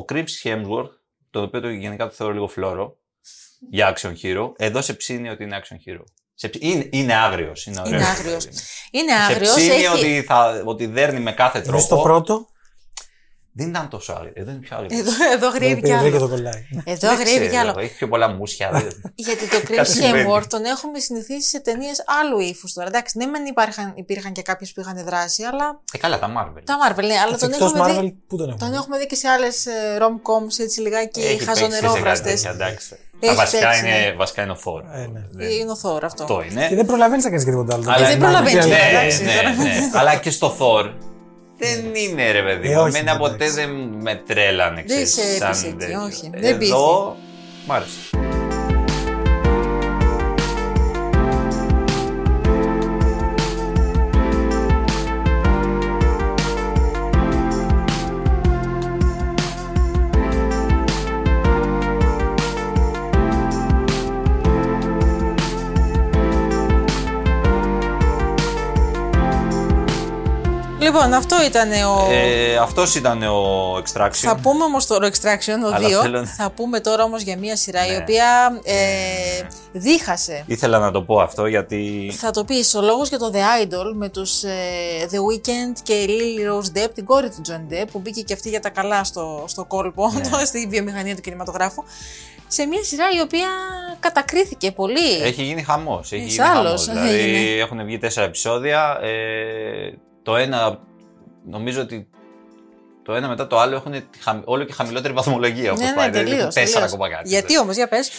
ο 0.01 0.05
Chris 0.11 0.25
Hemsworth, 0.43 0.89
τον 1.29 1.43
οποίο 1.43 1.61
το 1.61 1.69
γενικά 1.69 2.05
το 2.07 2.11
θεωρώ 2.13 2.33
λίγο 2.33 2.47
φλόρο, 2.47 2.95
για 3.69 3.97
action 3.97 4.13
hero, 4.23 4.51
εδώ 4.57 4.81
σε 4.81 4.93
ψήνει 4.93 5.29
ότι 5.29 5.43
είναι 5.43 5.61
action 5.63 5.75
hero. 5.75 6.03
Σε 6.33 6.47
ψ- 6.49 6.63
είναι, 6.63 6.89
είναι 6.91 7.13
άγριος. 7.15 7.65
Είναι, 7.65 7.81
Είναι 7.85 7.95
ωραίος. 7.95 8.09
άγριος. 8.09 8.45
Είναι 8.91 9.11
Σε 9.11 9.33
άγριος. 9.33 9.55
ψήνει 9.55 9.69
Έχει... 9.73 9.87
ότι, 9.87 10.23
θα, 10.27 10.61
ότι 10.65 10.85
δέρνει 10.85 11.19
με 11.19 11.31
κάθε 11.31 11.57
Ενώ 11.57 11.67
τρόπο. 11.67 11.83
στο 11.83 11.97
πρώτο. 11.97 12.47
Δεν 13.53 13.67
ήταν 13.69 13.89
τόσο 13.89 14.13
άγριο. 14.13 14.31
Εδώ 14.35 14.51
είναι 14.51 14.59
πιο 14.59 14.77
άγριο. 14.77 14.99
Εδώ, 14.99 15.11
εδώ 15.33 15.47
αγριεύει 15.47 15.81
κι 15.81 15.89
Εδώ 15.91 16.03
και 16.03 16.09
το 16.09 16.15
άλλο. 16.17 16.27
κολλάει. 16.27 16.67
Εδώ 16.83 16.97
Δεν 16.99 17.09
αγριεύει 17.09 17.39
κι 17.45 17.47
ξέρω, 17.55 17.69
άλλο. 17.69 17.79
Έχει 17.79 17.93
πιο 17.95 18.07
πολλά 18.07 18.27
μουσια. 18.29 18.69
δεν- 18.71 19.11
Γιατί 19.15 19.47
το 19.49 19.57
Chris 19.67 19.75
Κάτι 19.75 19.91
συμβαίνει. 19.91 20.29
Hemsworth 20.29 20.45
τον 20.47 20.65
έχουμε 20.65 20.99
συνηθίσει 20.99 21.47
σε 21.49 21.59
ταινίες 21.59 22.03
άλλου 22.21 22.39
ύφους 22.39 22.73
τώρα. 22.73 22.87
Εντάξει, 22.87 23.17
ναι, 23.17 23.25
μεν 23.25 23.45
υπήρχαν, 23.45 23.93
υπήρχαν 23.95 24.31
και 24.31 24.41
κάποιες 24.41 24.71
που 24.73 24.79
είχαν 24.81 25.03
δράσει, 25.05 25.43
αλλά. 25.43 25.79
Ε, 25.93 25.97
καλά, 25.97 26.19
τα 26.19 26.27
Marvel. 26.37 26.61
Τα 26.65 26.75
Marvel, 26.87 27.03
ναι, 27.05 27.17
αλλά 27.25 27.37
τον 27.37 27.51
Εκτός 27.51 27.73
έχουμε, 27.73 27.93
Marvel, 27.97 28.01
δει, 28.01 28.11
πού 28.27 28.37
τον 28.37 28.49
έχουμε. 28.49 28.65
τον 28.69 28.73
έχουμε 28.73 28.97
δει 28.97 29.05
και 29.07 29.15
σε 29.15 29.27
άλλες 29.27 29.65
rom-coms 30.01 30.59
έτσι 30.59 30.81
λιγάκι 30.81 31.19
Έχει 31.19 31.29
παίξει 31.29 31.45
σε 31.45 31.45
κάτι 31.45 31.59
χαζονερόβραστε. 31.73 32.29
τέτοια, 32.29 32.49
εντάξει. 32.49 32.95
Έχει 33.23 33.35
Τα 33.35 33.41
βασικά 33.41 33.67
παίξει, 33.69 33.85
είναι, 33.87 33.97
ναι. 33.97 34.13
βασικά 34.13 34.41
είναι 34.43 34.51
ο 34.51 34.57
Thor. 34.65 34.81
Ε, 34.93 35.05
ναι. 35.07 35.21
Δεν- 35.31 35.49
Είναι 35.49 35.71
ο 35.71 35.77
Thor 35.83 35.99
αυτό. 36.03 36.23
Αυτό 36.23 36.43
είναι. 36.51 36.67
Και 36.67 36.75
δεν 36.75 36.85
προλαβαίνεις 36.85 37.23
να 37.23 37.29
κάνεις 37.29 37.45
και 37.45 37.51
τίποτα 37.51 37.73
άλλο. 37.75 37.83
Αλλά 37.91 38.07
δεν 38.07 38.17
προλαβαίνεις, 38.17 38.65
ναι, 38.65 38.77
εντάξει, 38.89 39.23
ναι, 39.23 39.33
τώρα. 39.35 39.49
ναι. 39.55 39.89
Αλλά 39.93 40.15
και 40.15 40.29
στο 40.31 40.55
Thor 40.59 40.93
δεν 41.65 41.95
είναι 41.95 42.31
ρε 42.31 42.41
παιδί 42.41 42.71
Ε, 42.71 42.75
μου. 42.75 42.81
όχι, 42.81 42.97
Εμένα 42.97 43.17
ποτέ 43.17 43.33
εντάξει. 43.35 43.53
δεν 43.55 43.69
με 44.01 44.21
τρέλανε. 44.27 44.75
Δεν 44.75 44.85
ξέρεις, 44.85 45.13
σε 45.13 45.35
σαν 45.37 45.47
έπεισε 45.47 45.67
εκεί, 45.67 45.75
τέτοιο. 45.75 46.01
όχι. 46.03 46.29
Δεν 46.33 46.57
πήγε. 46.57 46.71
Εδώ 46.71 47.17
μ' 47.67 47.71
άρεσε. 47.71 47.99
Λοιπόν, 70.93 71.13
αυτό 71.13 71.35
ήταν 71.45 71.71
ο. 71.71 72.07
Ε, 72.11 72.55
αυτός 72.57 72.95
ήταν 72.95 73.23
ο 73.23 73.75
Extraction. 73.77 74.09
Θα 74.13 74.35
πούμε 74.41 74.63
όμως 74.63 74.85
τώρα 74.87 75.09
Extraction, 75.11 75.63
ο 75.65 75.73
Αλλά 75.73 75.87
2. 75.87 76.01
θέλω 76.01 76.19
να- 76.19 76.25
Θα 76.27 76.51
πούμε 76.51 76.79
τώρα 76.79 77.03
όμως 77.03 77.21
για 77.21 77.37
μια 77.37 77.55
σειρά 77.55 77.85
η 77.85 77.89
Ναι. 77.89 77.97
οποία 77.97 78.59
ε, 78.63 78.75
δίχασε. 79.71 80.43
Ήθελα 80.47 80.79
να 80.79 80.91
το 80.91 81.01
πω 81.01 81.19
αυτό 81.21 81.45
γιατί 81.45 82.11
Θα 82.17 82.31
το 82.31 82.43
πει 82.43 82.55
ο 82.77 82.81
λόγος 82.81 83.09
για 83.09 83.17
το 83.17 83.31
The 83.33 83.63
Idol 83.65 83.91
με 83.93 84.09
τους 84.09 84.41
The 85.11 85.15
Weeknd 85.17 85.79
και 85.83 85.93
η 85.93 86.07
Lily 86.09 86.51
Rose 86.51 86.77
Depp, 86.85 86.89
την 86.93 87.05
κόρη 87.05 87.29
του 87.29 87.41
John 87.47 87.73
Depp, 87.73 87.87
που 87.91 87.99
μπήκε 87.99 88.21
και 88.21 88.33
αυτή 88.33 88.49
για 88.49 88.59
τα 88.59 88.69
καλά 88.69 89.03
στο, 89.03 89.43
στο 89.47 89.65
κόλπο, 89.65 90.11
Ναι. 90.39 90.45
στη 90.51 90.67
βιομηχανία 90.69 91.15
του 91.15 91.21
κινηματογράφου. 91.21 91.83
Σε 92.47 92.65
μια 92.65 92.83
σειρά 92.83 93.05
η 93.17 93.21
οποία 93.21 93.47
κατακρίθηκε 93.99 94.71
πολύ. 94.71 95.21
έχει 95.23 95.43
γίνει 95.43 95.63
χαμός. 95.63 96.11
Έχει 96.11 96.23
Είσαι 96.23 96.41
γίνει 96.43 96.57
άλλος, 96.57 96.85
χαμός. 96.85 97.01
Δηλαδή 97.03 97.19
έγινε. 97.19 97.59
έχουν 97.61 97.83
βγει 97.85 97.97
τέσσερα 97.97 98.25
επεισόδια. 98.25 98.99
Ε, 99.01 99.09
το 100.23 100.35
ένα 100.35 100.79
νομίζω 101.45 101.81
ότι 101.81 102.07
το 103.03 103.13
ένα 103.13 103.27
μετά 103.27 103.47
το 103.47 103.59
άλλο 103.59 103.75
έχουν 103.75 103.91
τη 103.91 104.19
χαμη- 104.19 104.43
όλο 104.45 104.63
και 104.63 104.73
χαμηλότερη 104.73 105.13
βαθμολογία. 105.13 105.71
όπως 105.71 105.83
ναι, 105.85 105.93
πάει. 105.93 106.05
ναι, 106.05 106.11
Δηλαδή, 106.11 106.29
τελείως. 106.29 106.55
έχουν 106.55 106.63
Τέσσερα 106.63 106.85
ακόμα 106.85 107.09
κάτι. 107.09 107.29
Γιατί 107.29 107.59
όμως, 107.59 107.75
για 107.75 107.87
πες. 107.87 108.11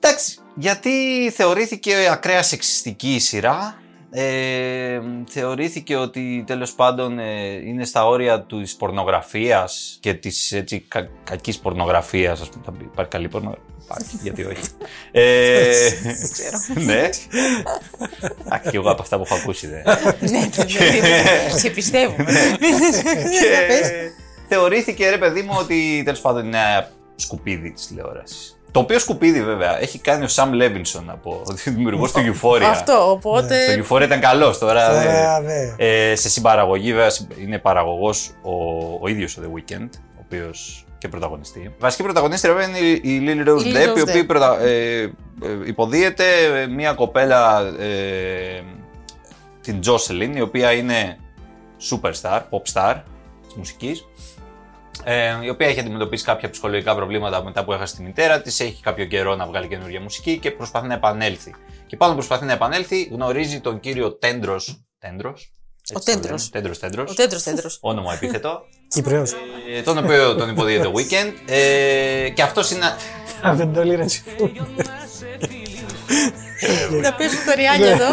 Εντάξει, 0.00 0.38
γιατί 0.54 0.90
θεωρήθηκε 1.34 2.08
ακραία 2.10 2.42
σεξιστική 2.42 3.14
η 3.14 3.18
σειρά. 3.18 3.82
Ε, 4.16 5.00
θεωρήθηκε 5.30 5.96
ότι 5.96 6.44
τέλος 6.46 6.72
πάντων 6.72 7.18
ε, 7.18 7.50
είναι 7.64 7.84
στα 7.84 8.06
όρια 8.06 8.42
της 8.42 8.76
πορνογραφίας 8.76 9.98
και 10.00 10.14
της 10.14 10.52
έτσι, 10.52 10.80
κα, 10.88 11.08
κακής 11.24 11.58
πορνογραφίας. 11.58 12.40
Ας 12.40 12.48
πούμε, 12.48 12.62
θα 12.64 12.72
πει, 12.72 12.84
υπάρχει 12.84 13.10
καλή 13.10 13.28
πορνογραφία. 13.28 13.64
Υπάρχει, 13.84 14.18
γιατί 14.22 14.44
όχι. 14.44 14.62
Ε, 15.12 15.90
ναι. 16.74 17.10
Α, 18.48 18.58
και 18.70 18.76
εγώ 18.76 18.90
από 18.90 19.02
αυτά 19.02 19.16
που 19.16 19.22
έχω 19.26 19.34
ακούσει. 19.34 19.66
Ναι. 19.66 19.82
ναι, 20.20 20.38
ναι, 20.38 21.00
ναι, 21.00 21.58
σε 21.58 21.70
πιστεύω. 21.70 22.14
Για 22.18 23.66
πες. 23.66 23.88
και 23.90 24.10
θεωρήθηκε 24.48 25.10
ρε 25.10 25.18
παιδί 25.18 25.42
μου 25.42 25.56
ότι 25.58 26.02
τέλος 26.04 26.20
πάντων 26.20 26.44
είναι 26.44 26.58
ένα 26.58 26.88
σκουπίδι 27.16 27.72
της 27.72 27.86
τηλεόρασης. 27.86 28.58
Το 28.74 28.80
οποίο 28.80 28.98
σκουπίδι 28.98 29.42
βέβαια 29.44 29.80
έχει 29.80 29.98
κάνει 29.98 30.24
ο 30.24 30.28
Σαμ 30.28 30.52
Λέβινσον 30.52 31.10
από 31.10 31.42
δημιουργός 31.64 32.12
του 32.12 32.20
Euphoria. 32.20 32.62
Αυτό, 32.62 33.10
οπότε. 33.10 33.76
Το 33.76 33.96
Euphoria 33.96 34.02
ήταν 34.02 34.20
καλός 34.20 34.58
τώρα. 34.58 34.86
Τώρα, 34.88 35.36
ε, 35.36 35.40
ναι. 35.40 35.74
ε, 36.10 36.16
σε 36.16 36.28
συμπαραγωγή, 36.28 36.92
βέβαια, 36.92 37.10
είναι 37.40 37.58
παραγωγός 37.58 38.30
ο, 38.42 38.52
ο 39.00 39.08
ίδιος 39.08 39.36
ο 39.36 39.42
The 39.44 39.46
Weeknd, 39.46 39.88
ο 40.16 40.20
οποίος 40.24 40.84
και 40.98 41.08
πρωταγωνιστή. 41.08 41.74
Βασική 41.78 42.02
πρωταγωνίστρια 42.02 42.54
βέβαια 42.54 42.68
είναι 42.68 42.78
η 42.86 43.00
η 43.14 43.22
Lily 43.26 43.48
Rose 43.48 43.64
Η 43.64 43.72
Lily 43.72 43.76
Depp, 43.76 43.92
Rose 43.92 43.96
η 43.96 44.00
οποία 44.00 44.22
Depp. 44.22 44.26
πρωτα- 44.26 44.60
ε, 44.60 45.00
ε, 45.02 45.08
υποδίεται 45.64 46.24
ε, 46.62 46.66
μια 46.66 46.92
κοπέλα, 46.92 47.60
ε, 47.80 48.62
την 49.60 49.80
Jocelyn, 49.86 50.36
η 50.36 50.40
οποία 50.40 50.72
είναι 50.72 51.16
superstar, 51.90 52.40
pop 52.50 52.72
star 52.72 52.94
της 53.46 53.54
μουσικής, 53.56 54.04
ε, 55.04 55.32
η 55.42 55.48
οποία 55.48 55.66
έχει 55.66 55.80
αντιμετωπίσει 55.80 56.24
κάποια 56.24 56.50
ψυχολογικά 56.50 56.94
προβλήματα 56.94 57.44
μετά 57.44 57.64
που 57.64 57.72
έχασε 57.72 57.96
τη 57.96 58.02
μητέρα 58.02 58.40
της, 58.40 58.60
έχει 58.60 58.82
κάποιο 58.82 59.04
καιρό 59.04 59.34
να 59.36 59.46
βγάλει 59.46 59.68
καινούργια 59.68 60.00
μουσική 60.00 60.38
και 60.38 60.50
προσπαθεί 60.50 60.86
να 60.86 60.94
επανέλθει. 60.94 61.54
Και 61.86 61.96
πάνω 61.96 62.10
που 62.12 62.16
προσπαθεί 62.18 62.44
να 62.44 62.52
επανέλθει, 62.52 63.02
γνωρίζει 63.02 63.60
τον 63.60 63.80
κύριο 63.80 64.12
Τέντρος. 64.12 64.84
Τέντρος; 64.98 65.52
Ο 65.94 66.00
Τέντρος. 66.00 66.50
Τέντρος, 66.50 66.78
Τέντρος. 66.78 67.10
Ο 67.10 67.14
Τέντρος, 67.14 67.42
Τέντρος. 67.42 67.78
Όνομα 67.80 68.14
επίθετο. 68.14 68.60
Κύπριος. 68.94 69.32
ε, 69.76 69.82
τον 69.82 69.98
οποίο 69.98 70.34
τον 70.34 70.48
υποδίεται 70.50 70.84
το 70.84 70.92
weekend. 70.96 71.32
Ε, 71.46 72.28
και 72.28 72.42
αυτός 72.42 72.70
είναι. 72.70 72.86
Δεν 73.58 73.72
το 73.72 73.84
λέει 73.84 73.96
ρετσιφού. 73.96 74.50
Να 77.02 77.12
πέσουν 77.14 77.44
τα 77.46 77.54
ριάλια 77.54 77.90
εδώ. 77.90 78.06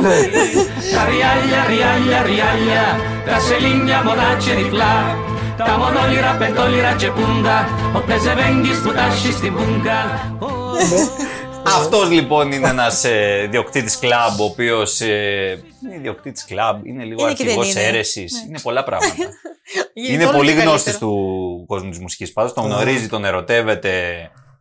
Τα 0.94 1.06
ριάλια, 1.10 1.66
ριάλια, 1.68 2.22
ριάλια, 2.24 3.00
τα 3.26 3.40
σελίνια 3.40 4.04
μονάτσι 4.04 4.52
διπλά. 4.56 5.16
Τα 5.58 5.78
μονόλυρα, 5.78 6.36
πεντόλυρα 6.38 6.96
και 6.96 7.08
πούντα, 7.12 7.68
όποτε 7.96 8.20
σε 8.20 8.34
βέγγεις 8.34 8.82
που 8.82 8.92
τάσεις 8.94 9.36
στην 9.36 9.54
πούγκα. 9.54 10.00
Αυτός 11.78 12.10
λοιπόν 12.10 12.52
είναι 12.52 12.70
ένας 12.70 13.04
ε, 13.04 13.48
διοκτήτη 13.52 13.98
κλαμπ, 14.00 14.40
ο 14.40 14.44
οποίος. 14.44 15.02
Ε, 15.02 15.64
είναι 15.84 15.96
ιδιοκτήτης 15.96 16.46
κλαμπ, 16.46 16.86
είναι 16.86 17.04
λίγο 17.04 17.22
Είναι 17.22 17.34
και 17.34 17.44
δεν 17.44 17.60
αρχηγό 17.60 17.80
είναι. 17.80 17.88
αίρεσης, 17.88 18.34
Ναι. 18.34 18.48
είναι 18.48 18.60
πολλά 18.60 18.84
πράγματα. 18.84 19.16
Γίνεται 19.94 20.14
είναι 20.14 20.26
όλο 20.26 20.38
πολύ 20.38 20.54
και 20.54 20.60
γνώστης 20.62 20.84
καλύτερο. 20.84 21.12
του 21.12 21.66
κόσμου 21.68 21.90
της 21.90 22.00
μουσικής. 22.00 22.34
Πάντω 22.34 22.54
τον 22.54 22.64
γνωρίζει, 22.66 23.08
τον 23.08 23.26
ερωτεύεται, 23.26 23.92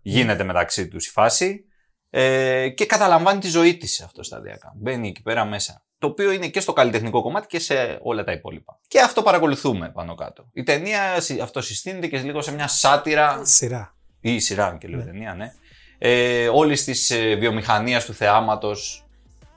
γίνεται 0.03 0.45
μεταξύ 0.45 0.89
τους 0.89 1.07
η 1.07 1.11
φάση 1.11 1.65
ε, 2.11 2.69
και 2.69 2.87
καταλαμβάνει 2.87 3.41
τη 3.41 3.49
ζωή 3.49 3.77
της 3.77 4.01
αυτό 4.03 4.23
σταδιακά. 4.23 4.73
Μπαίνει 4.77 5.09
εκεί 5.09 5.23
πέρα 5.23 5.45
μέσα. 5.45 5.85
Το 6.01 6.07
οποίο 6.07 6.31
είναι 6.33 6.49
και 6.49 6.61
στο 6.61 6.73
καλλιτεχνικό 6.73 7.23
κομμάτι 7.23 7.47
και 7.47 7.59
σε 7.59 7.99
όλα 8.03 8.25
τα 8.25 8.33
υπόλοιπα. 8.33 8.79
Και 8.89 9.01
αυτό 9.01 9.23
παρακολουθούμε 9.23 9.91
πάνω 9.95 10.15
κάτω. 10.15 10.45
Η 10.53 10.63
ταινία 10.63 11.21
συ- 11.21 11.41
αυτό 11.41 11.61
συστήνεται 11.61 12.07
και 12.07 12.19
λίγο 12.19 12.43
σε 12.43 12.53
μια 12.53 12.69
σάτυρα 12.69 13.41
Σειρά. 13.45 13.95
ή 14.21 14.39
σειρά 14.39 14.77
και 14.81 14.89
λέω 14.89 15.03
ταινία, 15.05 15.35
ναι. 15.35 15.53
Ε, 15.99 16.49
Όλης 16.49 16.85
της 16.85 17.11
ε, 17.11 17.35
βιομηχανίας 17.35 18.05
του 18.05 18.15
θεάματος 18.15 19.05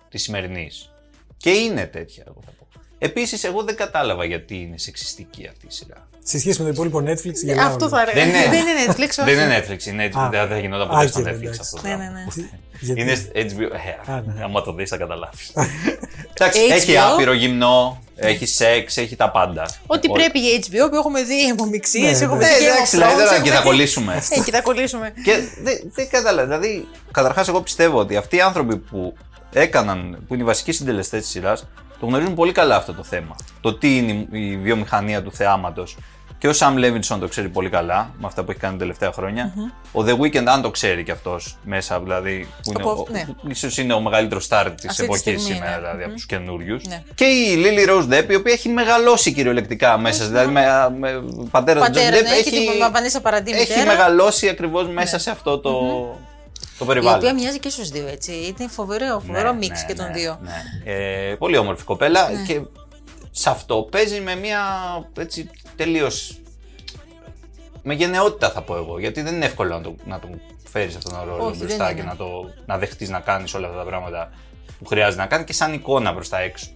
της 0.10 0.22
σημερινής. 0.24 0.91
Και 1.38 1.50
είναι 1.50 1.86
τέτοια, 1.86 2.24
εγώ 2.28 2.39
θα 2.46 2.52
πω. 2.60 2.68
Επίσης, 2.98 3.44
εγώ 3.44 3.64
δεν 3.64 3.76
κατάλαβα 3.76 4.26
γιατί 4.26 4.56
είναι 4.56 4.78
σεξιστική 4.78 5.48
αυτή 5.48 5.66
η 5.66 5.72
σειρά. 5.72 6.08
Σε 6.24 6.39
σχέση 6.39 6.62
με 6.62 6.66
το 6.68 6.74
υπόλοιπο 6.74 7.12
Netflix 7.12 7.34
γελάω. 7.44 7.68
Αυτό 7.68 7.86
λίγο. 7.86 7.98
θα 7.98 8.02
έλεγα. 8.02 8.26
Δεν 8.26 8.30
είναι, 8.30 8.50
Δεν 8.56 8.68
είναι 8.68 8.86
Netflix, 8.94 9.10
όχι. 9.24 9.34
Δεν 9.34 9.39
είναι 9.50 9.60
Netflix, 9.68 9.86
είναι 9.86 10.04
Α. 10.14 10.30
δεν 10.30 10.48
θα 10.48 10.58
γινόταν 10.60 10.88
Α, 10.88 10.91
ποτέ 10.94 11.08
στο 11.08 11.22
και 11.24 11.30
Netflix 11.30 11.34
εντάξει. 11.41 11.60
αυτό. 11.64 11.76
το 11.76 11.88
Ναι, 11.88 11.96
πράγμα. 11.96 12.12
ναι, 12.14 12.24
ναι. 12.36 12.50
Γιατί; 12.84 13.01
Είναι 13.01 13.13
HBO. 13.36 13.71
Ε, 14.07 14.11
Α, 14.11 14.21
ναι. 14.25 14.43
άμα 14.45 14.61
το 14.61 14.73
δεις, 14.73 14.89
θα 14.89 14.97
καταλάβεις. 14.97 15.51
Εντάξει, 16.38 16.59
HBO. 16.69 16.73
έχει 16.75 16.97
άπειρο 16.97 17.34
γυμνό, 17.34 18.03
έχει 18.15 18.45
σεξ, 18.45 18.97
έχει 18.97 19.15
τα 19.15 19.29
πάντα. 19.31 19.65
Ό,τι 19.88 20.07
Ο- 20.09 20.11
πρέπει 20.13 20.39
για 20.39 20.59
HBO 20.59 20.89
που 20.89 20.95
έχουμε 20.95 21.23
δει 21.23 21.49
απομειξίε, 21.51 22.01
Ναι, 22.11 22.17
έχουμε 22.17 22.38
ναι. 22.38 22.47
δει 22.47 22.53
Ε, 22.53 22.57
Game 22.57 22.61
εντάξει, 22.73 22.84
of 22.86 22.99
δηλαδή 22.99 23.13
Thrones, 23.13 23.17
τώρα 23.17 23.29
έχουμε 23.36 23.43
και 23.47 23.49
θα 23.55 23.61
δει- 23.61 23.65
κολλήσουμε. 23.69 24.23
Ε, 24.29 24.39
και 24.39 24.51
θα 24.51 24.61
κολλήσουμε. 24.61 25.13
Και 25.25 25.34
δεν 25.63 25.91
δεν 25.95 26.09
κατάλαβα. 26.09 26.43
Δηλαδή, 26.47 26.88
καταρχάς, 27.11 27.47
εγώ 27.47 27.61
πιστεύω 27.61 27.99
ότι 27.99 28.15
αυτοί 28.15 28.36
οι 28.36 28.41
άνθρωποι 28.41 28.77
που 28.77 29.17
έκαναν, 29.53 30.23
που 30.27 30.34
είναι 30.34 30.43
οι 30.43 30.45
βασικοί 30.45 30.71
συντελεστές 30.71 31.21
της 31.21 31.29
σειράς, 31.29 31.67
το 31.99 32.05
γνωρίζουν 32.05 32.34
πολύ 32.34 32.51
καλά 32.51 32.75
αυτό 32.75 32.93
το 32.93 33.03
θέμα. 33.03 33.36
Το 33.61 33.73
τι 33.73 33.97
είναι 33.97 34.27
η 34.31 34.57
βιομηχανία 34.57 35.23
του 35.23 35.31
θεάματος. 35.34 35.97
Και 36.38 36.47
ο 36.49 36.53
Σαμ 36.53 36.77
Λέβινσον 36.77 37.19
το 37.19 37.27
ξέρει 37.27 37.49
πολύ 37.49 37.69
καλά 37.69 38.09
με 38.19 38.25
αυτά 38.27 38.43
που 38.43 38.51
έχει 38.51 38.59
κάνει 38.59 38.73
τα 38.73 38.79
τελευταία 38.79 39.11
χρόνια. 39.11 39.53
Ο 39.91 40.03
The 40.07 40.17
Weeknd, 40.19 40.45
αν 40.45 40.61
το 40.61 40.69
ξέρει 40.71 41.03
κι 41.03 41.11
αυτός 41.11 41.57
μέσα, 41.63 41.99
δηλαδή. 41.99 42.47
Που 42.63 42.71
είναι, 42.71 42.81
Από- 42.81 42.91
ο, 42.91 43.05
ναι. 43.11 43.23
ίσως 43.47 43.77
είναι 43.77 43.93
ο 43.93 43.99
μεγαλύτερος 43.99 44.43
στάρ 44.43 44.71
της 44.71 44.86
Αυτή 44.86 44.95
τη 44.95 45.03
εποχής 45.03 45.21
στιγμή, 45.21 45.41
σήμερα, 45.41 45.71
ναι. 45.71 45.77
δηλαδή, 45.77 46.03
από 46.03 46.13
τους 46.13 46.25
καινούριους. 46.25 46.84
Ναι. 46.88 47.03
Και 47.15 47.23
η 47.25 47.63
Lily 47.63 47.89
Rose 47.89 48.13
Depp, 48.19 48.29
η 48.31 48.36
οποία 48.36 48.53
έχει 48.53 48.69
μεγαλώσει 48.69 49.34
κυριολεκτικά 49.34 49.97
μέσα. 49.97 50.25
Δηλαδή, 50.27 50.51
με, 50.51 50.63
με 50.99 51.23
πατέρα 51.51 51.79
του 51.79 51.86
John 51.86 51.89
Πατέρα, 51.93 52.17
Depp 52.17 52.23
ναι, 52.23 52.29
έχει 52.29 52.49
την 52.49 52.91
Βανίσα 52.91 53.21
Παραντή 53.21 53.51
έχει 53.51 53.59
μητέρα. 53.59 53.86
μεγαλώσει 53.86 54.49
ακριβώς 54.49 54.88
μέσα 54.88 55.19
σε 55.19 55.29
αυτό 55.29 55.59
το, 55.59 55.71
το 56.77 56.84
Η 56.84 56.86
περιβάλλον. 56.86 57.19
οποία 57.19 57.34
μοιάζει 57.34 57.59
και 57.59 57.69
στους 57.69 57.89
δύο, 57.89 58.07
έτσι. 58.07 58.31
Είναι 58.31 58.69
φοβερό, 58.69 59.21
φοβερό 59.27 59.51
Ναι, 59.51 59.57
μίξ 59.57 59.81
ναι, 59.81 59.88
και 59.88 59.93
των 59.93 60.05
ναι, 60.05 60.11
δύο. 60.13 60.39
ναι. 60.41 60.91
Ε, 60.93 61.36
πολύ 61.36 61.57
όμορφη 61.57 61.84
κοπέλα 61.84 62.29
Ναι. 62.29 62.41
και 62.47 62.61
σε 63.36 63.49
αυτό 63.49 63.88
παίζει 63.91 64.19
με 64.21 64.36
μια 64.36 64.59
έτσι 65.17 65.49
τελείως 65.75 66.38
με 67.84 67.93
γενναιότητα 67.93 68.49
θα 68.49 68.61
πω 68.61 68.75
εγώ. 68.75 68.99
Γιατί 68.99 69.21
δεν 69.21 69.36
είναι 69.36 69.45
εύκολο 69.45 69.75
να 69.75 69.81
το, 69.81 69.95
να 70.05 70.19
το 70.19 70.27
φέρεις 70.69 70.95
αυτόν 70.95 71.13
τον 71.13 71.23
ρόλο 71.29 71.43
Όχι, 71.45 71.57
δεν 71.57 71.65
μπροστά 71.67 71.91
είναι. 71.91 71.99
και 72.01 72.07
να, 72.07 72.15
το, 72.15 72.25
να 72.65 72.77
δεχτείς 72.77 73.09
να 73.09 73.19
κάνεις 73.19 73.53
όλα 73.53 73.67
αυτά 73.67 73.79
τα 73.79 73.86
πράγματα 73.86 74.29
που 74.79 74.86
χρειάζεται 74.86 75.21
να 75.21 75.27
κάνεις 75.27 75.45
και 75.45 75.53
σαν 75.53 75.73
εικόνα 75.73 76.13
προ 76.13 76.23
τα 76.29 76.39
έξω. 76.39 76.67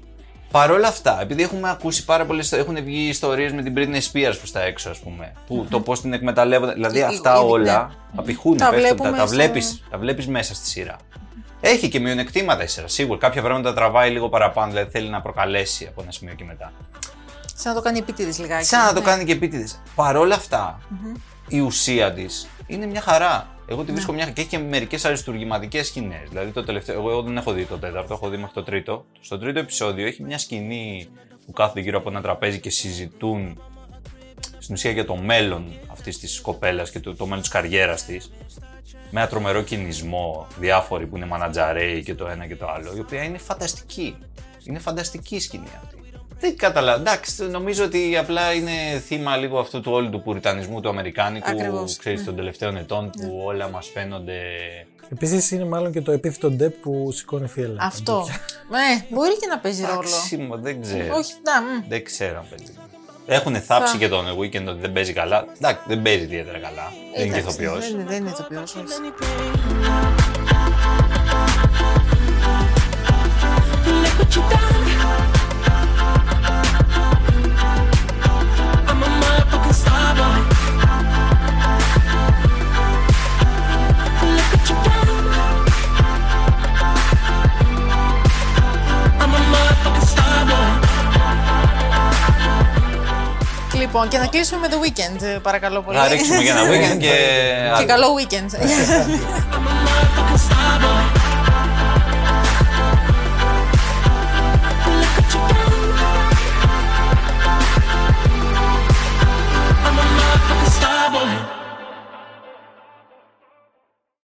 Παρ' 0.51 0.71
όλα 0.71 0.87
αυτά, 0.87 1.21
επειδή 1.21 1.43
έχουμε 1.43 1.69
ακούσει 1.69 2.05
πάρα 2.05 2.25
πολλές. 2.25 2.51
Έχουν 2.51 2.83
βγει 2.83 3.07
ιστορίες 3.07 3.51
με 3.53 3.63
την 3.63 3.73
Britney 3.77 4.01
Spears 4.11 4.35
προς 4.37 4.51
τα 4.51 4.61
έξω, 4.61 4.89
ας 4.89 4.99
πούμε. 4.99 5.33
Που 5.47 5.67
το 5.69 5.79
πώς 5.79 6.01
την 6.01 6.13
εκμεταλλεύονται. 6.13 6.73
Δηλαδή 6.73 6.99
Ε, 6.99 7.03
αυτά 7.03 7.35
ήδη, 7.35 7.45
όλα 7.51 7.87
ναι. 7.87 8.19
απηχούν, 8.19 8.57
Τα 8.57 8.69
πέφτουν, 8.69 8.81
τα, 8.83 8.87
βλέπουμε 8.95 9.17
τα 9.17 9.25
στο- 9.25 9.35
βλέπεις, 9.35 9.83
τα 9.89 9.97
βλέπεις 9.97 10.27
μέσα 10.27 10.53
στη 10.55 10.67
σειρά. 10.67 10.95
Έχει 11.61 11.89
και 11.89 11.99
μειονεκτήματα 11.99 12.63
η 12.63 12.67
σειρά, 12.67 12.87
σίγουρα. 12.87 13.19
Κάποια 13.19 13.41
πράγματα 13.41 13.73
τραβάει 13.73 14.11
λίγο 14.11 14.29
παραπάνω, 14.29 14.71
δηλαδή 14.71 14.89
θέλει 14.91 15.09
να 15.09 15.21
προκαλέσει 15.21 15.85
από 15.85 16.01
ένα 16.01 16.11
σημείο 16.11 16.33
και 16.33 16.43
μετά. 16.43 16.73
Σαν 17.55 17.73
να 17.73 17.77
το 17.77 17.83
κάνει 17.83 17.97
επίτηδες 17.97 18.39
λιγάκι. 18.39 18.65
Σαν 18.65 18.85
να 18.85 18.93
το 18.93 18.99
ναι. 18.99 19.05
κάνει 19.05 19.23
και 19.23 19.31
επίτηδες. 19.31 19.81
Παρ' 19.95 20.15
όλα 20.15 20.35
αυτά, 20.35 20.79
η 21.47 21.59
ουσία 21.59 22.13
της 22.13 22.47
είναι 22.67 22.85
μια 22.85 23.01
χαρά. 23.01 23.47
Εγώ 23.69 23.83
τη 23.83 23.91
βρίσκω 23.91 24.11
μια 24.13 24.25
και 24.25 24.41
έχει 24.41 24.49
και 24.49 24.57
μερικές 24.57 25.05
αριστουργηματικές 25.05 25.87
σκηνές. 25.87 26.29
Δηλαδή 26.29 26.51
το 26.51 26.63
τελευταίο. 26.63 26.99
Εγώ, 26.99 27.09
εγώ 27.09 27.21
δεν 27.21 27.37
έχω 27.37 27.51
δει 27.51 27.65
το 27.65 27.77
τέταρτο, 27.77 28.13
έχω 28.13 28.29
δει 28.29 28.37
μέχρι 28.37 28.53
το 28.53 28.63
τρίτο. 28.63 29.05
Στο 29.21 29.39
τρίτο 29.39 29.59
επεισόδιο 29.59 30.07
έχει 30.07 30.23
μια 30.23 30.37
σκηνή 30.37 31.09
που 31.45 31.51
κάθονται 31.51 31.79
γύρω 31.79 31.97
από 31.97 32.09
ένα 32.09 32.21
τραπέζι 32.21 32.59
και 32.59 32.69
συζητούν 32.69 33.61
στην 34.59 34.75
ουσία 34.75 34.91
για 34.91 35.05
το 35.05 35.15
μέλλον 35.15 35.65
αυτή 36.09 36.21
της 36.21 36.41
κοπέλας 36.41 36.89
και 36.89 36.99
το, 36.99 37.15
το 37.15 37.25
μέλλον 37.25 37.41
της 37.41 37.49
καριέρας 37.49 38.05
της. 38.05 38.31
Με 39.11 39.19
ένα 39.19 39.29
τρομερό 39.29 39.61
κινησμό, 39.61 40.47
διάφοροι 40.59 41.05
που 41.05 41.17
είναι 41.17 41.25
μανατζαρέοι 41.25 42.03
και 42.03 42.15
το 42.15 42.27
ένα 42.27 42.45
και 42.47 42.55
το 42.55 42.67
άλλο, 42.67 42.93
η 42.95 42.99
οποία 42.99 43.23
είναι 43.23 43.37
φανταστική. 43.37 44.15
Είναι 44.63 44.79
φανταστική 44.79 45.35
η 45.35 45.39
σκηνή 45.39 45.67
αυτή. 45.83 45.95
Δεν 46.39 46.57
καταλαβαίνω. 46.57 47.09
Εντάξει, 47.09 47.43
νομίζω 47.43 47.83
ότι 47.83 48.17
απλά 48.17 48.53
είναι 48.53 48.99
θύμα 49.05 49.37
λίγο 49.37 49.59
αυτού 49.59 49.81
του 49.81 49.91
όλου 49.91 50.09
του 50.09 50.21
πουριτανισμού 50.21 50.81
του 50.81 50.89
Αμερικάνικου, 50.89 51.49
Ακριβώς, 51.49 51.97
ξέρεις, 51.97 52.19
ναι. 52.19 52.25
των 52.25 52.35
τελευταίων 52.35 52.77
ετών 52.77 53.09
που 53.09 53.41
όλα 53.45 53.69
μας 53.69 53.89
φαίνονται... 53.93 54.41
Επίσης 55.11 55.51
είναι 55.51 55.65
μάλλον 55.65 55.91
και 55.91 56.01
το 56.01 56.11
επίθετο 56.11 56.49
ντεπ 56.49 56.73
που 56.73 57.11
σηκώνει 57.11 57.47
φιέλα. 57.47 57.77
Αυτό. 57.81 58.27
Ναι, 58.69 59.05
μπορεί 59.09 59.37
και 59.37 59.47
να 59.47 59.59
παίζει 59.59 59.81
ρόλο. 59.85 59.99
Άξιμο, 59.99 60.57
δεν 60.57 60.81
ξέρω. 60.81 61.15
Όχι, 61.15 61.33
να, 61.43 61.61
μ. 61.61 61.87
Δεν 61.87 62.03
ξέρω 62.03 62.37
αν 62.37 62.45
παίζει. 62.49 62.73
Έχουν 63.29 63.55
θάψει 63.61 63.91
Θα- 63.91 63.97
και 63.97 64.07
τον 64.07 64.25
Weekend 64.39 64.67
ότι 64.67 64.79
δεν 64.79 64.91
παίζει 64.93 65.13
καλά. 65.13 65.45
Εντάξει, 65.55 65.81
δεν 65.87 66.01
παίζει 66.01 66.23
ιδιαίτερα 66.23 66.57
καλά. 66.57 66.91
δεν 67.15 67.25
είναι 67.25 67.33
και 67.35 67.39
Εντάξει, 67.39 67.63
ηθοποιός. 67.63 67.91
Δεν, 67.95 68.05
δεν 68.07 68.17
είναι 68.17 68.29
ηθοποιός, 68.29 68.75
όχι. 68.75 68.83
I'm 78.89 79.03
a 79.03 79.07
motherfucking 79.19 79.73
star 79.73 80.15
boy. 80.15 80.56
Λοιπόν, 93.97 94.11
και 94.11 94.17
να 94.25 94.27
κλείσουμε 94.27 94.59
με 94.59 94.67
το 94.67 94.77
weekend, 94.83 95.21
ε, 95.21 95.37
παρακαλώ 95.41 95.81
πολύ. 95.81 95.97
Θα 95.97 96.07
ρίξουμε 96.07 96.41
για 96.41 96.55
ένα 96.55 96.61
weekend 96.71 96.97
και... 96.97 97.13
και 97.77 97.85
καλό 97.85 98.07
weekend. 98.17 98.49